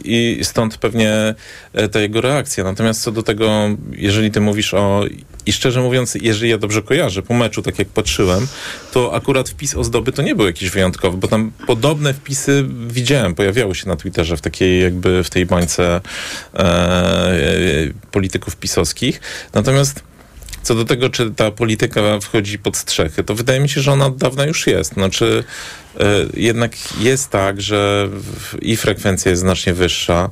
i 0.04 0.40
stąd 0.42 0.76
pewnie 0.76 1.34
e, 1.72 1.88
ta 1.88 2.00
jego 2.00 2.20
reakcja. 2.20 2.64
Natomiast 2.64 3.02
co 3.02 3.12
do 3.12 3.22
tego, 3.22 3.68
jeżeli 3.92 4.30
ty 4.30 4.40
mówisz 4.40 4.74
o 4.74 5.04
i 5.46 5.52
szczerze 5.52 5.80
mówiąc, 5.80 6.14
jeżeli 6.14 6.50
ja 6.50 6.58
dobrze 6.58 6.82
kojarzę, 6.82 7.22
po 7.22 7.34
meczu, 7.34 7.62
tak 7.62 7.78
jak 7.78 7.88
patrzyłem, 7.88 8.46
to 8.92 9.14
akurat 9.14 9.48
wpis 9.48 9.74
ozdoby 9.74 10.12
to 10.12 10.22
nie 10.22 10.34
był 10.34 10.46
jakiś 10.46 10.70
wyjątkowy, 10.70 11.16
bo 11.16 11.28
tam 11.28 11.52
podobne 11.66 12.14
wpisy 12.14 12.64
widziałem, 12.88 13.34
pojawiały 13.34 13.74
się 13.74 13.88
na 13.88 13.96
Twitterze 13.96 14.36
w 14.36 14.40
takiej 14.40 14.82
jakby 14.82 15.24
w 15.24 15.30
tej 15.30 15.46
bańce 15.46 16.00
e, 16.54 16.58
e, 16.58 16.62
polityków 18.10 18.56
pisowskich. 18.56 19.20
Natomiast 19.54 20.11
co 20.72 20.76
do 20.76 20.84
tego, 20.84 21.10
czy 21.10 21.30
ta 21.30 21.50
polityka 21.50 22.20
wchodzi 22.20 22.58
pod 22.58 22.76
strzechy, 22.76 23.24
to 23.24 23.34
wydaje 23.34 23.60
mi 23.60 23.68
się, 23.68 23.80
że 23.80 23.92
ona 23.92 24.06
od 24.06 24.16
dawna 24.16 24.44
już 24.44 24.66
jest. 24.66 24.92
Znaczy, 24.92 25.44
e, 26.00 26.04
jednak 26.36 26.72
jest 27.00 27.30
tak, 27.30 27.60
że 27.60 28.08
w, 28.10 28.62
i 28.62 28.76
frekwencja 28.76 29.30
jest 29.30 29.40
znacznie 29.42 29.74
wyższa 29.74 30.30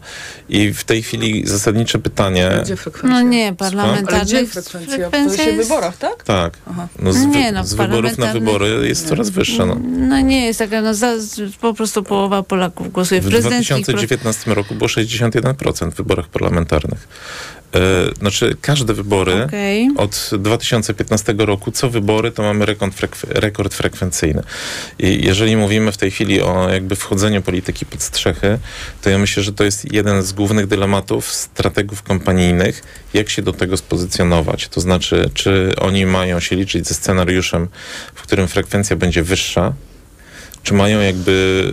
i 0.48 0.72
w 0.72 0.84
tej 0.84 1.02
chwili 1.02 1.46
zasadnicze 1.46 1.98
pytanie... 1.98 2.50
Gdzie 2.62 2.76
frekwencja? 2.76 3.10
No 3.22 3.28
nie, 3.28 3.46
Ale 3.46 3.56
parlamentarnych 3.56 4.26
gdzie 4.26 4.46
frekwencja? 4.46 4.96
To 4.96 5.10
frekwencja 5.10 5.44
w 5.44 5.46
jest- 5.46 5.68
wyborach, 5.68 5.96
tak? 5.96 6.24
Tak. 6.24 6.52
Aha. 6.70 6.88
No 6.98 7.12
z, 7.12 7.16
wy- 7.18 7.26
Nie, 7.26 7.52
no, 7.52 7.64
z 7.64 7.74
wyborów 7.74 8.18
na 8.18 8.32
wybory 8.32 8.88
jest 8.88 9.08
coraz 9.08 9.30
wyższa. 9.30 9.66
No. 9.66 9.76
No 9.84 10.20
nie 10.20 10.46
jest 10.46 10.58
taka, 10.58 10.80
no 10.82 10.94
za, 10.94 11.12
po 11.60 11.74
prostu 11.74 12.02
połowa 12.02 12.42
Polaków 12.42 12.92
głosuje 12.92 13.20
w, 13.20 13.24
W 13.24 13.28
prezydenckich. 13.30 13.68
2019 13.68 14.54
roku 14.54 14.74
było 14.74 14.88
61% 14.88 15.90
w 15.90 15.94
wyborach 15.94 16.28
parlamentarnych. 16.28 17.08
E, 17.74 18.14
znaczy, 18.18 18.56
każde 18.60 18.94
wybory 18.94 19.44
Okej. 19.44 19.90
od 19.96 20.30
2015 20.38 21.34
roku, 21.38 21.72
co 21.72 21.90
wybory, 21.90 22.32
to 22.32 22.42
mamy 22.42 22.66
rekord, 22.66 22.94
frek- 22.96 23.26
rekord 23.28 23.74
frekwencyjny. 23.74 24.42
I 24.98 25.24
jeżeli 25.24 25.56
mówimy 25.56 25.92
w 25.92 25.96
tej 25.96 26.10
chwili 26.10 26.42
o 26.42 26.68
jakby 26.68 26.96
wchodzeniu 26.96 27.42
polityki 27.42 27.86
pod 27.86 28.02
strzechy, 28.02 28.58
to 29.02 29.10
ja 29.10 29.18
myślę, 29.18 29.42
że 29.42 29.52
to 29.52 29.64
jest 29.64 29.92
jeden 29.92 30.22
z 30.22 30.32
głównych 30.32 30.66
dylematów 30.66 31.32
strategów 31.32 32.02
kampanijnych, 32.02 32.82
jak 33.14 33.30
się 33.30 33.42
do 33.42 33.52
tego 33.52 33.76
spozycjonować. 33.76 34.68
To 34.68 34.80
znaczy, 34.80 35.30
czy 35.34 35.72
oni 35.80 36.06
mają 36.06 36.40
się 36.40 36.56
liczyć 36.56 36.88
ze 36.88 36.94
scenariuszem, 36.94 37.68
w 38.14 38.22
którym 38.22 38.48
frekwencja 38.48 38.96
będzie 38.96 39.22
wyższa, 39.22 39.72
czy 40.62 40.74
mają 40.74 41.00
jakby 41.00 41.64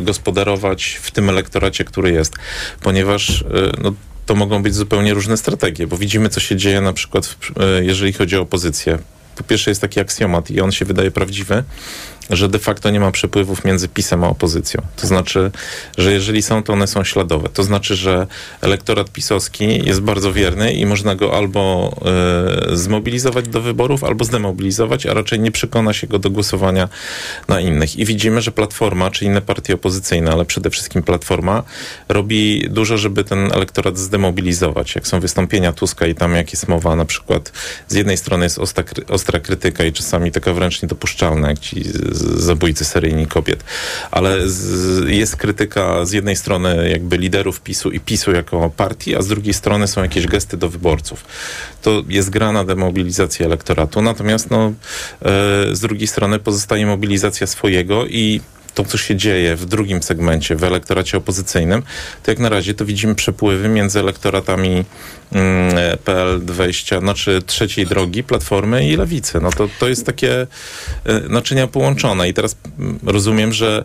y, 0.00 0.04
gospodarować 0.04 1.00
w 1.02 1.10
tym 1.10 1.28
elektoracie, 1.28 1.84
który 1.84 2.12
jest. 2.12 2.34
Ponieważ 2.82 3.40
y, 3.40 3.44
no, 3.82 3.92
to 4.30 4.34
mogą 4.34 4.62
być 4.62 4.74
zupełnie 4.74 5.14
różne 5.14 5.36
strategie, 5.36 5.86
bo 5.86 5.96
widzimy, 5.96 6.28
co 6.28 6.40
się 6.40 6.56
dzieje 6.56 6.80
na 6.80 6.92
przykład, 6.92 7.36
y, 7.80 7.84
jeżeli 7.84 8.12
chodzi 8.12 8.36
o 8.36 8.40
opozycję. 8.40 8.98
Po 9.36 9.44
pierwsze 9.44 9.70
jest 9.70 9.80
taki 9.80 10.00
aksjomat 10.00 10.50
i 10.50 10.60
on 10.60 10.72
się 10.72 10.84
wydaje 10.84 11.10
prawdziwy, 11.10 11.64
że 12.30 12.48
de 12.48 12.58
facto 12.58 12.90
nie 12.90 13.00
ma 13.00 13.10
przepływów 13.10 13.64
między 13.64 13.88
PiSem 13.88 14.24
a 14.24 14.28
opozycją. 14.28 14.82
To 14.96 15.06
znaczy, 15.06 15.50
że 15.98 16.12
jeżeli 16.12 16.42
są, 16.42 16.62
to 16.62 16.72
one 16.72 16.86
są 16.86 17.04
śladowe. 17.04 17.48
To 17.48 17.62
znaczy, 17.62 17.96
że 17.96 18.26
elektorat 18.60 19.12
pisowski 19.12 19.86
jest 19.86 20.00
bardzo 20.00 20.32
wierny 20.32 20.72
i 20.72 20.86
można 20.86 21.14
go 21.14 21.36
albo 21.36 21.92
e, 22.70 22.76
zmobilizować 22.76 23.48
do 23.48 23.60
wyborów, 23.60 24.04
albo 24.04 24.24
zdemobilizować, 24.24 25.06
a 25.06 25.14
raczej 25.14 25.40
nie 25.40 25.50
przekona 25.50 25.92
się 25.92 26.06
go 26.06 26.18
do 26.18 26.30
głosowania 26.30 26.88
na 27.48 27.60
innych. 27.60 27.96
I 27.96 28.04
widzimy, 28.04 28.42
że 28.42 28.52
Platforma, 28.52 29.10
czy 29.10 29.24
inne 29.24 29.40
partie 29.40 29.74
opozycyjne, 29.74 30.32
ale 30.32 30.44
przede 30.44 30.70
wszystkim 30.70 31.02
Platforma, 31.02 31.62
robi 32.08 32.66
dużo, 32.70 32.98
żeby 32.98 33.24
ten 33.24 33.52
elektorat 33.52 33.98
zdemobilizować. 33.98 34.94
Jak 34.94 35.06
są 35.06 35.20
wystąpienia 35.20 35.72
Tuska 35.72 36.06
i 36.06 36.14
tam 36.14 36.34
jak 36.34 36.52
jest 36.52 36.68
mowa, 36.68 36.96
na 36.96 37.04
przykład 37.04 37.52
z 37.88 37.94
jednej 37.94 38.16
strony 38.16 38.44
jest 38.44 38.58
ostra, 38.58 38.84
ostra 39.08 39.40
krytyka 39.40 39.84
i 39.84 39.92
czasami 39.92 40.32
taka 40.32 40.52
wręcz 40.52 40.82
niedopuszczalna, 40.82 41.48
jak 41.48 41.58
ci 41.58 41.84
zabójcy 42.20 42.84
seryjni 42.84 43.26
kobiet, 43.26 43.64
ale 44.10 44.48
z, 44.48 45.08
jest 45.08 45.36
krytyka 45.36 46.04
z 46.04 46.12
jednej 46.12 46.36
strony 46.36 46.90
jakby 46.90 47.16
liderów 47.16 47.60
PiSu 47.60 47.90
i 47.90 48.00
PiSu 48.00 48.32
jako 48.32 48.70
partii, 48.76 49.16
a 49.16 49.22
z 49.22 49.28
drugiej 49.28 49.54
strony 49.54 49.88
są 49.88 50.02
jakieś 50.02 50.26
gesty 50.26 50.56
do 50.56 50.68
wyborców. 50.68 51.24
To 51.82 52.02
jest 52.08 52.30
gra 52.30 52.52
na 52.52 52.64
demobilizację 52.64 53.46
elektoratu, 53.46 54.02
natomiast 54.02 54.50
no, 54.50 54.66
e, 54.66 54.72
z 55.72 55.80
drugiej 55.80 56.06
strony 56.06 56.38
pozostaje 56.38 56.86
mobilizacja 56.86 57.46
swojego 57.46 58.06
i 58.06 58.40
to, 58.74 58.84
co 58.84 58.98
się 58.98 59.16
dzieje 59.16 59.56
w 59.56 59.66
drugim 59.66 60.02
segmencie, 60.02 60.56
w 60.56 60.64
elektoracie 60.64 61.18
opozycyjnym, 61.18 61.82
to 62.22 62.30
jak 62.30 62.38
na 62.38 62.48
razie 62.48 62.74
to 62.74 62.84
widzimy 62.84 63.14
przepływy 63.14 63.68
między 63.68 64.00
elektoratami 64.00 64.84
mm, 65.32 65.74
PL20, 66.04 67.00
znaczy 67.00 67.42
trzeciej 67.46 67.86
drogi, 67.86 68.22
Platformy 68.22 68.88
i 68.88 68.96
Lewicy. 68.96 69.40
No 69.40 69.50
to, 69.50 69.68
to 69.78 69.88
jest 69.88 70.06
takie 70.06 70.40
e, 70.40 70.46
naczynia 71.28 71.66
połączone 71.66 72.28
i 72.28 72.34
teraz 72.34 72.56
mm, 72.78 72.98
rozumiem, 73.06 73.52
że 73.52 73.84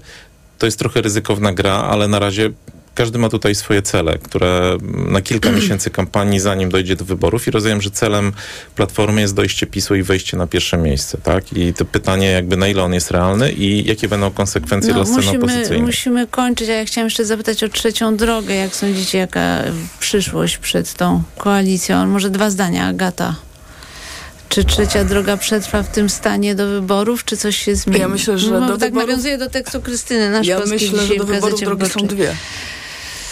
to 0.57 0.65
jest 0.65 0.79
trochę 0.79 1.01
ryzykowna 1.01 1.53
gra, 1.53 1.73
ale 1.73 2.07
na 2.07 2.19
razie 2.19 2.51
każdy 2.95 3.19
ma 3.19 3.29
tutaj 3.29 3.55
swoje 3.55 3.81
cele, 3.81 4.17
które 4.17 4.77
na 5.09 5.21
kilka 5.21 5.51
miesięcy 5.57 5.89
kampanii, 5.89 6.39
zanim 6.39 6.69
dojdzie 6.69 6.95
do 6.95 7.05
wyborów 7.05 7.47
i 7.47 7.51
rozumiem, 7.51 7.81
że 7.81 7.91
celem 7.91 8.33
Platformy 8.75 9.21
jest 9.21 9.33
dojście 9.35 9.67
PiSu 9.67 9.95
i 9.95 10.03
wejście 10.03 10.37
na 10.37 10.47
pierwsze 10.47 10.77
miejsce, 10.77 11.17
tak? 11.23 11.53
I 11.53 11.73
to 11.73 11.85
pytanie 11.85 12.27
jakby 12.31 12.57
na 12.57 12.67
ile 12.67 12.83
on 12.83 12.93
jest 12.93 13.11
realny 13.11 13.51
i 13.51 13.85
jakie 13.87 14.07
będą 14.07 14.31
konsekwencje 14.31 14.93
dla 14.93 15.05
sceny 15.05 15.21
No, 15.25 15.25
musimy, 15.25 15.43
opozycyjnej. 15.43 15.81
musimy 15.81 16.27
kończyć, 16.27 16.69
a 16.69 16.73
ja 16.73 16.85
chciałam 16.85 17.05
jeszcze 17.05 17.25
zapytać 17.25 17.63
o 17.63 17.69
trzecią 17.69 18.17
drogę. 18.17 18.55
Jak 18.55 18.75
sądzicie, 18.75 19.17
jaka 19.17 19.63
przyszłość 19.99 20.57
przed 20.57 20.93
tą 20.93 21.23
koalicją? 21.37 22.07
Może 22.07 22.29
dwa 22.29 22.49
zdania, 22.49 22.87
Agata. 22.87 23.35
Czy 24.49 24.63
trzecia 24.63 25.03
droga 25.03 25.37
przetrwa 25.37 25.83
w 25.83 25.91
tym 25.91 26.09
stanie 26.09 26.55
do 26.55 26.67
wyborów, 26.67 27.25
czy 27.25 27.37
coś 27.37 27.57
się 27.57 27.75
zmieni? 27.75 27.99
Ja 27.99 28.07
myślę, 28.07 28.39
że 28.39 28.51
no, 28.59 28.67
do 28.67 28.77
tak 28.77 28.91
wyborów- 28.93 29.07
nawiązuję 29.07 29.37
do 29.37 29.49
tekstu 29.49 29.81
Krystyny 29.81 30.29
nasz 30.29 30.47
Ja 30.47 30.59
myślę, 30.67 31.05
że 31.07 31.15
do 31.15 31.23
wyborów 31.25 31.59
drogi 31.61 31.89
są 31.89 31.99
dwie. 32.07 32.35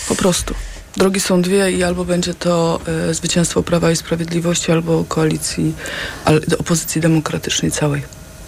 Po 0.07 0.15
prostu. 0.15 0.55
Drogi 0.97 1.19
są 1.19 1.41
dwie 1.41 1.71
i 1.71 1.83
albo 1.83 2.05
będzie 2.05 2.33
to 2.33 2.79
e, 3.09 3.13
zwycięstwo 3.13 3.63
Prawa 3.63 3.91
i 3.91 3.95
Sprawiedliwości, 3.95 4.71
albo 4.71 5.03
koalicji, 5.03 5.73
ale, 6.25 6.39
opozycji 6.59 7.01
demokratycznej 7.01 7.71
całej. 7.71 8.01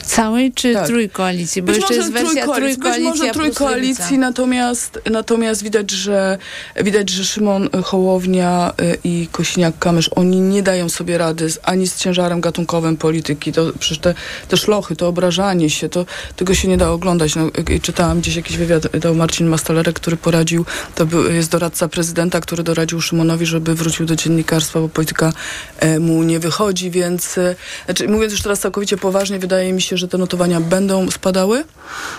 Całej 0.06 0.51
czy 0.51 0.74
Tak. 0.74 0.88
trójkoalicji? 0.88 1.62
Bo 1.62 1.66
Być 1.66 1.76
jeszcze 1.76 1.95
jest 1.95 2.12
wersja 2.12 2.45
trójkoalicji, 2.45 2.84
być 2.84 2.99
może 3.03 3.32
trójkoalicji, 3.32 4.18
natomiast, 4.18 4.99
natomiast 5.12 5.64
widać, 5.64 5.91
że 5.91 6.38
widać, 6.84 7.10
że 7.10 7.26
Szymon 7.26 7.70
Hołownia 7.84 8.74
y, 8.82 8.97
i 9.03 9.28
Kosiniak-Kamysz, 9.32 10.10
oni 10.16 10.41
nie 10.41 10.64
dają 10.64 10.89
sobie 10.89 11.18
rady 11.18 11.49
z, 11.49 11.60
ani 11.64 11.88
z 11.88 11.97
ciężarem 11.97 12.41
gatunkowym 12.41 12.97
polityki. 12.97 13.51
To 13.51 13.72
przecież 13.80 13.99
te, 13.99 14.14
te 14.47 14.58
szlochy, 14.58 14.95
to 14.95 15.08
obrażanie 15.08 15.70
się, 15.70 15.89
to 15.89 16.06
tego 16.36 16.53
się 16.53 16.68
nie 16.68 16.78
da 16.78 16.91
oglądać. 16.91 17.36
No, 17.36 17.47
y, 17.70 17.80
czytałam 17.80 18.20
gdzieś 18.20 18.36
jakiś 18.36 18.58
wywiad, 18.58 18.97
dał 18.97 19.16
Marcin 19.16 19.47
Mastalerek, 19.47 19.95
który 19.95 20.18
poradził, 20.18 20.66
to 20.95 21.06
był, 21.06 21.32
jest 21.32 21.51
doradca 21.51 21.88
prezydenta, 21.88 22.41
który 22.41 22.64
doradził 22.64 23.01
Szymonowi, 23.01 23.45
żeby 23.45 23.76
wrócił 23.76 24.06
do 24.06 24.16
dziennikarstwa, 24.16 24.80
bo 24.80 24.89
polityka 24.89 25.34
e, 25.80 25.99
mu 25.99 26.24
nie 26.24 26.39
wychodzi, 26.39 26.91
więc 26.91 27.39
znaczy, 27.86 28.08
mówiąc 28.08 28.34
już 28.34 28.41
teraz 28.41 28.60
całkowicie 28.60 28.97
poważnie, 28.97 29.39
wydaje 29.39 29.74
mi 29.74 29.82
się, 29.82 29.94
że 29.97 30.07
te 30.07 30.17
notowania 30.17 30.61
będą 30.61 31.11
spadały, 31.11 31.63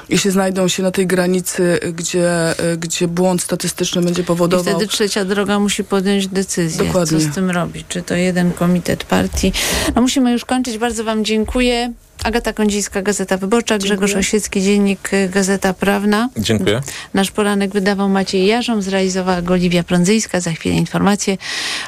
jeśli 0.09 0.31
znajdą 0.31 0.69
się 0.69 0.83
na 0.83 0.91
tej 0.91 1.07
granicy, 1.07 1.79
gdzie, 1.93 2.31
e, 2.59 2.77
gdzie 2.77 3.09
błąd 3.09 3.43
statystyczny 3.43 4.03
będzie 4.03 4.23
I 4.23 4.25
powodował. 4.25 4.75
wtedy 4.75 4.89
trzecia 4.89 5.25
droga 5.25 5.59
musi 5.59 5.85
podjąć 5.85 6.27
decyzję, 6.29 6.85
Dokładnie. 6.85 7.21
co 7.21 7.33
z 7.33 7.35
tym 7.35 7.51
robić. 7.51 7.87
Czy 7.89 8.03
to 8.03 8.15
jeden 8.15 8.53
komitet 8.53 9.05
partii. 9.05 9.53
No 9.95 10.03
musimy 10.03 10.33
już 10.33 10.45
kończyć. 10.45 10.79
Bardzo 10.79 11.05
wam 11.05 11.25
dziękuję. 11.25 11.93
Agata 12.25 12.53
Kondzińska, 12.53 13.03
Gazeta 13.03 13.37
Wyborcza, 13.37 13.79
Grzegorz 13.79 14.15
Osiecki, 14.15 14.63
Dziennik 14.63 15.11
Gazeta 15.31 15.75
Prawna. 15.75 16.29
Dziękuję. 16.37 16.81
Nasz 17.15 17.31
poranek 17.31 17.73
wydawał 17.73 18.09
Maciej 18.09 18.47
Jarzą, 18.47 18.83
zrealizowała 18.83 19.43
go 19.43 19.57
Liwia 19.57 19.83
Prądzyjska. 19.83 20.41
Za 20.41 20.53
chwilę 20.53 20.75
informacje 20.75 21.39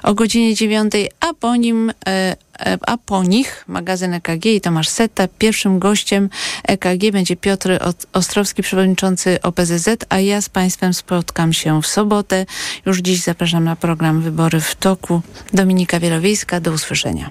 o 0.03 0.14
godzinie 0.14 0.55
dziewiątej, 0.55 1.11
a 1.20 1.35
po 1.35 1.57
nim... 1.57 1.91
E, 1.91 2.37
e, 2.61 2.79
a 2.87 2.97
po 2.97 3.22
nich 3.24 3.64
magazyn 3.68 4.14
EKG 4.14 4.47
i 4.47 4.61
Tomasz 4.61 4.89
Setta. 4.89 5.29
Pierwszym 5.39 5.79
gościem 5.79 6.31
EKG 6.64 7.12
będzie 7.12 7.37
Piotr 7.37 7.70
Ot- 7.70 8.07
Ostrowski, 8.12 8.62
przewodniczący 8.62 9.43
OPZZ, 9.43 9.89
a 10.09 10.18
ja 10.18 10.41
z 10.41 10.49
Państwem 10.49 10.95
spotkam 10.95 11.53
się 11.53 11.83
w 11.83 11.87
sobotę. 11.87 12.47
Już 12.87 12.99
dziś 12.99 13.22
zapraszam 13.22 13.64
na 13.64 13.76
program 13.76 14.22
Wybory 14.22 14.61
w 14.61 14.74
toku. 14.74 15.20
Dominika 15.53 16.01
Wielowiejska, 16.01 16.61
do 16.61 16.72
usłyszenia. 16.72 17.31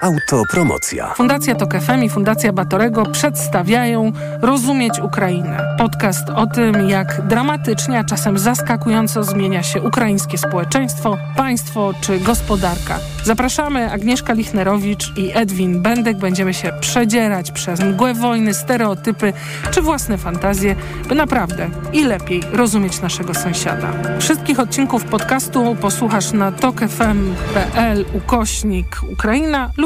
Autopromocja. 0.00 1.14
Fundacja 1.14 1.54
Tok 1.54 1.74
FM 1.80 2.02
i 2.02 2.10
Fundacja 2.10 2.52
Batorego 2.52 3.06
przedstawiają 3.06 4.12
Rozumieć 4.42 5.00
Ukrainę. 5.00 5.76
Podcast 5.78 6.30
o 6.30 6.46
tym, 6.46 6.88
jak 6.88 7.26
dramatycznie, 7.26 7.98
a 7.98 8.04
czasem 8.04 8.38
zaskakująco 8.38 9.24
zmienia 9.24 9.62
się 9.62 9.82
ukraińskie 9.82 10.38
społeczeństwo, 10.38 11.18
państwo 11.36 11.92
czy 12.00 12.20
gospodarka. 12.20 12.98
Zapraszamy 13.24 13.92
Agnieszka 13.92 14.32
Lichnerowicz 14.32 15.12
i 15.16 15.30
Edwin 15.34 15.82
Bendek. 15.82 16.18
Będziemy 16.18 16.54
się 16.54 16.72
przedzierać 16.80 17.52
przez 17.52 17.80
mgłę 17.80 18.14
wojny, 18.14 18.54
stereotypy 18.54 19.32
czy 19.70 19.82
własne 19.82 20.18
fantazje, 20.18 20.76
by 21.08 21.14
naprawdę 21.14 21.68
i 21.92 22.04
lepiej 22.04 22.42
rozumieć 22.52 23.00
naszego 23.00 23.34
sąsiada. 23.34 23.92
Wszystkich 24.18 24.60
odcinków 24.60 25.04
podcastu 25.04 25.76
posłuchasz 25.80 26.32
na 26.32 26.52
tokefm.pl 26.52 28.04
ukośnik 28.14 29.00
Ukraina 29.12 29.70
lub 29.76 29.85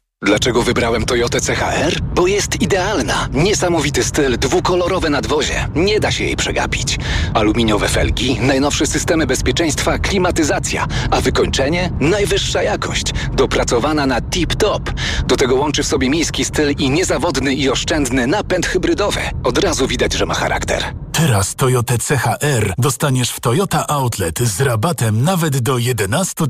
Dlaczego 0.25 0.61
wybrałem 0.61 1.05
Toyotę 1.05 1.39
CHR? 1.39 2.01
Bo 2.01 2.27
jest 2.27 2.61
idealna. 2.61 3.27
Niesamowity 3.33 4.03
styl, 4.03 4.37
dwukolorowe 4.37 5.09
nadwozie. 5.09 5.67
Nie 5.75 5.99
da 5.99 6.11
się 6.11 6.23
jej 6.23 6.35
przegapić. 6.35 6.97
Aluminiowe 7.33 7.89
felgi, 7.89 8.39
najnowsze 8.41 8.85
systemy 8.85 9.27
bezpieczeństwa, 9.27 9.99
klimatyzacja, 9.99 10.87
a 11.11 11.21
wykończenie? 11.21 11.91
Najwyższa 11.99 12.63
jakość. 12.63 13.05
Dopracowana 13.33 14.05
na 14.05 14.21
tip-top. 14.21 14.93
Do 15.27 15.37
tego 15.37 15.55
łączy 15.55 15.83
w 15.83 15.87
sobie 15.87 16.09
miejski 16.09 16.45
styl 16.45 16.71
i 16.77 16.89
niezawodny 16.89 17.53
i 17.53 17.69
oszczędny 17.69 18.27
napęd 18.27 18.65
hybrydowy. 18.65 19.19
Od 19.43 19.57
razu 19.57 19.87
widać, 19.87 20.13
że 20.13 20.25
ma 20.25 20.33
charakter. 20.33 20.83
Teraz 21.11 21.55
Toyota 21.55 21.93
CHR 21.97 22.73
dostaniesz 22.77 23.29
w 23.31 23.39
Toyota 23.39 23.87
Outlet 23.87 24.39
z 24.39 24.61
rabatem 24.61 25.23
nawet 25.23 25.59
do 25.59 25.77
11 25.77 26.45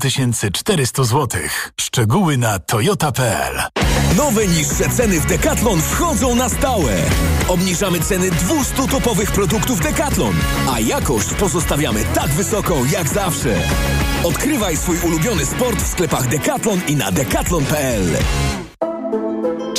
400 0.53 1.03
zł. 1.03 1.41
Szczegóły 1.81 2.37
na 2.37 2.59
toyota.pl. 2.59 3.60
Nowe 4.17 4.47
niższe 4.47 4.89
ceny 4.89 5.19
w 5.19 5.25
Decathlon 5.25 5.81
wchodzą 5.81 6.35
na 6.35 6.49
stałe. 6.49 6.93
Obniżamy 7.47 7.99
ceny 7.99 8.31
200 8.31 8.87
topowych 8.87 9.31
produktów 9.31 9.79
Decathlon, 9.79 10.33
a 10.73 10.79
jakość 10.79 11.33
pozostawiamy 11.33 12.03
tak 12.13 12.29
wysoką 12.29 12.85
jak 12.85 13.09
zawsze. 13.09 13.55
Odkrywaj 14.23 14.77
swój 14.77 14.97
ulubiony 14.99 15.45
sport 15.45 15.81
w 15.81 15.87
sklepach 15.87 16.27
Decathlon 16.27 16.81
i 16.87 16.95
na 16.95 17.11
decathlon.pl. 17.11 18.17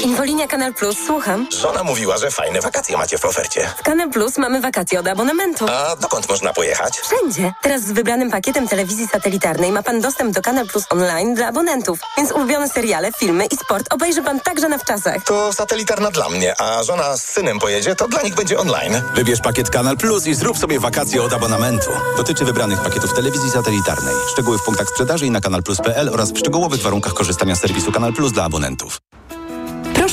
Infolinia 0.04 0.46
Kanal 0.46 0.74
Plus, 0.74 0.96
słucham. 1.06 1.46
Żona 1.60 1.84
mówiła, 1.84 2.18
że 2.18 2.30
fajne 2.30 2.60
wakacje 2.60 2.96
macie 2.96 3.18
w 3.18 3.24
ofercie. 3.24 3.68
W 3.78 3.82
Kanal 3.82 4.10
Plus 4.10 4.38
mamy 4.38 4.60
wakacje 4.60 5.00
od 5.00 5.06
abonamentu. 5.08 5.66
A 5.68 5.96
dokąd 5.96 6.28
można 6.28 6.52
pojechać? 6.52 6.98
Wszędzie. 7.00 7.52
Teraz 7.62 7.82
z 7.82 7.92
wybranym 7.92 8.30
pakietem 8.30 8.68
telewizji 8.68 9.06
satelitarnej 9.08 9.72
ma 9.72 9.82
pan 9.82 10.00
dostęp 10.00 10.34
do 10.34 10.42
Kanal 10.42 10.66
Plus 10.66 10.84
online 10.90 11.34
dla 11.34 11.46
abonentów. 11.48 11.98
Więc 12.16 12.32
ulubione 12.32 12.68
seriale, 12.68 13.12
filmy 13.12 13.46
i 13.46 13.56
sport 13.56 13.94
obejrzy 13.94 14.22
pan 14.22 14.40
także 14.40 14.68
na 14.68 14.78
wczasach. 14.78 15.24
To 15.24 15.52
satelitarna 15.52 16.10
dla 16.10 16.28
mnie, 16.28 16.60
a 16.60 16.82
żona 16.82 17.16
z 17.16 17.24
synem 17.24 17.58
pojedzie, 17.58 17.94
to 17.94 18.08
dla 18.08 18.22
nich 18.22 18.34
będzie 18.34 18.58
online. 18.58 19.02
Wybierz 19.14 19.40
pakiet 19.40 19.70
Kanal 19.70 19.96
Plus 19.96 20.26
i 20.26 20.34
zrób 20.34 20.58
sobie 20.58 20.80
wakacje 20.80 21.22
od 21.22 21.32
abonamentu. 21.32 21.90
Dotyczy 22.16 22.44
wybranych 22.44 22.80
pakietów 22.82 23.14
telewizji 23.14 23.50
satelitarnej. 23.50 24.14
Szczegóły 24.32 24.58
w 24.58 24.62
punktach 24.62 24.88
sprzedaży 24.88 25.26
i 25.26 25.30
na 25.30 25.40
kanalplus.pl 25.40 26.08
oraz 26.08 26.32
w 26.32 26.38
szczegółowych 26.38 26.82
warunkach 26.82 27.14
korzystania 27.14 27.56
z 27.56 27.60
serwisu 27.60 27.92
Kanal 27.92 28.12
Plus 28.12 28.32
dla 28.32 28.44
abonentów. 28.44 28.98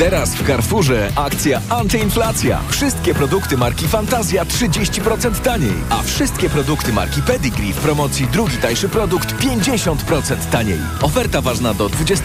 Teraz 0.00 0.34
w 0.34 0.46
Carrefourze 0.46 1.12
akcja 1.16 1.60
antyinflacja. 1.68 2.60
Wszystkie 2.68 3.14
produkty 3.14 3.56
marki 3.56 3.88
Fantazja 3.88 4.44
30% 4.44 5.40
taniej, 5.40 5.74
a 5.90 6.02
wszystkie 6.02 6.50
produkty 6.50 6.92
marki 6.92 7.22
Pedigree 7.22 7.72
w 7.72 7.76
promocji 7.76 8.26
drugi 8.26 8.56
tańszy 8.56 8.88
produkt 8.88 9.34
50% 9.34 10.50
taniej. 10.52 10.78
Oferta 11.02 11.40
ważna 11.40 11.74
do 11.74 11.88
25 11.88 12.20